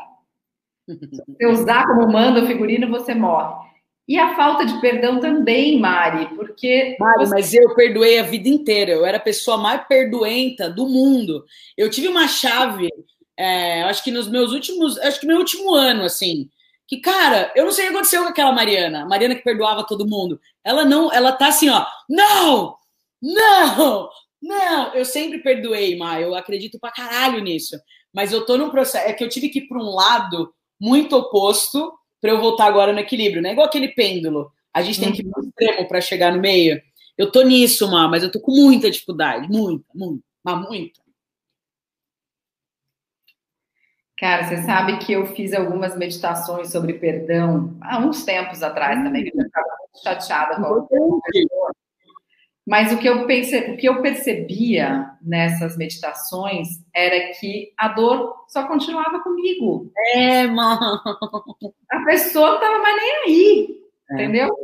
Se 0.88 0.96
você 1.28 1.46
usar 1.46 1.86
como 1.88 2.10
manda 2.10 2.42
o 2.42 2.48
figurino, 2.48 2.90
você 2.90 3.14
morre. 3.14 3.68
E 4.10 4.18
a 4.18 4.36
falta 4.36 4.66
de 4.66 4.82
perdão 4.82 5.20
também, 5.20 5.80
Mari, 5.80 6.34
porque. 6.34 6.98
Mari, 7.00 7.20
você... 7.20 7.32
mas 7.32 7.54
eu 7.54 7.76
perdoei 7.76 8.18
a 8.18 8.24
vida 8.24 8.50
inteira. 8.50 8.92
Eu 8.92 9.06
era 9.06 9.18
a 9.18 9.22
pessoa 9.22 9.56
mais 9.56 9.86
perdoenta 9.88 10.68
do 10.68 10.90
mundo. 10.90 11.46
Eu 11.78 11.92
tive 11.92 12.08
uma 12.08 12.28
chave, 12.28 12.90
é, 13.38 13.84
acho 13.84 14.04
que 14.04 14.10
nos 14.10 14.28
meus 14.28 14.52
últimos. 14.52 14.98
Acho 14.98 15.20
que 15.20 15.28
meu 15.28 15.38
último 15.38 15.76
ano, 15.76 16.06
assim. 16.06 16.50
Que, 16.88 16.98
cara, 16.98 17.54
eu 17.56 17.66
não 17.66 17.72
sei 17.72 17.86
o 17.86 17.90
que 17.90 17.94
aconteceu 17.94 18.24
com 18.24 18.30
aquela 18.30 18.52
Mariana. 18.52 19.06
Mariana 19.06 19.36
que 19.36 19.44
perdoava 19.44 19.86
todo 19.86 20.08
mundo. 20.08 20.42
Ela 20.64 20.84
não, 20.84 21.14
ela 21.14 21.32
tá 21.32 21.50
assim, 21.50 21.70
ó. 21.70 21.86
Não! 22.10 22.76
Não! 23.22 24.10
Não, 24.42 24.94
eu 24.96 25.06
sempre 25.06 25.38
perdoei, 25.38 25.96
Ma. 25.96 26.20
Eu 26.20 26.34
acredito 26.34 26.80
pra 26.80 26.92
caralho 26.92 27.42
nisso. 27.42 27.80
Mas 28.12 28.34
eu 28.34 28.44
tô 28.44 28.58
num 28.58 28.72
processo. 28.72 29.08
É 29.08 29.14
que 29.14 29.24
eu 29.24 29.30
tive 29.30 29.50
que 29.50 29.60
ir 29.60 29.68
pra 29.68 29.78
um 29.78 29.94
lado 29.94 30.52
muito 30.80 31.16
oposto 31.16 31.94
para 32.22 32.32
eu 32.32 32.40
voltar 32.40 32.66
agora 32.66 32.94
no 32.94 33.00
equilíbrio, 33.00 33.42
né? 33.42 33.52
Igual 33.52 33.68
aquele 33.68 33.90
pêndulo. 33.90 34.52
A 34.74 34.82
gente 34.82 35.00
tem 35.00 35.12
que 35.12 35.22
ir 35.22 35.30
pro 35.30 35.44
extremo 35.44 35.88
para 35.88 36.02
chegar 36.02 36.32
no 36.32 36.40
meio. 36.40 36.82
Eu 37.18 37.32
tô 37.32 37.42
nisso, 37.42 37.90
Ma, 37.90 38.08
mas 38.08 38.24
eu 38.24 38.32
tô 38.32 38.40
com 38.40 38.52
muita 38.52 38.90
dificuldade. 38.90 39.48
Muita, 39.50 39.86
muita, 39.94 40.24
mas 40.44 40.62
muita. 40.62 41.00
Cara, 44.18 44.48
você 44.48 44.58
sabe 44.64 44.98
que 45.00 45.14
eu 45.14 45.26
fiz 45.28 45.54
algumas 45.54 45.98
meditações 45.98 46.72
sobre 46.72 46.94
perdão 46.94 47.78
há 47.82 48.00
uns 48.00 48.26
tempos 48.26 48.62
atrás 48.62 49.02
também, 49.02 49.24
que 49.24 49.38
eu 49.38 49.46
estava 49.46 49.68
muito 49.80 50.04
chateada 50.04 50.56
com 50.58 50.66
a 50.66 50.88
pessoa. 50.88 51.72
Mas 52.70 52.94
o 52.94 53.00
que 53.00 53.10
eu 53.10 53.26
pensei, 53.26 53.72
o 53.72 53.78
que 53.78 53.90
eu 53.90 54.00
percebia 54.00 55.18
nessas 55.24 55.76
meditações 55.76 56.68
era 56.94 57.34
que 57.34 57.74
a 57.76 57.88
dor 57.88 58.46
só 58.48 58.68
continuava 58.68 59.24
comigo. 59.24 59.92
É, 60.14 60.46
mano. 60.46 61.02
A 61.90 62.06
pessoa 62.06 62.50
não 62.50 62.56
estava 62.58 62.78
mais 62.78 62.96
nem 62.96 63.12
aí, 63.24 63.82
é. 64.12 64.14
entendeu? 64.14 64.56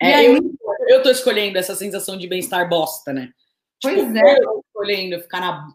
É, 0.00 0.14
aí, 0.14 0.26
eu, 0.26 0.40
eu 0.88 1.02
tô 1.02 1.10
escolhendo 1.10 1.58
essa 1.58 1.74
sensação 1.74 2.16
de 2.16 2.26
bem-estar 2.26 2.66
bosta, 2.66 3.12
né? 3.12 3.30
Pois 3.82 4.00
tipo, 4.00 4.16
é. 4.16 4.38
Eu 4.38 4.44
tô 4.44 4.64
escolhendo 4.66 5.20
ficar 5.20 5.40
na. 5.40 5.68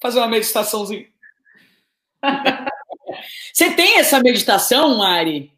Fazer 0.00 0.20
uma 0.20 0.28
meditaçãozinha. 0.28 1.06
Você 3.52 3.74
tem 3.74 3.98
essa 3.98 4.20
meditação, 4.20 4.96
Mari? 4.96 5.52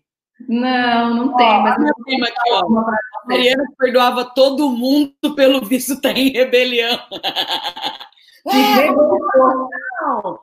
Não, 0.48 1.14
não 1.14 1.36
tem. 1.36 1.62
Mas 1.62 1.78
não 1.78 1.92
tem, 2.04 2.22
aqui, 2.22 2.50
ó. 2.50 2.68
Mariana 3.26 3.64
perdoava 3.78 4.24
todo 4.24 4.70
mundo, 4.70 5.34
pelo 5.34 5.64
visto 5.64 6.00
tá 6.00 6.10
em 6.10 6.30
rebelião. 6.30 6.98
Se 8.46 8.58
revoltou. 8.58 10.40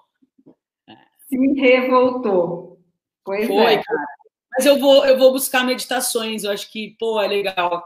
Se 1.30 1.38
revoltou. 1.54 2.80
Pois 3.24 3.48
Foi, 3.48 3.74
é. 3.74 3.84
Cara. 3.84 4.06
Mas 4.58 4.66
eu 4.66 4.80
vou, 4.80 5.06
eu 5.06 5.18
vou 5.18 5.32
buscar 5.32 5.64
meditações, 5.64 6.44
eu 6.44 6.52
acho 6.52 6.70
que, 6.72 6.96
pô, 7.00 7.22
é 7.22 7.28
legal. 7.28 7.86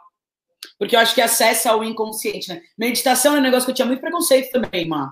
Porque 0.79 0.95
eu 0.95 0.99
acho 0.99 1.13
que 1.13 1.21
acessa 1.21 1.71
ao 1.71 1.83
inconsciente, 1.83 2.49
né? 2.49 2.61
Meditação 2.77 3.35
é 3.35 3.39
um 3.39 3.41
negócio 3.41 3.65
que 3.65 3.71
eu 3.71 3.75
tinha 3.75 3.85
muito 3.85 3.99
preconceito 3.99 4.51
também, 4.51 4.87
mano. 4.87 5.11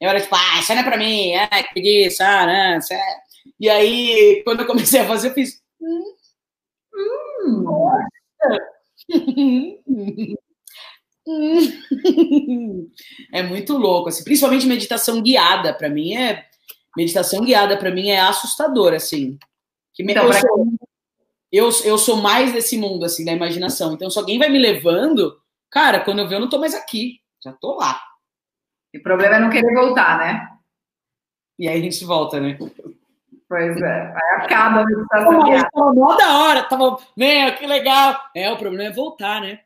Eu 0.00 0.08
era 0.08 0.20
tipo, 0.20 0.34
ah, 0.34 0.60
isso 0.60 0.74
não 0.74 0.80
é 0.80 0.84
pra 0.84 0.96
mim, 0.96 1.34
ah, 1.36 1.62
que 1.62 1.72
preguiça, 1.72 2.26
ah, 2.26 2.46
não, 2.46 2.78
isso 2.78 2.92
é... 2.92 3.16
E 3.58 3.68
aí, 3.68 4.42
quando 4.44 4.60
eu 4.60 4.66
comecei 4.66 5.00
a 5.00 5.06
fazer, 5.06 5.28
eu 5.28 5.34
fiz. 5.34 5.60
Hum, 5.80 6.14
hum, 7.00 7.64
é 13.32 13.42
muito 13.42 13.76
louco, 13.76 14.08
assim, 14.08 14.24
principalmente 14.24 14.66
meditação 14.66 15.22
guiada, 15.22 15.72
para 15.74 15.88
mim 15.88 16.14
é 16.14 16.46
meditação 16.96 17.44
guiada 17.44 17.76
para 17.76 17.90
mim 17.90 18.08
é 18.08 18.20
assustador, 18.20 18.92
assim. 18.94 19.38
Que 19.94 20.02
então, 20.02 20.26
eu, 20.26 20.32
sou, 20.32 20.66
eu, 21.52 21.70
eu 21.84 21.98
sou 21.98 22.16
mais 22.16 22.52
desse 22.52 22.76
mundo 22.76 23.04
assim 23.04 23.24
da 23.24 23.32
imaginação. 23.32 23.92
Então, 23.92 24.10
se 24.10 24.18
alguém 24.18 24.38
vai 24.38 24.48
me 24.48 24.58
levando, 24.58 25.40
cara, 25.70 26.00
quando 26.00 26.20
eu 26.20 26.28
ver 26.28 26.36
eu 26.36 26.40
não 26.40 26.48
tô 26.48 26.58
mais 26.58 26.74
aqui, 26.74 27.20
já 27.42 27.52
tô 27.52 27.76
lá. 27.76 28.00
E 28.92 28.98
o 28.98 29.02
problema 29.02 29.36
é 29.36 29.40
não 29.40 29.50
querer 29.50 29.72
voltar, 29.74 30.18
né? 30.18 30.48
E 31.58 31.68
aí 31.68 31.78
a 31.78 31.82
gente 31.82 32.04
volta, 32.04 32.40
né? 32.40 32.58
Pois 33.50 33.76
é, 33.82 34.14
acaba 34.36 34.82
a 34.82 34.84
meditação 34.86 35.42
guiada. 35.42 35.68
Tava 35.74 35.92
mó 35.92 36.14
da 36.14 36.38
hora, 36.38 36.62
tava, 36.62 36.96
meu, 37.16 37.52
que 37.56 37.66
legal. 37.66 38.16
É, 38.32 38.48
o 38.52 38.56
problema 38.56 38.84
é 38.84 38.92
voltar, 38.92 39.40
né? 39.40 39.58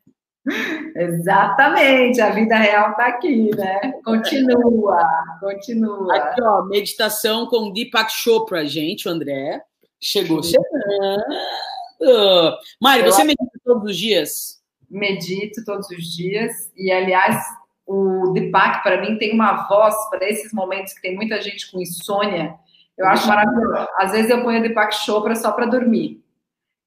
Exatamente, 0.96 2.18
a 2.18 2.30
vida 2.30 2.56
real 2.56 2.94
tá 2.94 3.08
aqui, 3.08 3.54
né? 3.54 3.92
Continua, 4.02 5.06
continua. 5.38 6.16
Aqui, 6.16 6.42
ó, 6.42 6.64
meditação 6.64 7.46
com 7.46 7.74
Deepak 7.74 8.10
Chopra, 8.10 8.64
gente, 8.64 9.06
o 9.06 9.10
André. 9.10 9.62
Chegou 10.00 10.42
chegando. 10.42 11.22
Mari, 12.80 13.02
você 13.02 13.22
medita 13.22 13.58
todos 13.62 13.90
os 13.90 13.98
dias? 13.98 14.62
Medito 14.90 15.62
todos 15.62 15.90
os 15.90 16.04
dias. 16.16 16.72
E, 16.74 16.90
aliás, 16.90 17.36
o 17.86 18.32
Deepak, 18.32 18.82
para 18.82 19.02
mim, 19.02 19.18
tem 19.18 19.34
uma 19.34 19.68
voz 19.68 19.94
para 20.08 20.26
esses 20.26 20.54
momentos 20.54 20.94
que 20.94 21.02
tem 21.02 21.14
muita 21.14 21.42
gente 21.42 21.70
com 21.70 21.82
insônia 21.82 22.58
eu 22.96 23.06
acho 23.06 23.26
maravilhoso. 23.26 23.88
Às 23.98 24.12
vezes 24.12 24.30
eu 24.30 24.42
ponho 24.42 24.62
Deepak 24.62 24.94
Chopra 24.94 25.34
só 25.34 25.52
para 25.52 25.66
dormir, 25.66 26.22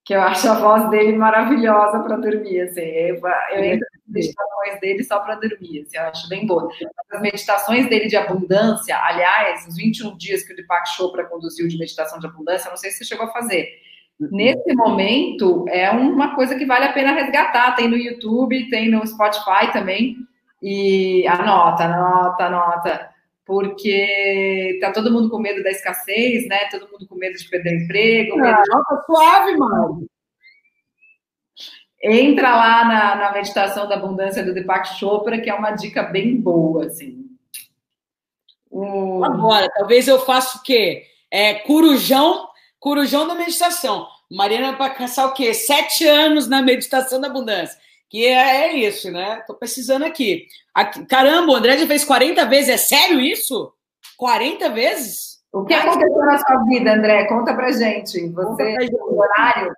que 0.06 0.16
eu 0.16 0.22
acho 0.22 0.50
a 0.50 0.56
voz 0.56 0.90
dele 0.90 1.18
maravilhosa 1.18 2.00
para 2.00 2.18
dormir. 2.18 2.62
Assim. 2.62 2.82
Eu, 2.82 3.16
eu 3.52 3.64
entro 3.64 3.88
nas 3.92 4.08
meditações 4.08 4.80
dele 4.80 5.04
só 5.04 5.20
para 5.20 5.36
dormir, 5.36 5.82
assim, 5.82 5.98
eu 5.98 6.04
acho 6.04 6.30
bem 6.30 6.46
boa. 6.46 6.70
As 7.12 7.22
meditações 7.22 7.90
dele 7.90 8.08
de 8.08 8.16
abundância, 8.16 8.98
aliás, 9.04 9.68
os 9.68 9.76
21 9.76 10.18
dias 10.18 10.44
que 10.44 10.54
o 10.54 10.56
Deepak 10.56 10.90
Chopra 10.90 11.26
conduziu 11.26 11.68
de 11.68 11.78
meditação 11.78 12.20
de 12.20 12.28
abundância, 12.28 12.70
não 12.70 12.78
sei 12.78 12.92
se 12.92 13.00
você 13.00 13.06
chegou 13.06 13.26
a 13.26 13.32
fazer. 13.32 13.70
Uhum. 14.20 14.30
Nesse 14.32 14.74
momento, 14.74 15.66
é 15.70 15.92
uma 15.92 16.36
coisa 16.36 16.56
que 16.56 16.66
vale 16.66 16.86
a 16.86 16.94
pena 16.94 17.12
resgatar. 17.12 17.76
Tem 17.76 17.88
no 17.88 17.96
YouTube, 17.96 18.70
tem 18.70 18.90
no 18.90 19.06
Spotify 19.06 19.72
também. 19.72 20.18
E 20.62 21.28
anota, 21.28 21.84
anota, 21.84 22.44
anota 22.46 23.17
porque 23.48 24.78
tá 24.82 24.92
todo 24.92 25.12
mundo 25.12 25.30
com 25.30 25.40
medo 25.40 25.64
da 25.64 25.72
escassez, 25.72 26.46
né? 26.50 26.68
Todo 26.70 26.92
mundo 26.92 27.08
com 27.08 27.16
medo 27.16 27.38
de 27.38 27.50
perder 27.50 27.84
emprego. 27.84 28.38
Ah, 28.40 28.42
medo 28.42 28.62
de... 28.62 28.70
Nossa, 28.70 29.04
suave, 29.06 29.58
mano. 29.58 30.06
Entra 32.04 32.56
lá 32.56 32.86
na, 32.86 33.16
na 33.16 33.32
meditação 33.32 33.88
da 33.88 33.96
abundância 33.96 34.44
do 34.44 34.54
Deepak 34.54 35.00
Chopra, 35.00 35.40
que 35.40 35.50
é 35.50 35.54
uma 35.54 35.72
dica 35.72 36.04
bem 36.04 36.36
boa, 36.36 36.86
assim. 36.86 37.26
Um... 38.70 39.24
Agora, 39.24 39.72
talvez 39.74 40.08
eu 40.08 40.20
faça 40.20 40.60
o 40.60 40.62
quê? 40.62 41.06
É, 41.32 41.56
curujão, 41.56 42.50
curujão 42.80 43.28
da 43.28 43.34
meditação. 43.34 44.06
Mariana 44.30 44.76
para 44.76 44.94
caçar 44.94 45.28
o 45.28 45.34
quê? 45.34 45.54
Sete 45.54 46.06
anos 46.06 46.48
na 46.48 46.62
meditação 46.62 47.20
da 47.20 47.28
abundância. 47.28 47.80
Que 48.10 48.26
é, 48.26 48.68
é 48.68 48.76
isso, 48.78 49.12
né? 49.12 49.44
Tô 49.46 49.54
precisando 49.54 50.04
aqui. 50.04 50.48
aqui. 50.74 51.06
Caramba, 51.06 51.52
o 51.52 51.56
André 51.56 51.78
já 51.78 51.88
fez 51.88 52.04
40 52.04 52.46
vezes. 52.46 52.70
É 52.70 52.78
sério 52.78 53.20
isso? 53.20 53.74
40 54.18 54.70
vezes? 54.70 55.38
O 55.52 55.66
que 55.66 55.74
aconteceu 55.74 56.26
na 56.26 56.38
sua 56.38 56.64
vida, 56.66 56.94
André? 56.94 57.26
Conta 57.28 57.54
pra 57.54 57.72
gente. 57.72 58.30
Você, 58.30 58.76
no 58.92 59.20
horário. 59.20 59.74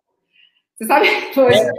Você 0.75 0.85
sabe? 0.85 1.07
Foi. 1.33 1.53
É, 1.53 1.71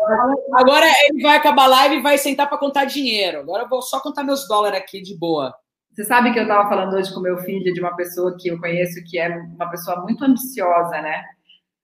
agora 0.54 0.86
ele 1.08 1.22
vai 1.22 1.36
acabar 1.36 1.64
a 1.64 1.68
live 1.68 1.96
e 1.96 2.02
vai 2.02 2.18
sentar 2.18 2.48
para 2.48 2.58
contar 2.58 2.84
dinheiro. 2.84 3.40
Agora 3.40 3.62
eu 3.64 3.68
vou 3.68 3.80
só 3.80 4.00
contar 4.00 4.24
meus 4.24 4.46
dólares 4.46 4.78
aqui 4.78 5.00
de 5.00 5.16
boa. 5.16 5.54
Você 5.92 6.04
sabe 6.04 6.32
que 6.32 6.38
eu 6.38 6.44
estava 6.44 6.68
falando 6.68 6.94
hoje 6.94 7.12
com 7.12 7.20
meu 7.20 7.38
filho 7.38 7.72
de 7.72 7.80
uma 7.80 7.96
pessoa 7.96 8.36
que 8.38 8.48
eu 8.48 8.60
conheço 8.60 9.02
que 9.04 9.18
é 9.18 9.28
uma 9.28 9.70
pessoa 9.70 10.00
muito 10.02 10.24
ambiciosa, 10.24 11.00
né? 11.00 11.24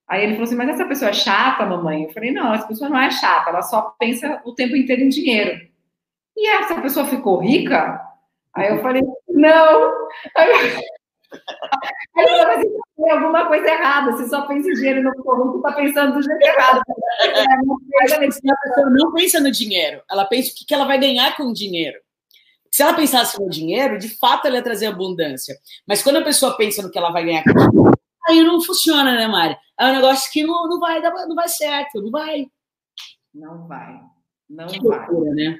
Aí 0.09 0.23
ele 0.23 0.33
falou 0.33 0.45
assim: 0.45 0.57
Mas 0.57 0.69
essa 0.71 0.85
pessoa 0.87 1.11
é 1.11 1.15
chata, 1.15 1.67
mamãe? 1.67 2.05
Eu 2.05 2.11
falei: 2.11 2.33
Não, 2.33 2.55
essa 2.55 2.67
pessoa 2.67 2.91
não 2.91 2.99
é 2.99 3.11
chata, 3.11 3.51
ela 3.51 3.63
só 3.63 3.95
pensa 3.99 4.41
o 4.45 4.55
tempo 4.55 4.77
inteiro 4.77 5.03
em 5.03 5.09
dinheiro. 5.09 5.61
E 6.37 6.49
essa 6.49 6.81
pessoa 6.81 7.07
ficou 7.07 7.39
rica? 7.39 8.01
Aí 8.55 8.71
eu 8.71 8.83
falei: 8.83 9.03
Não. 9.29 9.93
Aí 12.17 12.25
eu 12.25 12.39
falei 12.39 12.57
assim, 12.57 12.69
tem 12.97 13.11
alguma 13.11 13.47
coisa 13.47 13.67
errada. 13.67 14.13
Você 14.13 14.29
só 14.29 14.43
pensa 14.43 14.69
em 14.71 14.75
dinheiro 14.75 15.03
no 15.03 15.13
você 15.13 15.57
está 15.57 15.73
pensando 15.73 16.15
do 16.15 16.23
jeito 16.23 16.43
errado. 16.43 16.81
a 18.51 18.57
pessoa 18.69 18.91
não 18.91 19.13
pensa 19.13 19.41
no 19.41 19.51
dinheiro, 19.51 20.03
ela 20.11 20.25
pensa 20.25 20.51
o 20.51 20.67
que 20.67 20.73
ela 20.73 20.85
vai 20.85 20.99
ganhar 20.99 21.37
com 21.37 21.45
o 21.45 21.53
dinheiro. 21.53 21.99
Se 22.71 22.83
ela 22.83 22.95
pensasse 22.95 23.41
no 23.41 23.49
dinheiro, 23.49 23.99
de 23.99 24.09
fato 24.09 24.47
ela 24.47 24.57
ia 24.57 24.63
trazer 24.63 24.87
abundância. 24.87 25.57
Mas 25.87 26.03
quando 26.03 26.17
a 26.17 26.23
pessoa 26.23 26.57
pensa 26.57 26.83
no 26.83 26.91
que 26.91 26.99
ela 26.99 27.11
vai 27.11 27.25
ganhar 27.25 27.43
com 27.43 27.51
o 27.51 27.71
dinheiro, 27.71 27.99
aí 28.27 28.43
não 28.43 28.61
funciona, 28.61 29.15
né, 29.15 29.27
Mari? 29.27 29.57
É 29.79 29.87
um 29.87 29.93
negócio 29.93 30.31
que 30.33 30.43
não, 30.43 30.69
não, 30.69 30.81
vai, 30.81 31.01
não 31.01 31.35
vai 31.35 31.49
certo, 31.49 32.01
não 32.01 32.11
vai. 32.11 32.47
Não 33.35 33.67
vai. 33.67 34.01
Não 34.49 34.67
que 34.67 34.81
vai. 34.81 34.99
Loucura, 34.99 35.33
né? 35.33 35.59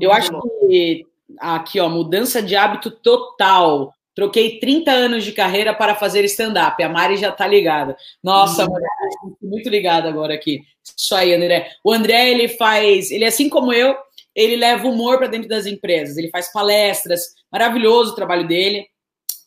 Eu 0.00 0.12
acho 0.12 0.30
que 0.68 1.06
aqui, 1.38 1.80
ó, 1.80 1.88
mudança 1.88 2.42
de 2.42 2.56
hábito 2.56 2.90
total. 2.90 3.92
Troquei 4.14 4.60
30 4.60 4.90
anos 4.92 5.24
de 5.24 5.32
carreira 5.32 5.74
para 5.74 5.94
fazer 5.94 6.24
stand-up. 6.24 6.80
A 6.82 6.88
Mari 6.88 7.16
já 7.16 7.32
tá 7.32 7.46
ligada. 7.46 7.96
Nossa, 8.22 8.64
hum. 8.64 9.34
muito 9.42 9.68
ligada 9.68 10.08
agora 10.08 10.34
aqui. 10.34 10.62
Isso 10.96 11.14
aí, 11.14 11.34
André. 11.34 11.70
O 11.82 11.92
André, 11.92 12.30
ele 12.30 12.48
faz. 12.48 13.10
Ele, 13.10 13.24
assim 13.24 13.48
como 13.48 13.72
eu, 13.72 13.96
ele 14.34 14.56
leva 14.56 14.86
humor 14.86 15.18
para 15.18 15.26
dentro 15.26 15.48
das 15.48 15.66
empresas. 15.66 16.16
Ele 16.16 16.30
faz 16.30 16.52
palestras. 16.52 17.34
Maravilhoso 17.50 18.12
o 18.12 18.16
trabalho 18.16 18.46
dele. 18.46 18.86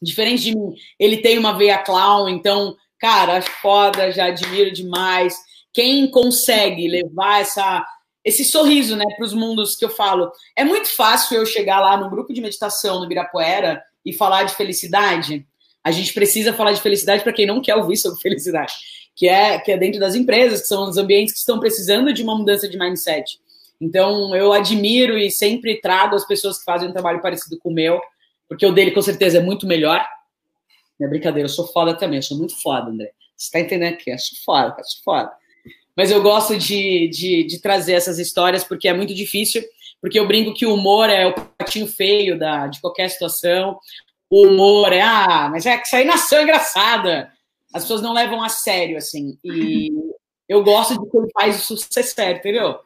Diferente 0.02 0.43
de 0.43 0.56
mim, 0.56 0.74
ele 1.00 1.18
tem 1.18 1.38
uma 1.38 1.58
veia 1.58 1.78
clown, 1.78 2.30
então, 2.30 2.76
cara, 3.00 3.41
foda, 3.41 4.12
já 4.12 4.26
admiro 4.26 4.72
demais. 4.72 5.36
Quem 5.74 6.10
consegue 6.10 6.88
levar 6.88 7.41
essa, 7.41 7.86
esse 8.24 8.43
sorriso, 8.43 8.95
né, 8.95 9.06
para 9.16 9.26
os 9.26 9.34
mundos 9.34 9.76
que 9.76 9.86
eu 9.86 9.89
falo. 9.89 10.32
É 10.56 10.64
muito 10.64 10.93
fácil 10.95 11.38
eu 11.38 11.45
chegar 11.45 11.80
lá 11.80 11.98
no 11.98 12.10
grupo 12.10 12.34
de 12.34 12.41
meditação 12.41 13.00
no 13.00 13.08
Birapuera 13.08 13.82
e 14.06 14.14
falar 14.14 14.43
de 14.43 14.56
felicidade. 14.56 15.45
A 15.84 15.91
gente 15.91 16.14
precisa 16.14 16.54
falar 16.54 16.74
de 16.74 16.82
felicidade 16.82 17.24
para 17.24 17.34
quem 17.34 17.45
não 17.45 17.62
quer 17.62 17.76
ouvir 17.76 17.95
sobre 17.95 18.22
felicidade, 18.22 18.74
que 19.16 19.28
é 19.28 19.58
que 19.58 19.72
é 19.72 19.78
dentro 19.78 20.00
das 20.00 20.16
empresas, 20.16 20.62
que 20.62 20.68
são 20.68 20.89
os 20.89 20.98
ambientes 20.98 21.34
que 21.34 21.39
estão 21.39 21.60
precisando 21.60 22.14
de 22.14 22.22
uma 22.22 22.36
mudança 22.36 22.68
de 22.68 22.78
mindset. 22.78 23.39
Então, 23.80 24.36
eu 24.36 24.52
admiro 24.52 25.18
e 25.18 25.32
sempre 25.32 25.80
trago 25.80 26.16
as 26.16 26.26
pessoas 26.26 26.58
que 26.60 26.66
fazem 26.66 26.89
um 26.89 26.93
trabalho 26.93 27.22
parecido 27.22 27.58
com 27.60 27.70
o 27.70 27.74
meu, 27.74 28.02
porque 28.48 28.66
o 28.66 28.72
dele, 28.72 28.91
com 28.91 29.02
certeza, 29.02 29.38
é 29.38 29.41
muito 29.41 29.68
melhor. 29.68 30.06
Não 31.00 31.08
é 31.08 31.10
brincadeira, 31.10 31.45
eu 31.45 31.54
sou 31.54 31.68
foda 31.68 31.93
também, 31.93 32.18
eu 32.18 32.24
sou 32.24 32.38
muito 32.38 32.60
foda, 32.62 32.89
André. 32.89 33.12
Você 33.36 33.52
tá 33.52 33.60
entendendo 33.60 33.93
aqui? 33.93 34.10
Eu 34.10 34.18
sou 34.18 34.38
foda, 34.43 34.76
eu 34.78 34.84
sou 34.84 35.04
foda. 35.04 35.32
Mas 35.95 36.12
eu 36.12 36.22
gosto 36.22 36.58
de, 36.58 37.08
de, 37.10 37.43
de 37.43 37.62
trazer 37.62 37.93
essas 37.93 38.20
histórias 38.20 38.64
porque 38.64 38.88
é 38.88 38.93
muito 38.93 39.14
difícil, 39.14 39.64
porque 40.02 40.20
eu 40.20 40.28
brinco 40.28 40.54
que 40.54 40.66
o 40.66 40.74
humor 40.74 41.10
é 41.10 41.28
o 41.28 41.34
patinho 41.34 41.88
feio 41.88 42.38
da, 42.38 42.68
de 42.68 42.80
qualquer 42.80 43.10
situação. 43.10 43.80
O 44.30 44.48
humor 44.48 44.91
é, 44.93 45.02
ah, 45.02 45.50
mas 45.52 45.66
é 45.66 45.78
que 45.78 45.88
isso 45.88 45.95
aí 45.95 46.06
nasceu 46.06 46.41
engraçada. 46.41 47.32
As 47.74 47.84
pessoas 47.84 48.02
não 48.02 48.14
levam 48.14 48.43
a 48.43 48.50
sério, 48.50 48.98
assim. 48.98 49.38
E 49.43 49.89
eu 50.48 50.64
gosto 50.64 50.93
de 50.93 51.10
quem 51.10 51.22
faz 51.34 51.58
isso 51.58 51.78
ser 51.78 52.04
sério, 52.04 52.39
entendeu? 52.39 52.80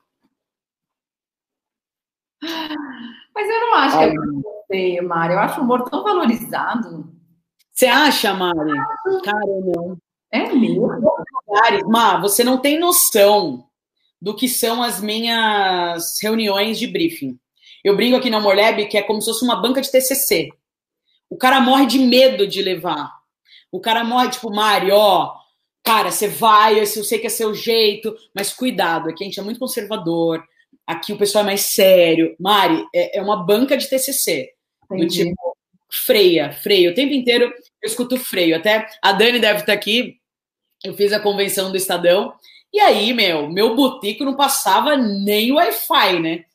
Mas 2.42 3.50
eu 3.50 3.60
não 3.62 3.74
acho 3.76 3.98
que 3.98 4.04
é 4.04 4.61
feio, 4.72 5.08
Mari. 5.08 5.34
Eu 5.34 5.40
acho 5.40 5.60
o 5.60 5.64
humor 5.64 5.90
tão 5.90 6.04
valorizado. 6.04 7.12
Você 7.72 7.86
acha, 7.86 8.34
Mari? 8.34 8.72
Cara, 9.24 9.46
não. 9.46 9.98
É 10.32 10.54
mesmo? 10.54 10.88
Mar, 11.88 12.22
você 12.22 12.44
não 12.44 12.58
tem 12.58 12.80
noção 12.80 13.66
do 14.22 14.34
que 14.36 14.48
são 14.48 14.82
as 14.82 15.02
minhas 15.02 16.18
reuniões 16.22 16.80
de 16.80 16.88
briefing. 16.88 17.38
Eu 17.84 17.96
brinco 17.96 18.16
aqui 18.16 18.30
na 18.30 18.40
Morlab 18.40 18.88
que 18.88 18.98
é 18.98 19.02
como 19.02 19.22
se 19.22 19.28
fosse 19.28 19.44
uma 19.44 19.62
banca 19.62 19.82
de 19.82 19.92
TCC. 19.92 20.50
O 21.30 21.38
cara 21.38 21.60
morre 21.60 21.86
de 21.86 22.00
medo 22.00 22.48
de 22.48 22.62
levar. 22.62 23.12
O 23.72 23.80
cara 23.80 24.04
morre, 24.04 24.30
tipo, 24.30 24.54
Mari, 24.54 24.92
ó, 24.92 25.34
cara, 25.84 26.12
você 26.12 26.28
vai, 26.28 26.80
eu 26.80 26.86
sei 26.86 27.20
que 27.20 27.28
é 27.28 27.30
seu 27.30 27.54
jeito, 27.54 28.16
mas 28.36 28.54
cuidado, 28.54 29.10
aqui 29.10 29.24
a 29.24 29.28
gente 29.28 29.40
é 29.40 29.44
muito 29.44 29.60
conservador, 29.60 30.44
aqui 30.86 31.14
o 31.14 31.18
pessoal 31.18 31.44
é 31.44 31.48
mais 31.48 31.74
sério. 31.74 32.36
Mari, 32.40 32.86
é, 32.94 33.18
é 33.18 33.22
uma 33.22 33.44
banca 33.44 33.78
de 33.78 33.90
TCC. 33.90 34.54
Do 34.98 35.08
tipo, 35.08 35.58
freia, 35.90 36.52
freio. 36.52 36.92
O 36.92 36.96
tempo 36.96 37.14
inteiro 37.14 37.46
eu 37.82 37.88
escuto 37.88 38.18
freio. 38.18 38.56
Até 38.56 38.88
a 39.02 39.12
Dani 39.12 39.40
deve 39.40 39.62
estar 39.62 39.74
aqui, 39.74 40.18
eu 40.84 40.94
fiz 40.96 41.12
a 41.14 41.20
convenção 41.20 41.72
do 41.72 41.78
Estadão, 41.78 42.34
e 42.74 42.80
aí, 42.80 43.14
meu, 43.14 43.50
meu 43.50 43.76
botico 43.76 44.24
não 44.24 44.36
passava 44.36 44.96
nem 44.96 45.52
Wi-Fi, 45.52 46.20
né? 46.20 46.46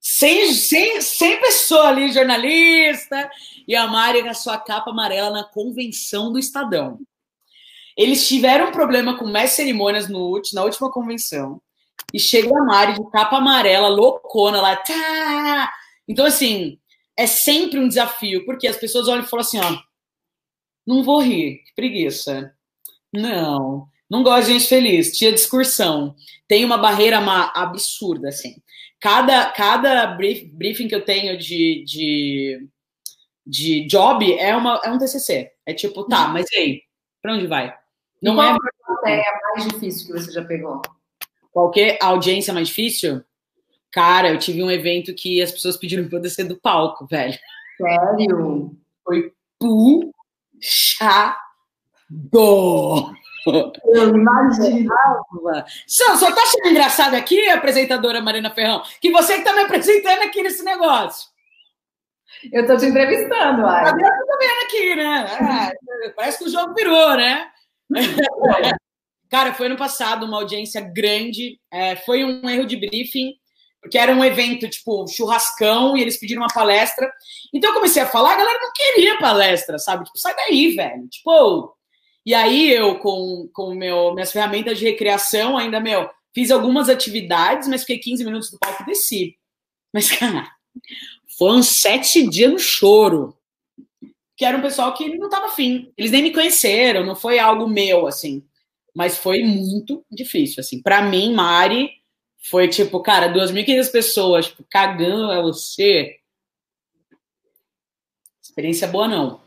Sem, 0.00 0.54
sem, 0.54 1.02
sem 1.02 1.40
pessoa 1.40 1.88
ali, 1.88 2.10
jornalista, 2.12 3.30
e 3.66 3.76
a 3.76 3.86
Mari 3.86 4.22
com 4.22 4.30
a 4.30 4.34
sua 4.34 4.56
capa 4.56 4.90
amarela 4.90 5.30
na 5.30 5.44
convenção 5.44 6.32
do 6.32 6.38
Estadão. 6.38 6.98
Eles 7.96 8.26
tiveram 8.26 8.68
um 8.68 8.72
problema 8.72 9.18
com 9.18 9.26
mais 9.26 9.50
cerimônias 9.50 10.08
no, 10.08 10.40
na 10.54 10.64
última 10.64 10.90
convenção, 10.90 11.60
e 12.14 12.18
chega 12.18 12.48
a 12.56 12.64
Mari 12.64 12.94
de 12.94 13.10
capa 13.10 13.36
amarela, 13.36 13.88
loucona 13.88 14.62
lá, 14.62 14.76
tá! 14.76 15.70
Então, 16.08 16.24
assim, 16.24 16.78
é 17.18 17.26
sempre 17.26 17.80
um 17.80 17.88
desafio, 17.88 18.44
porque 18.44 18.68
as 18.68 18.76
pessoas 18.76 19.08
olham 19.08 19.24
e 19.24 19.26
falam 19.26 19.44
assim, 19.44 19.58
ó, 19.58 19.76
não 20.86 21.02
vou 21.02 21.20
rir, 21.20 21.64
que 21.64 21.74
preguiça. 21.74 22.54
Não, 23.12 23.88
não 24.08 24.22
gosto 24.22 24.46
de 24.46 24.52
gente 24.52 24.68
feliz. 24.68 25.16
Tinha 25.16 25.32
discursão. 25.32 26.14
Tem 26.46 26.64
uma 26.64 26.78
barreira 26.78 27.18
absurda, 27.54 28.28
assim. 28.28 28.62
Cada, 29.00 29.50
cada 29.50 30.06
brief, 30.06 30.44
briefing 30.44 30.86
que 30.86 30.94
eu 30.94 31.04
tenho 31.04 31.36
de, 31.36 31.84
de, 31.84 32.68
de 33.44 33.86
job 33.88 34.32
é, 34.38 34.54
uma, 34.54 34.80
é 34.84 34.90
um 34.90 34.98
TCC. 34.98 35.50
É 35.66 35.74
tipo, 35.74 36.04
tá, 36.04 36.28
uhum. 36.28 36.34
mas 36.34 36.46
e 36.52 36.56
aí? 36.56 36.82
Pra 37.20 37.34
onde 37.34 37.48
vai? 37.48 37.76
Não 38.22 38.36
qual 38.36 38.46
é 38.46 38.52
a 38.52 39.00
ideia 39.00 39.40
mais 39.42 39.68
difícil 39.68 40.06
que 40.06 40.12
você 40.12 40.30
já 40.30 40.44
pegou? 40.44 40.80
Qualquer 41.50 41.98
audiência 42.00 42.54
mais 42.54 42.68
difícil? 42.68 43.24
Cara, 43.92 44.30
eu 44.30 44.38
tive 44.38 44.62
um 44.62 44.70
evento 44.70 45.14
que 45.14 45.40
as 45.40 45.50
pessoas 45.50 45.76
pediram 45.76 46.08
pra 46.08 46.18
eu 46.18 46.22
descer 46.22 46.46
do 46.46 46.60
palco, 46.60 47.06
velho. 47.06 47.38
Sério? 47.76 48.76
Foi 49.04 49.32
puxado 49.58 51.36
do. 52.08 53.12
Eu 53.46 54.14
imaginava. 54.14 55.64
Só, 55.86 56.16
só 56.16 56.32
tá 56.32 56.42
achando 56.42 56.68
engraçado 56.68 57.14
aqui, 57.14 57.48
apresentadora 57.48 58.20
Marina 58.20 58.50
Ferrão, 58.50 58.82
que 59.00 59.10
você 59.10 59.38
que 59.38 59.44
tá 59.44 59.54
me 59.54 59.60
apresentando 59.60 60.22
aqui 60.22 60.42
nesse 60.42 60.62
negócio. 60.62 61.28
Eu 62.52 62.66
tô 62.66 62.76
te 62.76 62.86
entrevistando, 62.86 63.66
Ai. 63.66 63.84
Tá 63.84 63.92
vendo 63.92 64.64
aqui, 64.64 64.94
né? 64.94 65.26
Ah, 65.40 65.72
parece 66.14 66.38
que 66.38 66.44
o 66.44 66.52
jogo 66.52 66.74
virou, 66.74 67.16
né? 67.16 67.50
Cara, 69.30 69.52
foi 69.54 69.66
ano 69.66 69.76
passado 69.76 70.24
uma 70.24 70.38
audiência 70.38 70.80
grande. 70.80 71.58
É, 71.70 71.96
foi 71.96 72.24
um 72.24 72.48
erro 72.48 72.66
de 72.66 72.76
briefing, 72.76 73.34
porque 73.80 73.98
era 73.98 74.12
um 74.12 74.24
evento, 74.24 74.68
tipo, 74.68 75.06
churrascão, 75.08 75.96
e 75.96 76.02
eles 76.02 76.18
pediram 76.18 76.42
uma 76.42 76.52
palestra. 76.52 77.10
Então 77.54 77.70
eu 77.70 77.74
comecei 77.74 78.02
a 78.02 78.06
falar, 78.06 78.32
a 78.32 78.36
galera 78.36 78.58
não 78.60 78.72
queria 78.72 79.18
palestra, 79.18 79.78
sabe? 79.78 80.04
Tipo, 80.04 80.18
sai 80.18 80.34
daí, 80.34 80.74
velho. 80.74 81.08
Tipo, 81.08 81.74
e 82.26 82.34
aí 82.34 82.70
eu, 82.70 82.98
com, 82.98 83.48
com 83.52 83.74
meu, 83.74 84.12
minhas 84.14 84.32
ferramentas 84.32 84.78
de 84.78 84.84
recreação, 84.84 85.56
ainda, 85.56 85.80
meu, 85.80 86.10
fiz 86.34 86.50
algumas 86.50 86.88
atividades, 86.88 87.68
mas 87.68 87.80
fiquei 87.82 87.98
15 87.98 88.24
minutos 88.24 88.50
do 88.50 88.58
palco 88.58 88.82
e 88.82 88.86
desci. 88.86 89.36
Mas, 89.92 90.10
cara, 90.12 90.46
foram 91.38 91.62
sete 91.62 92.28
dias 92.28 92.52
no 92.52 92.58
choro. 92.58 93.34
Que 94.36 94.44
era 94.44 94.56
um 94.56 94.62
pessoal 94.62 94.94
que 94.94 95.16
não 95.16 95.28
tava 95.28 95.46
afim. 95.46 95.92
Eles 95.96 96.12
nem 96.12 96.22
me 96.22 96.32
conheceram, 96.32 97.04
não 97.04 97.16
foi 97.16 97.38
algo 97.38 97.66
meu, 97.66 98.06
assim. 98.06 98.44
Mas 98.94 99.16
foi 99.16 99.42
muito 99.42 100.04
difícil, 100.10 100.60
assim. 100.60 100.80
Para 100.82 101.02
mim, 101.02 101.32
Mari, 101.32 101.90
foi 102.48 102.68
tipo, 102.68 103.00
cara, 103.00 103.32
2.500 103.32 103.92
pessoas 103.92 104.46
tipo, 104.46 104.64
cagando 104.70 105.30
a 105.30 105.40
você. 105.40 106.18
Experiência 108.42 108.88
boa, 108.88 109.06
não. 109.06 109.40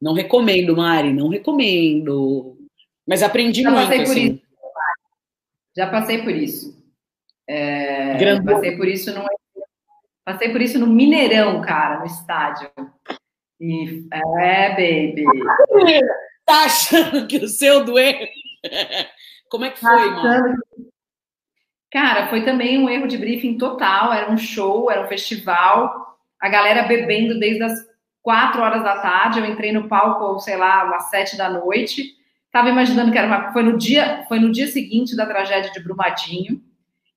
Não 0.00 0.12
recomendo, 0.12 0.76
Mari, 0.76 1.12
não 1.12 1.28
recomendo. 1.28 2.56
Mas 3.06 3.22
aprendi 3.22 3.62
Já 3.62 3.70
muito. 3.70 3.84
Passei 3.86 4.04
por 4.04 4.10
assim. 4.10 4.26
isso. 4.26 4.42
Já 5.76 5.90
passei 5.90 6.22
por 6.22 6.34
isso. 6.34 6.78
É, 7.48 8.40
passei 8.42 8.76
por 8.76 8.86
isso 8.86 9.14
no 9.14 9.24
passei 10.24 10.50
por 10.50 10.60
isso 10.60 10.78
no 10.78 10.86
Mineirão, 10.86 11.62
cara, 11.62 12.00
no 12.00 12.06
estádio. 12.06 12.70
E, 13.60 14.06
é, 14.12 14.70
baby. 14.70 15.24
Tá 16.44 16.64
achando 16.64 17.26
que 17.26 17.36
o 17.36 17.46
seu 17.46 17.84
doer? 17.84 18.30
Como 19.50 19.66
é 19.66 19.70
que 19.70 19.80
foi, 19.80 19.90
tá 19.90 20.10
mano? 20.14 20.56
Cara, 21.90 22.28
foi 22.28 22.44
também 22.44 22.78
um 22.78 22.88
erro 22.88 23.06
de 23.06 23.16
briefing 23.16 23.56
total. 23.56 24.12
Era 24.12 24.30
um 24.30 24.36
show, 24.36 24.90
era 24.90 25.04
um 25.04 25.08
festival. 25.08 26.18
A 26.40 26.48
galera 26.48 26.82
bebendo 26.82 27.38
desde 27.38 27.62
as 27.62 27.72
quatro 28.22 28.60
horas 28.60 28.82
da 28.82 29.00
tarde, 29.00 29.40
eu 29.40 29.46
entrei 29.46 29.72
no 29.72 29.88
palco, 29.88 30.38
sei 30.40 30.56
lá, 30.56 30.84
umas 30.84 31.08
sete 31.08 31.36
da 31.36 31.48
noite. 31.48 32.14
Estava 32.46 32.68
imaginando 32.68 33.10
que 33.10 33.18
era 33.18 33.26
uma, 33.26 33.52
foi 33.52 33.62
no 33.62 33.76
dia, 33.76 34.24
foi 34.28 34.38
no 34.38 34.52
dia 34.52 34.66
seguinte 34.66 35.16
da 35.16 35.26
tragédia 35.26 35.72
de 35.72 35.80
Brumadinho. 35.80 36.62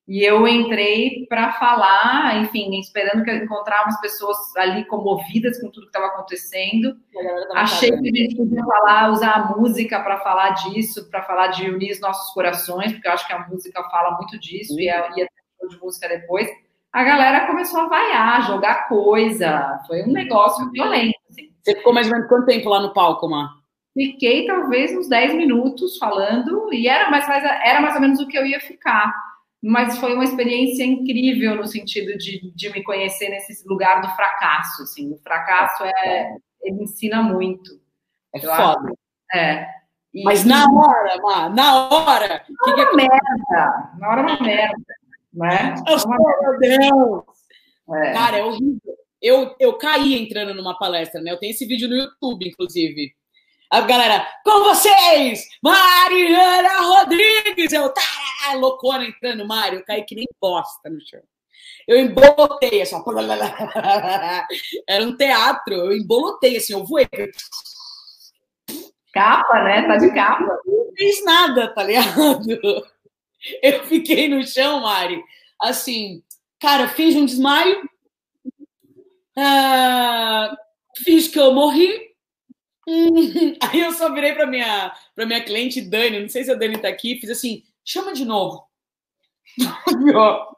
E 0.08 0.24
eu 0.24 0.46
entrei 0.48 1.26
para 1.28 1.52
falar, 1.52 2.42
enfim, 2.42 2.78
esperando 2.78 3.22
que 3.24 3.32
encontrar 3.32 3.84
umas 3.84 4.00
pessoas 4.00 4.36
ali 4.56 4.84
comovidas 4.86 5.60
com 5.60 5.70
tudo 5.70 5.84
que 5.84 5.96
estava 5.96 6.06
acontecendo. 6.06 6.96
Achei 7.54 7.90
que 7.90 8.08
a 8.08 8.22
gente 8.22 8.36
podia 8.36 8.64
falar, 8.64 9.10
usar 9.10 9.32
a 9.34 9.56
música 9.56 10.00
para 10.00 10.18
falar 10.18 10.50
disso, 10.50 11.08
para 11.08 11.22
falar 11.22 11.48
de 11.48 11.70
unir 11.70 11.92
os 11.92 12.00
nossos 12.00 12.34
corações, 12.34 12.92
porque 12.92 13.06
eu 13.06 13.12
acho 13.12 13.26
que 13.26 13.32
a 13.32 13.46
música 13.48 13.82
fala 13.84 14.16
muito 14.16 14.38
disso, 14.40 14.78
e 14.78 14.86
ia 14.86 15.08
ter 15.08 15.28
um 15.62 15.68
de 15.68 15.78
música 15.78 16.08
depois 16.08 16.50
a 16.92 17.02
galera 17.04 17.46
começou 17.46 17.80
a 17.80 17.88
vaiar, 17.88 18.46
jogar 18.46 18.86
coisa. 18.86 19.80
Foi 19.86 20.02
um 20.02 20.12
negócio 20.12 20.70
violento. 20.70 21.14
Assim. 21.30 21.50
Você 21.62 21.76
ficou 21.76 21.94
mais 21.94 22.06
ou 22.06 22.12
menos 22.12 22.28
quanto 22.28 22.46
tempo 22.46 22.68
lá 22.68 22.80
no 22.80 22.92
palco, 22.92 23.28
Mar? 23.28 23.48
Fiquei 23.94 24.46
talvez 24.46 24.94
uns 24.96 25.08
10 25.08 25.34
minutos 25.34 25.96
falando, 25.96 26.72
e 26.72 26.88
era 26.88 27.10
mais, 27.10 27.26
era 27.28 27.80
mais 27.80 27.94
ou 27.94 28.00
menos 28.00 28.20
o 28.20 28.26
que 28.26 28.36
eu 28.36 28.44
ia 28.44 28.60
ficar. 28.60 29.12
Mas 29.62 29.98
foi 29.98 30.14
uma 30.14 30.24
experiência 30.24 30.84
incrível 30.84 31.54
no 31.54 31.66
sentido 31.66 32.18
de, 32.18 32.52
de 32.54 32.70
me 32.70 32.82
conhecer 32.82 33.28
nesse 33.28 33.66
lugar 33.68 34.00
do 34.00 34.08
fracasso. 34.16 34.82
Assim. 34.82 35.12
O 35.12 35.18
fracasso 35.18 35.84
é. 35.84 36.36
Ele 36.62 36.82
ensina 36.82 37.22
muito. 37.22 37.80
É 38.34 38.40
foda. 38.40 38.56
Acho, 38.56 38.98
é. 39.34 39.68
E, 40.14 40.24
Mas 40.24 40.44
na 40.44 40.64
hora, 40.64 41.16
na 41.50 41.88
hora. 41.88 42.44
Na 42.48 42.72
hora 42.72 42.74
que 42.74 42.86
que... 42.86 42.96
merda. 42.96 43.92
Na 43.98 44.08
hora 44.10 44.20
é 44.20 44.24
uma 44.24 44.40
merda 44.40 45.02
né? 45.32 45.74
Oh, 45.88 46.08
meu 46.08 46.58
Deus! 46.58 47.24
É. 47.90 48.12
Cara, 48.12 48.38
é 48.38 48.44
horrível. 48.44 48.96
Eu, 49.20 49.54
eu 49.58 49.78
caí 49.78 50.14
entrando 50.14 50.54
numa 50.54 50.76
palestra, 50.78 51.20
né? 51.20 51.30
Eu 51.30 51.38
tenho 51.38 51.52
esse 51.52 51.64
vídeo 51.64 51.88
no 51.88 51.96
YouTube, 51.96 52.48
inclusive. 52.48 53.12
A 53.70 53.80
galera, 53.82 54.26
com 54.44 54.64
vocês, 54.64 55.48
Mariana 55.62 56.80
Rodrigues! 56.80 57.72
Eu, 57.72 57.88
tá, 57.88 58.02
loucona 58.54 59.04
entrando, 59.04 59.46
Mário. 59.46 59.80
Eu 59.80 59.84
caí 59.84 60.04
que 60.04 60.14
nem 60.14 60.26
bosta 60.40 60.90
no 60.90 61.00
chão. 61.00 61.20
Eu 61.86 61.98
embolotei, 61.98 62.82
assim, 62.82 62.96
Era 64.88 65.04
um 65.04 65.16
teatro, 65.16 65.74
eu 65.74 65.92
embolotei, 65.92 66.56
assim, 66.56 66.72
eu 66.72 66.84
voei. 66.84 67.08
Capa, 69.12 69.62
né? 69.64 69.86
Tá 69.86 69.96
de 69.96 70.12
capa. 70.12 70.60
Não 70.64 70.92
fiz 70.96 71.24
nada, 71.24 71.68
tá 71.68 71.82
ligado? 71.82 72.58
Eu 73.62 73.84
fiquei 73.84 74.28
no 74.28 74.46
chão, 74.46 74.80
Mari. 74.80 75.22
assim, 75.60 76.22
cara, 76.60 76.88
fiz 76.88 77.16
um 77.16 77.26
desmaio, 77.26 77.82
uh, 79.36 80.56
fiz 81.04 81.28
que 81.28 81.38
eu 81.38 81.52
morri. 81.52 82.12
Hum, 82.86 83.56
aí 83.62 83.80
eu 83.80 83.92
só 83.92 84.12
virei 84.12 84.32
para 84.32 84.46
minha 84.46 84.92
para 85.14 85.26
minha 85.26 85.42
cliente 85.42 85.80
Dani, 85.80 86.20
não 86.20 86.28
sei 86.28 86.44
se 86.44 86.50
a 86.50 86.54
Dani 86.54 86.78
tá 86.78 86.88
aqui, 86.88 87.18
fiz 87.20 87.30
assim, 87.30 87.62
chama 87.84 88.12
de 88.12 88.24
novo. 88.24 88.64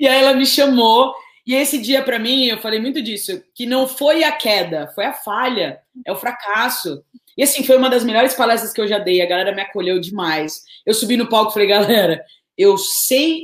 e 0.00 0.06
aí 0.06 0.22
ela 0.22 0.34
me 0.34 0.46
chamou 0.46 1.14
e 1.46 1.54
esse 1.54 1.78
dia 1.78 2.02
para 2.02 2.18
mim, 2.18 2.46
eu 2.46 2.58
falei 2.58 2.80
muito 2.80 3.02
disso, 3.02 3.42
que 3.54 3.66
não 3.66 3.88
foi 3.88 4.22
a 4.22 4.32
queda, 4.32 4.90
foi 4.94 5.04
a 5.06 5.12
falha, 5.12 5.80
é 6.06 6.12
o 6.12 6.16
fracasso. 6.16 7.02
E 7.36 7.42
assim, 7.42 7.64
foi 7.64 7.76
uma 7.76 7.90
das 7.90 8.04
melhores 8.04 8.34
palestras 8.34 8.72
que 8.72 8.80
eu 8.80 8.86
já 8.86 8.98
dei, 8.98 9.20
a 9.20 9.26
galera 9.26 9.54
me 9.54 9.62
acolheu 9.62 9.98
demais. 9.98 10.62
Eu 10.86 10.94
subi 10.94 11.16
no 11.16 11.28
palco 11.28 11.50
e 11.50 11.54
falei, 11.54 11.68
galera, 11.68 12.24
eu 12.56 12.76
sei 12.78 13.42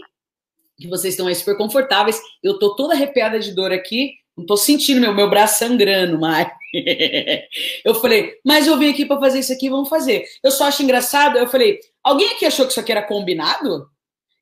que 0.79 0.87
vocês 0.87 1.15
estão 1.15 1.27
aí 1.27 1.35
super 1.35 1.57
confortáveis, 1.57 2.21
eu 2.43 2.59
tô 2.59 2.77
toda 2.77 2.95
arrepiada 2.95 3.41
de 3.41 3.55
dor 3.55 3.73
aqui, 3.73 4.13
não 4.37 4.45
tô 4.45 4.57
sentindo 4.57 5.01
meu, 5.01 5.15
meu 5.15 5.31
braço 5.31 5.59
sangrando 5.59 6.19
mais. 6.19 6.49
eu 7.85 7.95
falei, 7.95 8.35
mas 8.45 8.67
eu 8.67 8.77
vim 8.79 8.91
aqui 8.91 9.07
para 9.07 9.19
fazer 9.19 9.39
isso 9.39 9.53
aqui, 9.53 9.71
vamos 9.71 9.89
fazer. 9.89 10.25
Eu 10.45 10.51
só 10.51 10.65
acho 10.65 10.83
engraçado, 10.83 11.39
eu 11.39 11.49
falei, 11.49 11.81
alguém 12.07 12.31
aqui 12.31 12.47
achou 12.47 12.65
que 12.65 12.71
isso 12.71 12.81
aqui 12.81 12.93
era 12.93 13.03
combinado? 13.03 13.91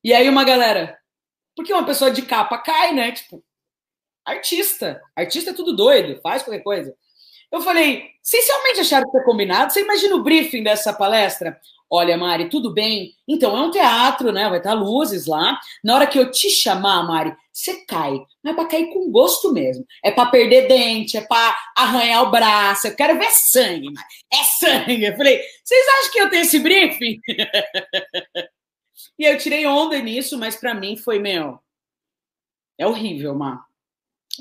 E 0.02 0.12
aí 0.12 0.28
uma 0.28 0.44
galera, 0.44 0.98
porque 1.56 1.72
uma 1.72 1.86
pessoa 1.86 2.10
de 2.10 2.20
capa 2.22 2.58
cai, 2.58 2.92
né? 2.92 3.12
Tipo, 3.12 3.42
artista. 4.24 5.00
Artista 5.16 5.50
é 5.50 5.54
tudo 5.54 5.74
doido, 5.74 6.20
faz 6.20 6.42
qualquer 6.42 6.62
coisa. 6.62 6.94
Eu 7.50 7.62
falei, 7.62 8.10
vocês 8.22 8.46
realmente 8.46 8.80
acharam 8.80 9.06
que 9.06 9.12
foi 9.12 9.24
combinado? 9.24 9.72
Você 9.72 9.80
imagina 9.80 10.14
o 10.14 10.22
briefing 10.22 10.62
dessa 10.62 10.92
palestra? 10.92 11.58
Olha, 11.88 12.18
Mari, 12.18 12.50
tudo 12.50 12.72
bem? 12.72 13.14
Então, 13.26 13.56
é 13.56 13.60
um 13.60 13.70
teatro, 13.70 14.32
né? 14.32 14.48
Vai 14.48 14.58
estar 14.58 14.74
luzes 14.74 15.26
lá. 15.26 15.58
Na 15.82 15.94
hora 15.94 16.06
que 16.06 16.18
eu 16.18 16.30
te 16.30 16.50
chamar, 16.50 17.06
Mari, 17.06 17.34
você 17.54 17.86
cai. 17.86 18.20
Não 18.42 18.50
é 18.50 18.54
para 18.54 18.66
cair 18.66 18.92
com 18.92 19.12
gosto 19.12 19.52
mesmo. 19.52 19.86
É 20.02 20.10
para 20.10 20.28
perder 20.28 20.66
dente, 20.66 21.16
é 21.16 21.20
para 21.20 21.56
arranhar 21.76 22.24
o 22.24 22.30
braço. 22.30 22.88
Eu 22.88 22.96
quero 22.96 23.16
ver 23.16 23.30
sangue, 23.30 23.92
Mari. 23.92 24.06
É 24.32 24.42
sangue. 24.42 25.04
Eu 25.04 25.16
falei, 25.16 25.40
vocês 25.62 25.86
acham 26.00 26.12
que 26.12 26.18
eu 26.20 26.30
tenho 26.30 26.42
esse 26.42 26.58
briefing? 26.58 27.20
e 29.16 29.24
eu 29.24 29.38
tirei 29.38 29.64
onda 29.66 29.96
nisso, 30.00 30.36
mas 30.36 30.56
para 30.56 30.74
mim 30.74 30.96
foi, 30.96 31.20
meu, 31.20 31.60
é 32.76 32.84
horrível, 32.84 33.36
Mar. 33.36 33.64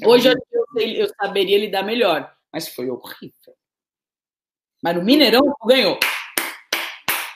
É 0.02 0.08
Hoje 0.08 0.30
eu, 0.30 0.36
eu, 0.82 1.08
saberia 1.22 1.60
lidar 1.60 1.84
melhor, 1.84 2.36
mas 2.52 2.68
foi 2.68 2.90
horrível. 2.90 3.56
Mas 4.82 4.96
no 4.96 5.04
Mineirão 5.04 5.44
ganhou. 5.68 6.00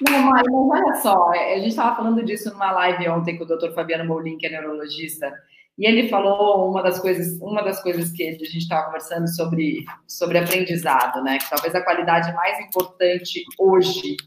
Não, 0.02 0.22
mas, 0.24 0.44
olha 0.52 0.96
só, 0.96 1.34
é, 1.34 1.54
a 1.54 1.58
gente 1.58 1.70
estava 1.70 1.96
falando 1.96 2.24
disso 2.24 2.52
numa 2.52 2.72
live 2.72 3.10
ontem 3.10 3.38
com 3.38 3.44
o 3.44 3.48
Dr. 3.48 3.74
Fabiano 3.74 4.06
Moulin, 4.06 4.38
que 4.38 4.48
é 4.48 4.50
neurologista, 4.50 5.32
e 5.78 5.86
ele 5.86 6.10
falou 6.10 6.72
uma 6.72 6.82
das 6.82 7.00
coisas, 7.00 7.40
uma 7.40 7.62
das 7.62 7.82
coisas 7.84 8.12
que 8.12 8.24
a 8.24 8.32
gente 8.32 8.58
estava 8.58 8.88
conversando 8.88 9.28
sobre, 9.28 9.86
sobre 10.08 10.40
aprendizado, 10.40 11.24
né? 11.24 11.38
Que 11.38 11.50
talvez 11.50 11.76
a 11.76 11.84
qualidade 11.84 12.34
mais 12.34 12.60
importante 12.60 13.44
hoje 13.60 14.18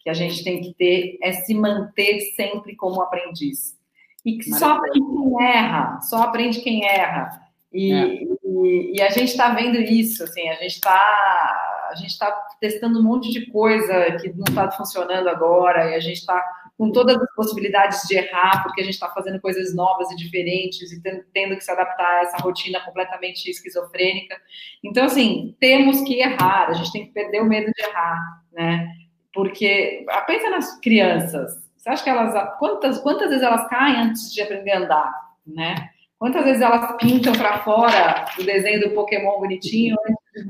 que 0.00 0.10
a 0.10 0.14
gente 0.14 0.42
tem 0.42 0.60
que 0.60 0.74
ter 0.74 1.16
é 1.22 1.32
se 1.32 1.54
manter 1.54 2.20
sempre 2.34 2.74
como 2.74 3.00
aprendiz. 3.00 3.76
E 4.24 4.42
só 4.58 4.72
aprende 4.72 5.00
quem 5.00 5.44
erra, 5.44 6.00
só 6.00 6.22
aprende 6.22 6.60
quem 6.60 6.84
erra. 6.84 7.40
E, 7.72 7.92
é. 7.92 8.06
e, 8.44 8.92
e, 8.96 9.02
a 9.02 9.10
gente 9.10 9.30
está 9.30 9.50
vendo 9.50 9.78
isso, 9.78 10.24
assim, 10.24 10.48
a 10.48 10.54
gente 10.54 10.74
está 10.74 11.62
a 11.88 11.94
gente 11.94 12.10
está 12.10 12.32
testando 12.60 12.98
um 12.98 13.02
monte 13.02 13.30
de 13.30 13.46
coisa 13.46 14.16
que 14.20 14.32
não 14.32 14.44
está 14.48 14.70
funcionando 14.72 15.28
agora, 15.28 15.90
e 15.90 15.94
a 15.94 16.00
gente 16.00 16.18
está 16.18 16.44
com 16.76 16.92
todas 16.92 17.16
as 17.16 17.34
possibilidades 17.34 18.02
de 18.06 18.16
errar, 18.16 18.62
porque 18.62 18.82
a 18.82 18.84
gente 18.84 18.94
está 18.94 19.08
fazendo 19.08 19.40
coisas 19.40 19.74
novas 19.74 20.10
e 20.10 20.16
diferentes 20.16 20.92
e 20.92 21.00
tendo 21.32 21.56
que 21.56 21.64
se 21.64 21.70
adaptar 21.70 22.18
a 22.18 22.22
essa 22.22 22.36
rotina 22.38 22.80
completamente 22.80 23.50
esquizofrênica. 23.50 24.36
Então, 24.84 25.04
assim, 25.04 25.56
temos 25.58 26.02
que 26.02 26.20
errar, 26.20 26.68
a 26.68 26.74
gente 26.74 26.92
tem 26.92 27.06
que 27.06 27.12
perder 27.12 27.40
o 27.40 27.46
medo 27.46 27.72
de 27.72 27.82
errar, 27.82 28.20
né? 28.52 28.88
Porque, 29.32 30.04
pensa 30.26 30.50
nas 30.50 30.78
crianças, 30.80 31.54
você 31.76 31.90
acha 31.90 32.04
que 32.04 32.10
elas, 32.10 32.58
quantas, 32.58 32.98
quantas 32.98 33.28
vezes 33.28 33.42
elas 33.42 33.68
caem 33.68 33.96
antes 33.96 34.32
de 34.32 34.42
aprender 34.42 34.72
a 34.72 34.78
andar, 34.78 35.12
né? 35.46 35.90
Quantas 36.18 36.44
vezes 36.44 36.62
elas 36.62 36.96
pintam 36.96 37.32
para 37.34 37.58
fora 37.60 38.24
o 38.38 38.42
desenho 38.42 38.80
do 38.80 38.90
Pokémon 38.90 39.38
bonitinho? 39.38 39.96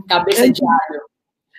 Cabeça 0.09 0.51
de 0.51 0.63
alho. 0.65 1.03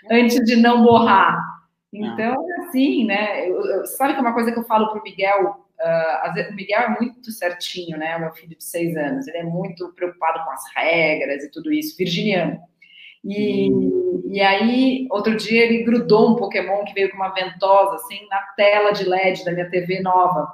Antes 0.09 0.43
de 0.45 0.55
não 0.55 0.81
borrar. 0.81 1.56
Então, 1.93 2.35
assim, 2.59 3.05
né? 3.05 3.49
Eu, 3.49 3.65
eu, 3.65 3.85
sabe 3.85 4.13
que 4.13 4.19
é 4.19 4.21
uma 4.21 4.33
coisa 4.33 4.51
que 4.51 4.59
eu 4.59 4.65
falo 4.65 4.89
para 4.89 4.99
o 4.99 5.03
Miguel? 5.03 5.65
Uh, 5.79 6.33
vezes, 6.33 6.51
o 6.51 6.55
Miguel 6.55 6.81
é 6.81 6.89
muito 6.89 7.31
certinho, 7.31 7.97
né? 7.97 8.17
O 8.17 8.21
meu 8.21 8.33
filho 8.33 8.55
de 8.55 8.63
seis 8.63 8.95
anos. 8.97 9.27
Ele 9.27 9.37
é 9.37 9.43
muito 9.43 9.93
preocupado 9.93 10.43
com 10.43 10.51
as 10.51 10.63
regras 10.75 11.43
e 11.43 11.51
tudo 11.51 11.71
isso, 11.71 11.97
virginiano. 11.97 12.59
E, 13.23 13.71
hum. 13.71 14.23
e 14.31 14.41
aí, 14.41 15.07
outro 15.09 15.35
dia, 15.35 15.65
ele 15.65 15.83
grudou 15.83 16.31
um 16.31 16.35
Pokémon 16.35 16.83
que 16.83 16.93
veio 16.93 17.09
com 17.09 17.17
uma 17.17 17.33
ventosa, 17.33 17.95
assim, 17.95 18.27
na 18.29 18.41
tela 18.55 18.91
de 18.91 19.03
LED 19.03 19.43
da 19.45 19.51
minha 19.51 19.69
TV 19.69 20.01
nova. 20.01 20.51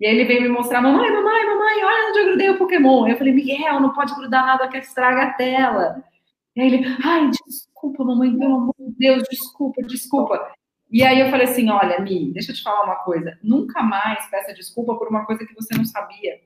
E 0.00 0.06
aí 0.06 0.14
ele 0.14 0.24
veio 0.24 0.40
me 0.40 0.48
mostrar, 0.48 0.80
mamãe, 0.80 1.10
mamãe, 1.10 1.46
mamãe, 1.46 1.84
olha 1.84 2.08
onde 2.08 2.18
eu 2.20 2.26
grudei 2.26 2.50
o 2.50 2.58
Pokémon. 2.58 3.06
Eu 3.06 3.18
falei, 3.18 3.34
Miguel, 3.34 3.80
não 3.80 3.92
pode 3.92 4.14
grudar 4.14 4.46
nada 4.46 4.66
que 4.66 4.78
estraga 4.78 5.24
a 5.24 5.32
tela. 5.34 6.02
E 6.56 6.62
aí 6.62 6.66
ele, 6.68 6.96
ai, 7.04 7.30
desculpa, 7.30 7.69
mamãe, 8.04 8.36
pelo 8.36 8.56
amor 8.56 8.74
de 8.78 8.92
Deus, 8.96 9.22
desculpa, 9.30 9.82
desculpa. 9.82 10.52
E 10.90 11.02
aí 11.02 11.20
eu 11.20 11.30
falei 11.30 11.46
assim, 11.46 11.70
olha, 11.70 12.00
Mi, 12.00 12.32
deixa 12.32 12.50
eu 12.50 12.56
te 12.56 12.62
falar 12.62 12.82
uma 12.82 12.96
coisa. 12.96 13.38
Nunca 13.42 13.82
mais 13.82 14.28
peça 14.28 14.52
desculpa 14.52 14.96
por 14.96 15.08
uma 15.08 15.24
coisa 15.24 15.46
que 15.46 15.54
você 15.54 15.76
não 15.76 15.84
sabia. 15.84 16.40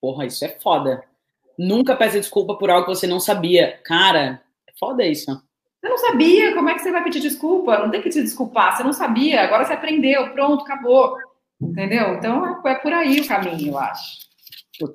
Porra, 0.00 0.26
isso 0.26 0.44
é 0.44 0.48
foda. 0.60 1.04
Nunca 1.58 1.96
peça 1.96 2.18
desculpa 2.18 2.56
por 2.56 2.70
algo 2.70 2.86
que 2.86 2.94
você 2.94 3.06
não 3.06 3.20
sabia. 3.20 3.78
Cara, 3.84 4.42
é 4.68 4.72
foda 4.78 5.04
isso. 5.04 5.26
Você 5.80 5.88
não 5.88 5.98
sabia, 5.98 6.54
como 6.54 6.68
é 6.68 6.74
que 6.74 6.80
você 6.80 6.92
vai 6.92 7.02
pedir 7.02 7.20
desculpa? 7.20 7.78
Não 7.78 7.90
tem 7.90 8.02
que 8.02 8.12
se 8.12 8.22
desculpar, 8.22 8.76
você 8.76 8.82
não 8.82 8.92
sabia, 8.92 9.42
agora 9.42 9.64
você 9.64 9.72
aprendeu, 9.72 10.30
pronto, 10.32 10.62
acabou. 10.62 11.16
Entendeu? 11.60 12.14
Então 12.14 12.62
é, 12.66 12.72
é 12.72 12.74
por 12.76 12.92
aí 12.92 13.20
o 13.20 13.26
caminho, 13.26 13.72
eu 13.72 13.78
acho. 13.78 14.20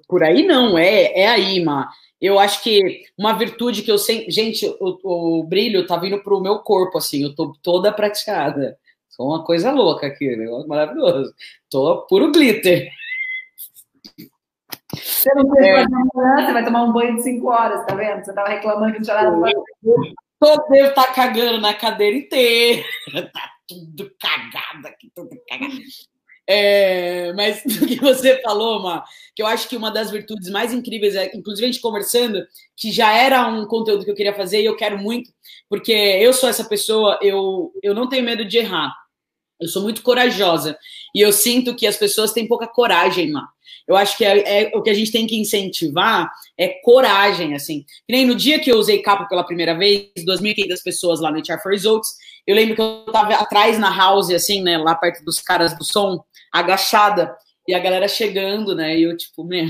Por 0.08 0.24
aí 0.24 0.46
não, 0.46 0.78
é, 0.78 1.22
é 1.22 1.28
aí, 1.28 1.64
Má. 1.64 1.90
Eu 2.22 2.40
acho 2.40 2.64
que 2.64 3.04
uma 3.18 3.34
virtude 3.34 3.82
que 3.82 3.92
eu 3.92 3.98
sempre. 3.98 4.32
Gente, 4.32 4.66
o, 4.80 5.40
o 5.40 5.44
brilho 5.44 5.86
tá 5.86 5.98
vindo 5.98 6.22
pro 6.24 6.42
meu 6.42 6.60
corpo, 6.60 6.98
assim, 6.98 7.24
eu 7.24 7.36
tô 7.36 7.54
toda 7.62 7.92
prateada. 7.92 8.78
Sou 9.10 9.28
uma 9.28 9.44
coisa 9.44 9.72
louca 9.72 10.08
aqui, 10.08 10.36
negócio 10.36 10.68
maravilhoso. 10.68 11.34
Tô 11.70 12.06
puro 12.08 12.32
glitter. 12.32 12.90
Você 14.94 15.34
não 15.34 15.50
fez 15.56 15.66
é. 15.66 15.86
você 15.86 16.54
vai 16.54 16.66
tomar 16.66 16.84
um 16.84 16.94
banho 16.94 17.16
de 17.16 17.24
5 17.24 17.48
horas, 17.48 17.86
tá 17.86 17.96
vendo? 17.96 18.24
Você 18.24 18.34
tava 18.34 18.50
reclamando 18.50 18.94
que 18.94 19.00
não 19.00 19.06
tinha 19.06 19.16
nada 19.16 19.52
Tô, 20.38 20.68
devo 20.70 20.90
estar 20.90 21.08
tá 21.08 21.14
cagando 21.14 21.62
na 21.62 21.74
cadeira 21.74 22.16
inteira. 22.16 22.84
Tá 23.34 23.52
tudo 23.68 24.12
cagado 24.20 24.88
aqui, 24.88 25.12
tudo 25.16 25.30
cagado. 25.50 25.74
É, 26.48 27.34
mas 27.34 27.64
do 27.66 27.88
que 27.88 28.00
você 28.00 28.42
falou, 28.42 28.82
Ma, 28.82 29.04
que 29.36 29.42
eu 29.42 29.48
acho 29.48 29.68
que 29.68 29.76
uma 29.76 29.90
das 29.90 30.12
virtudes 30.12 30.50
mais 30.50 30.72
incríveis 30.74 31.16
é, 31.16 31.32
inclusive 31.34 31.68
a 31.68 31.72
gente 31.72 31.82
conversando, 31.82 32.46
que 32.78 32.92
já 32.92 33.14
era 33.14 33.48
um 33.48 33.66
conteúdo 33.66 34.06
que 34.06 34.12
eu 34.12 34.16
queria 34.16 34.34
fazer 34.34 34.62
e 34.62 34.66
eu 34.66 34.76
quero 34.76 34.98
muito, 34.98 35.32
porque 35.70 35.92
eu 35.92 36.34
sou 36.34 36.48
essa 36.48 36.64
pessoa, 36.64 37.20
eu, 37.22 37.72
eu 37.82 37.94
não 37.94 38.08
tenho 38.08 38.24
medo 38.24 38.46
de 38.46 38.58
errar. 38.58 38.94
Eu 39.60 39.70
sou 39.70 39.82
muito 39.82 40.02
corajosa 40.02 40.78
e 41.14 41.22
eu 41.22 41.32
sinto 41.32 41.76
que 41.76 41.88
as 41.88 41.98
pessoas 41.98 42.34
têm 42.34 42.48
pouca 42.48 42.68
coragem, 42.68 43.32
Ma. 43.32 43.48
Eu 43.88 43.96
acho 43.96 44.18
que 44.18 44.26
é, 44.26 44.64
é, 44.64 44.72
o 44.76 44.82
que 44.82 44.90
a 44.90 44.94
gente 44.94 45.12
tem 45.12 45.28
que 45.28 45.38
incentivar 45.38 46.30
é 46.58 46.70
coragem, 46.84 47.54
assim. 47.54 47.86
Que 48.08 48.14
nem 48.14 48.26
no 48.26 48.36
dia 48.36 48.60
que 48.60 48.72
eu 48.72 48.78
usei 48.78 49.02
capa 49.02 49.26
pela 49.26 49.46
primeira 49.46 49.78
vez, 49.78 50.10
2.500 50.18 50.84
pessoas 50.84 51.22
lá 51.22 51.32
no 51.32 51.38
HR 51.38 51.62
for 51.62 51.72
Results, 51.72 52.10
eu 52.48 52.56
lembro 52.56 52.76
que 52.76 52.82
eu 52.82 53.06
tava 53.12 53.34
atrás 53.36 53.80
na 53.80 53.96
house, 53.96 54.30
assim, 54.32 54.62
né, 54.62 54.78
lá 54.78 54.96
perto 54.96 55.24
dos 55.24 55.40
caras 55.40 55.78
do 55.78 55.84
som, 55.84 56.24
agachada, 56.60 57.36
e 57.68 57.74
a 57.74 57.80
galera 57.80 58.08
chegando, 58.08 58.76
né? 58.76 58.98
E 58.98 59.04
eu, 59.04 59.18
tipo, 59.18 59.44
meu, 59.44 59.68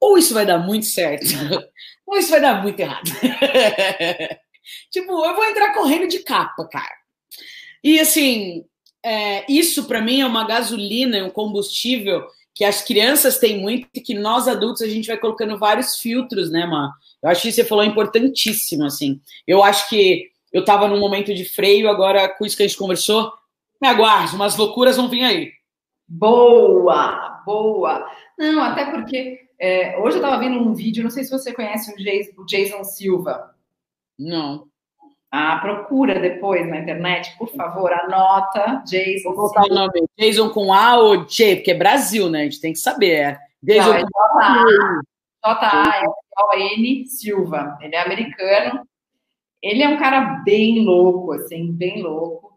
ou 0.00 0.18
isso 0.18 0.34
vai 0.34 0.46
dar 0.46 0.58
muito 0.58 0.86
certo, 0.86 1.26
ou 2.06 2.18
isso 2.18 2.30
vai 2.30 2.40
dar 2.40 2.62
muito 2.62 2.80
errado. 2.80 3.10
tipo, 4.90 5.12
eu 5.24 5.34
vou 5.34 5.44
entrar 5.44 5.74
correndo 5.74 6.08
de 6.08 6.20
capa, 6.20 6.66
cara. 6.68 6.94
E 7.84 8.00
assim, 8.00 8.64
é, 9.04 9.44
isso 9.48 9.84
para 9.84 10.00
mim 10.00 10.20
é 10.20 10.26
uma 10.26 10.46
gasolina, 10.46 11.24
um 11.24 11.30
combustível 11.30 12.24
que 12.54 12.64
as 12.64 12.82
crianças 12.82 13.38
têm 13.38 13.60
muito 13.60 13.88
e 13.94 14.00
que 14.00 14.14
nós 14.14 14.46
adultos 14.46 14.82
a 14.82 14.88
gente 14.88 15.06
vai 15.06 15.16
colocando 15.16 15.58
vários 15.58 15.96
filtros, 15.96 16.50
né, 16.50 16.66
Má? 16.66 16.92
Eu 17.22 17.30
acho 17.30 17.42
que 17.42 17.52
você 17.52 17.64
falou 17.64 17.84
importantíssimo, 17.84 18.84
assim. 18.84 19.20
Eu 19.46 19.62
acho 19.62 19.88
que 19.88 20.30
eu 20.52 20.64
tava 20.64 20.86
num 20.86 21.00
momento 21.00 21.34
de 21.34 21.44
freio, 21.44 21.88
agora 21.88 22.28
com 22.28 22.44
isso 22.44 22.56
que 22.56 22.62
a 22.62 22.66
gente 22.66 22.76
conversou, 22.76 23.32
me 23.80 23.88
aguarde, 23.88 24.36
umas 24.36 24.56
loucuras 24.56 24.96
vão 24.96 25.08
vir 25.08 25.24
aí. 25.24 25.52
Boa, 26.14 27.42
boa. 27.46 28.06
Não, 28.38 28.62
até 28.62 28.90
porque 28.90 29.48
é, 29.58 29.98
hoje 29.98 30.18
eu 30.18 30.22
estava 30.22 30.38
vendo 30.38 30.58
um 30.58 30.74
vídeo, 30.74 31.02
não 31.02 31.10
sei 31.10 31.24
se 31.24 31.30
você 31.30 31.54
conhece 31.54 31.90
o 31.90 31.96
Jason, 31.96 32.44
Jason 32.44 32.84
Silva. 32.84 33.54
Não. 34.18 34.66
Ah, 35.30 35.56
procura 35.56 36.20
depois 36.20 36.68
na 36.68 36.80
internet, 36.80 37.34
por 37.38 37.48
favor, 37.52 37.90
anota 37.90 38.82
Jason. 38.86 39.32
Vou 39.32 39.48
botar 39.48 39.62
o 39.62 39.74
nome. 39.74 40.04
Jason 40.18 40.50
com 40.50 40.70
A 40.70 40.98
ou 40.98 41.24
J, 41.24 41.56
porque 41.56 41.70
é 41.70 41.74
Brasil, 41.74 42.28
né? 42.28 42.40
A 42.40 42.44
gente 42.44 42.60
tem 42.60 42.74
que 42.74 42.78
saber. 42.78 43.12
É. 43.12 43.38
Jason 43.62 43.88
Não, 43.88 43.96
é 43.96 44.02
J-A-N 45.42 47.06
Silva. 47.06 47.78
Ele 47.80 47.96
é 47.96 48.02
americano. 48.02 48.86
Ele 49.62 49.82
é 49.82 49.88
um 49.88 49.98
cara 49.98 50.42
bem 50.44 50.84
louco, 50.84 51.32
assim, 51.32 51.72
bem 51.72 52.02
louco. 52.02 52.51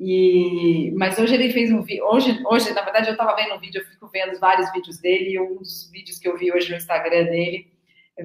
E, 0.00 0.92
mas 0.96 1.18
hoje 1.18 1.34
ele 1.34 1.52
fez 1.52 1.70
um 1.70 1.82
vídeo. 1.82 2.06
Hoje, 2.06 2.40
hoje, 2.46 2.72
na 2.72 2.80
verdade, 2.80 3.08
eu 3.08 3.12
estava 3.12 3.36
vendo 3.36 3.54
um 3.54 3.60
vídeo, 3.60 3.82
eu 3.82 3.86
fico 3.86 4.08
vendo 4.08 4.40
vários 4.40 4.72
vídeos 4.72 4.98
dele, 4.98 5.32
e 5.32 5.38
um 5.38 5.56
dos 5.56 5.90
vídeos 5.92 6.18
que 6.18 6.26
eu 6.26 6.38
vi 6.38 6.50
hoje 6.50 6.70
no 6.70 6.78
Instagram 6.78 7.24
dele 7.24 7.68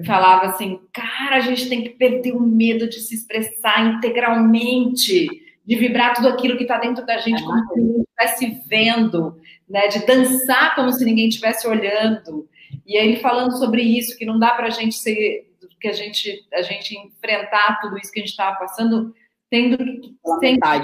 falava 0.04 0.46
assim, 0.46 0.80
cara, 0.92 1.36
a 1.36 1.40
gente 1.40 1.68
tem 1.68 1.82
que 1.82 1.90
perder 1.90 2.32
o 2.32 2.40
medo 2.40 2.88
de 2.88 3.00
se 3.00 3.14
expressar 3.14 3.94
integralmente, 3.94 5.28
de 5.64 5.76
vibrar 5.76 6.14
tudo 6.14 6.28
aquilo 6.28 6.56
que 6.56 6.64
está 6.64 6.78
dentro 6.78 7.04
da 7.06 7.18
gente 7.18 7.42
como 7.42 7.58
se 7.66 7.80
ninguém 7.80 8.02
estivesse 8.02 8.62
vendo, 8.66 9.40
né? 9.68 9.88
De 9.88 10.04
dançar 10.06 10.74
como 10.74 10.92
se 10.92 11.04
ninguém 11.04 11.28
estivesse 11.28 11.66
olhando. 11.66 12.48
E 12.86 12.96
ele 12.96 13.16
falando 13.16 13.56
sobre 13.58 13.82
isso, 13.82 14.16
que 14.16 14.26
não 14.26 14.38
dá 14.38 14.52
para 14.52 14.66
a 14.66 14.70
gente 14.70 14.96
ser, 14.96 15.50
que 15.80 15.88
a 15.88 15.92
gente, 15.92 16.46
a 16.52 16.62
gente 16.62 16.96
enfrentar 16.98 17.80
tudo 17.80 17.98
isso 17.98 18.12
que 18.12 18.20
a 18.20 18.22
gente 18.22 18.30
estava 18.30 18.56
passando, 18.56 19.14
tendo 19.50 19.76
que 19.78 20.16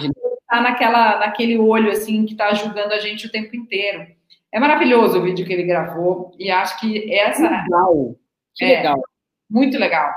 né? 0.09 0.15
Naquela, 0.61 1.19
naquele 1.19 1.59
olho 1.59 1.91
assim 1.91 2.25
que 2.25 2.33
está 2.33 2.53
julgando 2.55 2.93
a 2.93 2.99
gente 2.99 3.27
o 3.27 3.33
tempo 3.33 3.57
inteiro. 3.57 4.07
É 4.53 4.61
maravilhoso 4.61 5.19
o 5.19 5.23
vídeo 5.23 5.47
que 5.47 5.53
ele 5.53 5.63
gravou 5.63 6.35
e 6.39 6.51
acho 6.51 6.79
que 6.79 7.13
essa 7.13 7.49
Legal. 7.49 8.17
Que 8.55 8.65
é, 8.65 8.77
legal. 8.77 9.01
Muito 9.49 9.79
legal. 9.79 10.11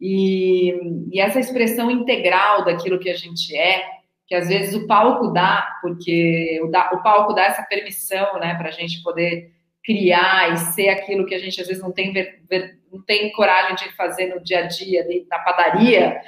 E, 0.00 0.74
e, 1.12 1.20
essa 1.20 1.40
expressão 1.40 1.90
integral 1.90 2.64
daquilo 2.64 2.98
que 2.98 3.10
a 3.10 3.14
gente 3.14 3.56
é, 3.56 3.82
que 4.26 4.34
às 4.34 4.48
vezes 4.48 4.74
o 4.74 4.86
palco 4.86 5.28
dá, 5.28 5.78
porque 5.82 6.60
o, 6.62 6.68
dá, 6.68 6.90
o 6.92 7.02
palco 7.02 7.32
dá 7.32 7.44
essa 7.44 7.62
permissão, 7.62 8.38
né, 8.38 8.54
para 8.54 8.68
a 8.68 8.72
gente 8.72 9.02
poder 9.02 9.50
criar 9.84 10.52
e 10.52 10.56
ser 10.58 10.88
aquilo 10.88 11.26
que 11.26 11.34
a 11.34 11.38
gente 11.38 11.60
às 11.60 11.66
vezes 11.66 11.82
não 11.82 11.90
tem, 11.90 12.12
ver, 12.12 12.40
ver, 12.48 12.78
não 12.92 13.02
tem 13.02 13.32
coragem 13.32 13.74
de 13.76 13.94
fazer 13.96 14.26
no 14.26 14.42
dia 14.42 14.60
a 14.60 14.66
dia, 14.66 15.06
na 15.28 15.38
padaria, 15.38 16.20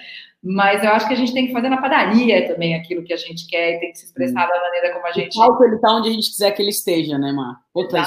mas 0.43 0.83
eu 0.83 0.91
acho 0.91 1.07
que 1.07 1.15
a 1.15 1.17
gente 1.17 1.33
tem 1.33 1.47
que 1.47 1.53
fazer 1.53 1.69
na 1.69 1.81
padaria 1.81 2.49
também 2.49 2.75
aquilo 2.75 3.05
que 3.05 3.13
a 3.13 3.17
gente 3.17 3.47
quer 3.47 3.77
e 3.77 3.81
tem 3.81 3.93
que 3.93 3.99
se 3.99 4.07
expressar 4.07 4.47
da 4.47 4.61
maneira 4.61 4.93
como 4.93 5.07
a 5.07 5.13
gente. 5.13 5.39
O 5.39 5.41
palco 5.41 5.65
ele 5.65 5.79
tá 5.79 5.95
onde 5.95 6.09
a 6.09 6.13
gente 6.13 6.31
quiser 6.31 6.51
que 6.51 6.61
ele 6.61 6.71
esteja, 6.71 7.17
né, 7.17 7.31
Mar? 7.31 7.61
Outra 7.73 8.05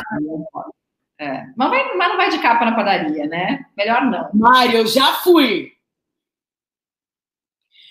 é. 1.17 1.45
Mas, 1.55 1.69
vai, 1.69 1.95
mas 1.95 2.09
não 2.09 2.17
vai 2.17 2.29
de 2.29 2.39
capa 2.39 2.65
na 2.65 2.75
padaria, 2.75 3.25
né? 3.25 3.65
Melhor 3.77 4.03
não. 4.05 4.29
Mário, 4.33 4.79
eu 4.79 4.88
já 4.88 5.13
fui. 5.13 5.71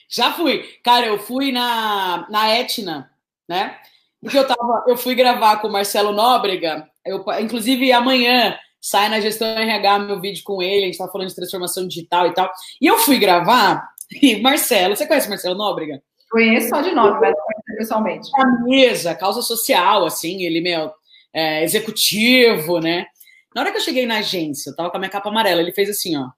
Já 0.08 0.32
fui. 0.32 0.62
Cara, 0.82 1.06
eu 1.06 1.18
fui 1.18 1.50
na, 1.50 2.26
na 2.28 2.50
Etna, 2.50 3.10
né? 3.48 3.78
Porque 4.20 4.38
eu 4.38 4.46
tava, 4.46 4.84
eu 4.86 4.96
fui 4.96 5.14
gravar 5.14 5.56
com 5.58 5.68
o 5.68 5.72
Marcelo 5.72 6.12
Nóbrega. 6.12 6.88
Eu, 7.04 7.24
inclusive, 7.40 7.90
amanhã 7.92 8.58
sai 8.80 9.08
na 9.08 9.20
gestão 9.20 9.48
RH 9.48 9.98
meu 10.00 10.20
vídeo 10.20 10.42
com 10.44 10.62
ele. 10.62 10.84
A 10.84 10.86
gente 10.86 10.98
tá 10.98 11.08
falando 11.08 11.28
de 11.28 11.34
transformação 11.34 11.88
digital 11.88 12.26
e 12.26 12.34
tal. 12.34 12.50
E 12.80 12.86
eu 12.86 12.98
fui 12.98 13.18
gravar. 13.18 13.93
E 14.10 14.40
Marcelo, 14.40 14.96
você 14.96 15.06
conhece 15.06 15.26
o 15.26 15.30
Marcelo 15.30 15.56
Nóbrega? 15.56 16.02
Conheço 16.30 16.68
só 16.68 16.80
de 16.80 16.92
nome, 16.92 17.20
mas 17.20 17.30
não 17.30 17.44
conheço 17.44 17.78
pessoalmente. 17.78 18.30
A 18.34 18.46
mesa, 18.64 19.14
causa 19.14 19.40
social, 19.40 20.04
assim, 20.04 20.42
ele, 20.42 20.60
meu, 20.60 20.92
é, 21.32 21.62
executivo, 21.62 22.80
né? 22.80 23.06
Na 23.54 23.60
hora 23.60 23.70
que 23.70 23.76
eu 23.76 23.82
cheguei 23.82 24.04
na 24.04 24.18
agência, 24.18 24.70
eu 24.70 24.76
tava 24.76 24.90
com 24.90 24.96
a 24.96 25.00
minha 25.00 25.10
capa 25.10 25.28
amarela, 25.28 25.60
ele 25.60 25.72
fez 25.72 25.88
assim, 25.88 26.16
ó. 26.16 26.28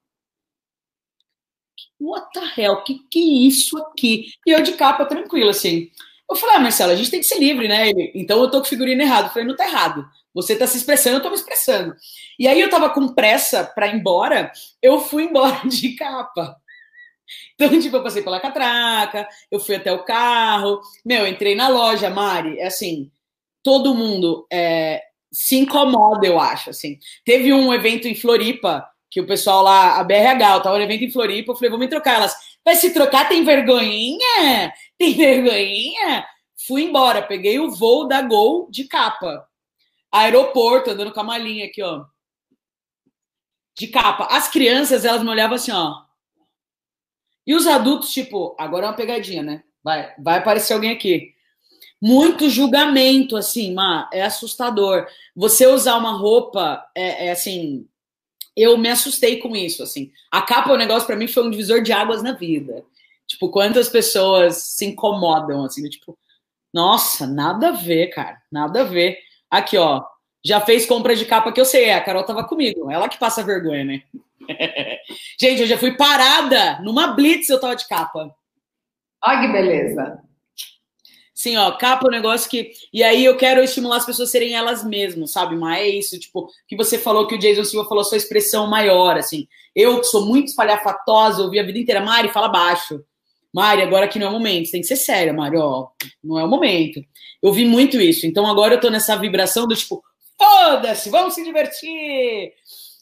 What 1.99 2.27
the 2.35 2.61
hell? 2.61 2.83
Que 2.83 2.99
que 3.11 3.19
é 3.19 3.49
isso 3.49 3.79
aqui? 3.79 4.27
E 4.47 4.51
eu 4.51 4.63
de 4.63 4.73
capa 4.73 5.07
tranquila, 5.07 5.51
assim. 5.51 5.91
Eu 6.29 6.37
falei, 6.37 6.57
ah, 6.57 6.61
Marcelo, 6.61 6.93
a 6.93 6.97
gente 6.97 7.11
tem 7.11 7.21
que 7.21 7.27
ser 7.27 7.39
livre, 7.39 7.69
né? 7.69 7.89
Ele, 7.89 8.13
então 8.15 8.41
eu 8.41 8.51
tô 8.51 8.59
com 8.59 8.67
figurino 8.67 9.01
errado. 9.01 9.27
Eu 9.27 9.31
falei, 9.31 9.49
não 9.49 9.57
tá 9.57 9.67
errado. 9.67 10.07
Você 10.35 10.55
tá 10.55 10.67
se 10.67 10.77
expressando, 10.77 11.17
eu 11.17 11.23
tô 11.23 11.31
me 11.31 11.37
expressando. 11.37 11.95
E 12.39 12.47
aí 12.47 12.61
eu 12.61 12.69
tava 12.69 12.91
com 12.91 13.15
pressa 13.15 13.65
pra 13.65 13.87
ir 13.87 13.95
embora, 13.97 14.53
eu 14.83 15.01
fui 15.01 15.25
embora 15.25 15.63
de 15.67 15.95
capa. 15.95 16.55
Então, 17.55 17.69
tipo, 17.81 17.97
eu 17.97 18.03
passei 18.03 18.23
pela 18.23 18.41
catraca, 18.41 19.29
eu 19.51 19.61
fui 19.61 19.75
até 19.75 19.93
o 19.93 20.05
carro, 20.05 20.81
meu, 21.05 21.27
entrei 21.27 21.55
na 21.55 21.69
loja, 21.69 22.11
Mari, 22.11 22.59
é 22.59 22.67
assim, 22.67 23.11
todo 23.63 23.95
mundo 23.95 24.47
é, 24.53 25.03
se 25.33 25.57
incomoda, 25.57 26.27
eu 26.27 26.41
acho, 26.41 26.71
assim. 26.71 26.99
Teve 27.25 27.53
um 27.53 27.73
evento 27.75 28.09
em 28.09 28.15
Floripa, 28.15 28.87
que 29.11 29.21
o 29.21 29.27
pessoal 29.27 29.63
lá, 29.63 29.99
a 29.99 30.05
BRH, 30.05 30.55
eu 30.55 30.63
tava 30.63 30.79
no 30.79 30.85
evento 30.85 31.05
em 31.05 31.11
Floripa, 31.11 31.53
eu 31.53 31.57
falei, 31.57 31.71
vamos 31.71 31.89
trocar. 31.89 32.17
Elas, 32.17 32.35
vai 32.65 32.77
se 32.77 32.93
trocar? 32.93 33.29
Tem 33.29 33.45
vergonhinha? 33.45 34.73
Tem 34.99 35.15
vergonhinha? 35.15 36.27
Fui 36.67 36.83
embora, 36.83 37.23
peguei 37.23 37.59
o 37.59 37.71
voo 37.71 38.07
da 38.07 38.23
Gol 38.23 38.69
de 38.71 38.85
capa. 38.85 39.47
Aeroporto, 40.11 40.91
andando 40.91 41.13
com 41.13 41.21
a 41.21 41.25
malinha 41.25 41.67
aqui, 41.67 41.83
ó. 41.83 42.05
De 43.77 43.89
capa. 43.89 44.27
As 44.31 44.49
crianças, 44.49 45.05
elas 45.05 45.23
me 45.23 45.29
olhavam 45.29 45.57
assim, 45.57 45.73
ó. 45.73 46.06
E 47.47 47.55
os 47.55 47.67
adultos, 47.67 48.11
tipo, 48.11 48.55
agora 48.59 48.87
é 48.87 48.89
uma 48.89 48.97
pegadinha, 48.97 49.43
né? 49.43 49.63
Vai, 49.83 50.13
vai 50.19 50.39
aparecer 50.39 50.75
alguém 50.75 50.91
aqui 50.91 51.37
muito 52.01 52.51
julgamento, 52.51 53.37
assim, 53.37 53.73
Má, 53.73 54.09
é 54.13 54.23
assustador. 54.23 55.07
Você 55.35 55.67
usar 55.67 55.97
uma 55.97 56.13
roupa, 56.13 56.85
é, 56.95 57.27
é, 57.27 57.33
assim, 57.33 57.87
eu 58.57 58.77
me 58.77 58.89
assustei 58.89 59.39
com 59.39 59.57
isso, 59.57 59.83
assim. 59.83 60.13
A 60.31 60.43
capa, 60.43 60.73
o 60.73 60.77
negócio 60.77 61.07
para 61.07 61.17
mim 61.17 61.29
foi 61.29 61.45
um 61.45 61.51
divisor 61.51 61.83
de 61.83 61.93
águas 61.93 62.23
na 62.23 62.33
vida. 62.33 62.85
Tipo, 63.27 63.51
quantas 63.51 63.89
pessoas 63.89 64.57
se 64.57 64.87
incomodam, 64.87 65.65
assim, 65.65 65.89
tipo, 65.89 66.17
nossa, 66.73 67.27
nada 67.27 67.69
a 67.69 67.73
ver, 67.73 68.09
cara, 68.09 68.41
nada 68.53 68.83
a 68.83 68.85
ver. 68.85 69.19
Aqui, 69.51 69.77
ó, 69.77 70.05
já 70.45 70.61
fez 70.61 70.87
compra 70.87 71.17
de 71.17 71.25
capa 71.25 71.53
que 71.53 71.61
eu 71.61 71.65
sei, 71.65 71.91
a 71.91 72.01
Carol 72.01 72.25
tava 72.25 72.45
comigo, 72.45 72.91
ela 72.91 73.09
que 73.09 73.19
passa 73.19 73.43
vergonha, 73.43 73.85
né? 73.85 74.03
Gente, 75.41 75.63
eu 75.63 75.67
já 75.67 75.79
fui 75.79 75.97
parada 75.97 76.81
numa 76.83 77.09
blitz, 77.09 77.49
eu 77.49 77.61
tava 77.61 77.77
de 77.77 77.87
capa. 77.87 78.35
Olha 79.25 79.41
que 79.41 79.53
beleza. 79.53 80.23
Sim, 81.35 81.59
ó, 81.59 81.71
capa 81.73 82.07
é 82.07 82.09
um 82.09 82.13
negócio 82.13 82.49
que. 82.49 82.73
E 82.93 83.03
aí 83.05 83.25
eu 83.25 83.37
quero 83.37 83.63
estimular 83.63 83.99
as 83.99 84.07
pessoas 84.07 84.31
a 84.31 84.33
serem 84.33 84.55
elas 84.55 84.83
mesmas, 84.83 85.33
sabe? 85.33 85.55
Mas 85.55 85.81
é 85.81 85.89
isso, 85.89 86.19
tipo, 86.19 86.49
que 86.67 86.75
você 86.75 86.99
falou 86.99 87.27
que 87.27 87.35
o 87.35 87.39
Jason 87.39 87.63
Silva 87.63 87.87
falou 87.87 88.03
sua 88.05 88.17
expressão 88.17 88.67
maior, 88.67 89.19
assim. 89.19 89.47
Eu, 89.75 90.01
que 90.01 90.07
sou 90.07 90.25
muito 90.25 90.49
espalhafatosa, 90.49 91.43
ouvi 91.43 91.61
a 91.61 91.63
vida 91.63 91.79
inteira, 91.79 92.01
Mari, 92.01 92.31
fala 92.31 92.49
baixo. 92.49 93.05
Mari, 93.53 93.83
agora 93.83 94.09
que 94.09 94.19
não 94.19 94.29
é 94.29 94.31
o 94.31 94.33
momento, 94.33 94.67
você 94.67 94.73
tem 94.73 94.81
que 94.81 94.87
ser 94.87 94.97
séria, 94.97 95.33
Mari, 95.33 95.59
ó, 95.59 95.89
não 96.25 96.39
é 96.39 96.45
o 96.45 96.49
momento. 96.49 97.01
Eu 97.43 97.53
vi 97.53 97.67
muito 97.67 98.01
isso. 98.01 98.27
Então 98.27 98.47
agora 98.47 98.75
eu 98.75 98.81
tô 98.81 98.89
nessa 98.89 99.15
vibração 99.17 99.67
do 99.69 99.77
tipo, 99.77 100.03
foda-se, 100.39 101.11
vamos 101.11 101.35
se 101.35 101.45
divertir. 101.45 102.53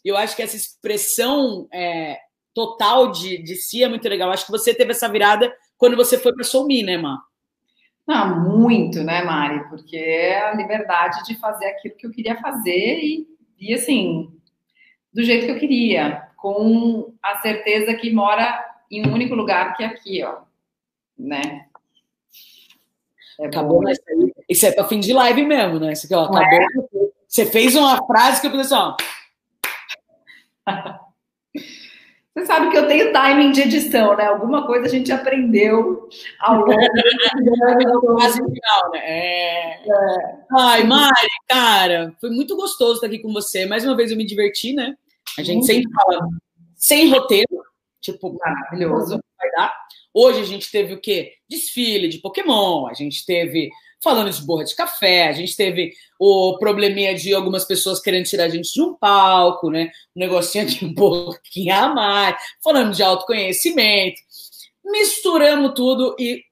Eu 0.05 0.16
acho 0.16 0.36
que 0.36 0.42
essa 0.42 0.57
expressão 0.57 1.66
é, 1.72 2.18
total 2.52 3.11
de, 3.11 3.38
de 3.42 3.57
si 3.57 3.82
é 3.82 3.88
muito 3.88 4.09
legal. 4.09 4.30
Acho 4.30 4.46
que 4.46 4.52
você 4.52 4.74
teve 4.74 4.92
essa 4.92 5.09
virada 5.09 5.52
quando 5.76 5.96
você 5.96 6.18
foi 6.18 6.32
para 6.34 6.44
Soul 6.44 6.66
Me, 6.66 6.82
né, 6.82 6.96
Má? 6.96 7.18
Não, 8.07 8.50
muito, 8.50 9.02
né, 9.02 9.22
Mari? 9.22 9.68
Porque 9.68 9.96
é 9.96 10.48
a 10.48 10.55
liberdade 10.55 11.24
de 11.24 11.38
fazer 11.38 11.66
aquilo 11.66 11.94
que 11.96 12.07
eu 12.07 12.11
queria 12.11 12.36
fazer 12.40 12.98
e, 13.00 13.26
e 13.59 13.72
assim, 13.72 14.30
do 15.12 15.22
jeito 15.22 15.46
que 15.46 15.52
eu 15.52 15.59
queria, 15.59 16.28
com 16.36 17.14
a 17.22 17.38
certeza 17.40 17.94
que 17.94 18.12
mora 18.12 18.62
em 18.90 19.07
um 19.07 19.12
único 19.12 19.34
lugar 19.34 19.74
que 19.74 19.82
é 19.82 19.86
aqui, 19.86 20.22
ó, 20.22 20.42
né? 21.18 21.66
É 23.40 23.46
acabou, 23.46 23.82
mas 23.82 23.98
isso 24.48 24.66
é 24.66 24.72
para 24.72 24.86
fim 24.86 25.00
de 25.00 25.12
live 25.12 25.44
mesmo, 25.44 25.80
né? 25.80 25.92
Isso 25.92 26.07
aqui, 26.07 26.14
ó, 26.14 26.24
acabou. 26.24 26.42
É? 26.42 26.66
Você 27.26 27.46
fez 27.46 27.74
uma 27.74 27.96
frase 28.07 28.40
que 28.40 28.46
eu 28.46 28.50
pensei 28.52 28.76
assim, 28.76 28.86
ó. 28.86 28.96
Você 32.35 32.47
sabe 32.47 32.70
que 32.70 32.76
eu 32.76 32.89
tenho 32.89 33.12
timing 33.12 33.53
de 33.53 33.61
edição, 33.61 34.16
né? 34.16 34.26
Alguma 34.26 34.66
coisa 34.66 34.87
a 34.87 34.89
gente 34.89 35.12
aprendeu 35.12 36.09
ao 36.41 36.57
longo 36.57 36.72
do 36.74 38.18
final, 38.18 38.91
né? 38.91 38.99
É... 38.99 39.74
É. 39.76 40.39
Ai, 40.51 40.82
Mari, 40.82 41.28
cara, 41.49 42.12
foi 42.20 42.30
muito 42.30 42.57
gostoso 42.57 42.95
estar 42.95 43.07
aqui 43.07 43.20
com 43.20 43.32
você. 43.32 43.66
Mais 43.66 43.85
uma 43.85 43.97
vez 43.97 44.11
eu 44.11 44.16
me 44.16 44.26
diverti, 44.26 44.72
né? 44.72 44.97
A 45.39 45.45
gente 45.45 45.64
sempre 45.64 45.89
fala 45.93 46.28
sem 46.74 47.09
roteiro, 47.09 47.62
tipo, 48.01 48.37
maravilhoso, 48.37 49.20
vai 49.39 49.51
dar. 49.53 49.72
Hoje 50.12 50.41
a 50.41 50.45
gente 50.45 50.70
teve 50.70 50.95
o 50.95 51.01
quê? 51.01 51.35
Desfile 51.49 52.09
de 52.09 52.18
Pokémon, 52.18 52.89
a 52.89 52.95
gente 52.95 53.24
teve 53.24 53.70
falando 54.03 54.30
de 54.30 54.42
borra 54.42 54.64
de 54.64 54.74
café, 54.74 55.28
a 55.28 55.32
gente 55.32 55.57
teve 55.57 55.92
o 56.18 56.59
probleminha 56.59 57.14
de 57.14 57.34
algumas 57.34 57.64
pessoas 57.64 58.01
querendo 58.01 58.26
tirar 58.26 58.45
a 58.45 58.49
gente 58.49 58.72
de 58.72 58.82
um 58.82 58.95
palco, 58.95 59.70
né? 59.70 59.90
Um 60.16 60.20
negocinho 60.20 60.66
de 60.66 60.84
um 60.84 60.95
pouquinho 60.95 61.74
a 61.74 61.88
mais, 61.88 62.36
falando 62.62 62.95
de 62.95 63.03
autoconhecimento. 63.03 64.20
Misturamos 64.84 65.72
tudo 65.74 66.14
e 66.18 66.42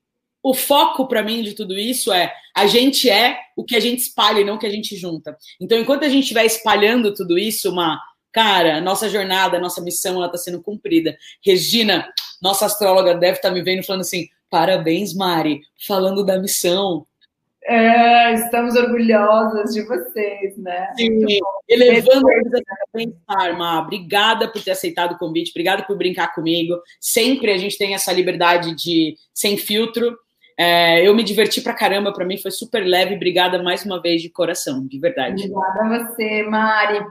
o 0.42 0.54
foco 0.54 1.06
para 1.06 1.22
mim 1.22 1.42
de 1.42 1.54
tudo 1.54 1.78
isso 1.78 2.12
é 2.12 2.34
a 2.56 2.66
gente 2.66 3.08
é 3.08 3.38
o 3.56 3.64
que 3.64 3.76
a 3.76 3.80
gente 3.80 4.00
espalha 4.00 4.40
e 4.40 4.44
não 4.44 4.54
o 4.54 4.58
que 4.58 4.66
a 4.66 4.70
gente 4.70 4.96
junta. 4.96 5.36
Então, 5.60 5.78
enquanto 5.78 6.04
a 6.04 6.08
gente 6.08 6.22
estiver 6.22 6.44
espalhando 6.44 7.14
tudo 7.14 7.38
isso, 7.38 7.70
uma 7.70 7.98
Cara, 8.32 8.80
nossa 8.80 9.10
jornada, 9.10 9.60
nossa 9.60 9.82
missão, 9.82 10.16
ela 10.16 10.26
está 10.26 10.38
sendo 10.38 10.62
cumprida. 10.62 11.16
Regina, 11.44 12.08
nossa 12.40 12.64
astróloga, 12.64 13.14
deve 13.14 13.36
estar 13.36 13.50
tá 13.50 13.54
me 13.54 13.62
vendo 13.62 13.84
falando 13.84 14.00
assim: 14.00 14.26
parabéns, 14.48 15.14
Mari, 15.14 15.60
falando 15.86 16.24
da 16.24 16.38
missão. 16.38 17.06
É, 17.64 18.34
estamos 18.34 18.74
orgulhosas 18.74 19.72
de 19.72 19.82
vocês, 19.82 20.56
né? 20.56 20.92
Sim, 20.96 21.24
elevando 21.68 22.26
a 22.28 22.96
bem-estar, 22.96 23.56
Má. 23.56 23.80
Obrigada 23.80 24.48
por 24.48 24.62
ter 24.62 24.72
aceitado 24.72 25.12
o 25.12 25.18
convite, 25.18 25.50
obrigada 25.50 25.84
por 25.84 25.96
brincar 25.96 26.34
comigo. 26.34 26.80
Sempre 27.00 27.52
a 27.52 27.58
gente 27.58 27.78
tem 27.78 27.94
essa 27.94 28.12
liberdade 28.12 28.74
de 28.74 29.16
sem 29.32 29.56
filtro. 29.56 30.18
É, 30.58 31.06
eu 31.06 31.14
me 31.14 31.22
diverti 31.22 31.60
pra 31.60 31.72
caramba, 31.72 32.12
para 32.12 32.26
mim 32.26 32.36
foi 32.36 32.50
super 32.50 32.84
leve. 32.84 33.14
Obrigada 33.14 33.62
mais 33.62 33.84
uma 33.84 34.02
vez 34.02 34.20
de 34.20 34.28
coração, 34.28 34.84
de 34.86 34.98
verdade. 34.98 35.44
Obrigada 35.44 35.82
a 35.82 36.06
você, 36.06 36.42
Mari. 36.42 37.06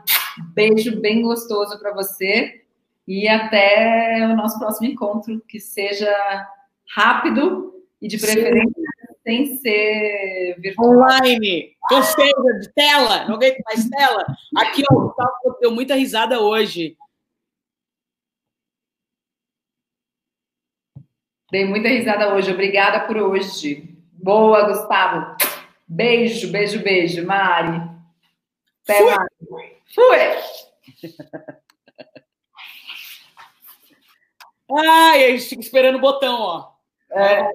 Beijo 0.54 1.00
bem 1.00 1.22
gostoso 1.22 1.80
para 1.80 1.94
você 1.94 2.62
e 3.08 3.28
até 3.28 4.28
o 4.32 4.36
nosso 4.36 4.60
próximo 4.60 4.88
encontro, 4.88 5.42
que 5.48 5.60
seja 5.60 6.14
rápido 6.94 7.74
e 8.02 8.08
de 8.08 8.18
preferência. 8.18 8.91
Sem 9.24 9.58
ser 9.58 10.56
virtual. 10.60 10.90
Online, 10.90 11.76
ou 11.92 12.04
seja, 12.04 12.60
de 12.60 12.74
tela, 12.74 13.26
não 13.26 13.36
aguento 13.36 13.62
mais 13.66 13.88
tela. 13.90 14.26
Aqui, 14.58 14.84
ó, 14.90 14.96
o 14.96 15.08
Gustavo 15.08 15.58
deu 15.60 15.72
muita 15.72 15.96
risada 15.96 16.40
hoje. 16.40 16.98
Dei 21.52 21.66
muita 21.66 21.90
risada 21.90 22.34
hoje. 22.34 22.52
Obrigada 22.52 23.02
por 23.06 23.18
hoje. 23.18 23.94
Boa, 24.14 24.68
Gustavo. 24.70 25.36
Beijo, 25.86 26.50
beijo, 26.50 26.82
beijo. 26.82 27.26
Mari. 27.26 27.82
Até 28.84 28.98
Fui. 28.98 29.16
mais. 29.16 29.30
Fui! 29.94 30.18
Ai, 34.74 35.26
a 35.26 35.32
gente 35.32 35.50
fica 35.50 35.62
esperando 35.62 35.98
o 35.98 36.02
botão, 36.02 36.40
ó. 36.40 36.72
É. 37.12 37.52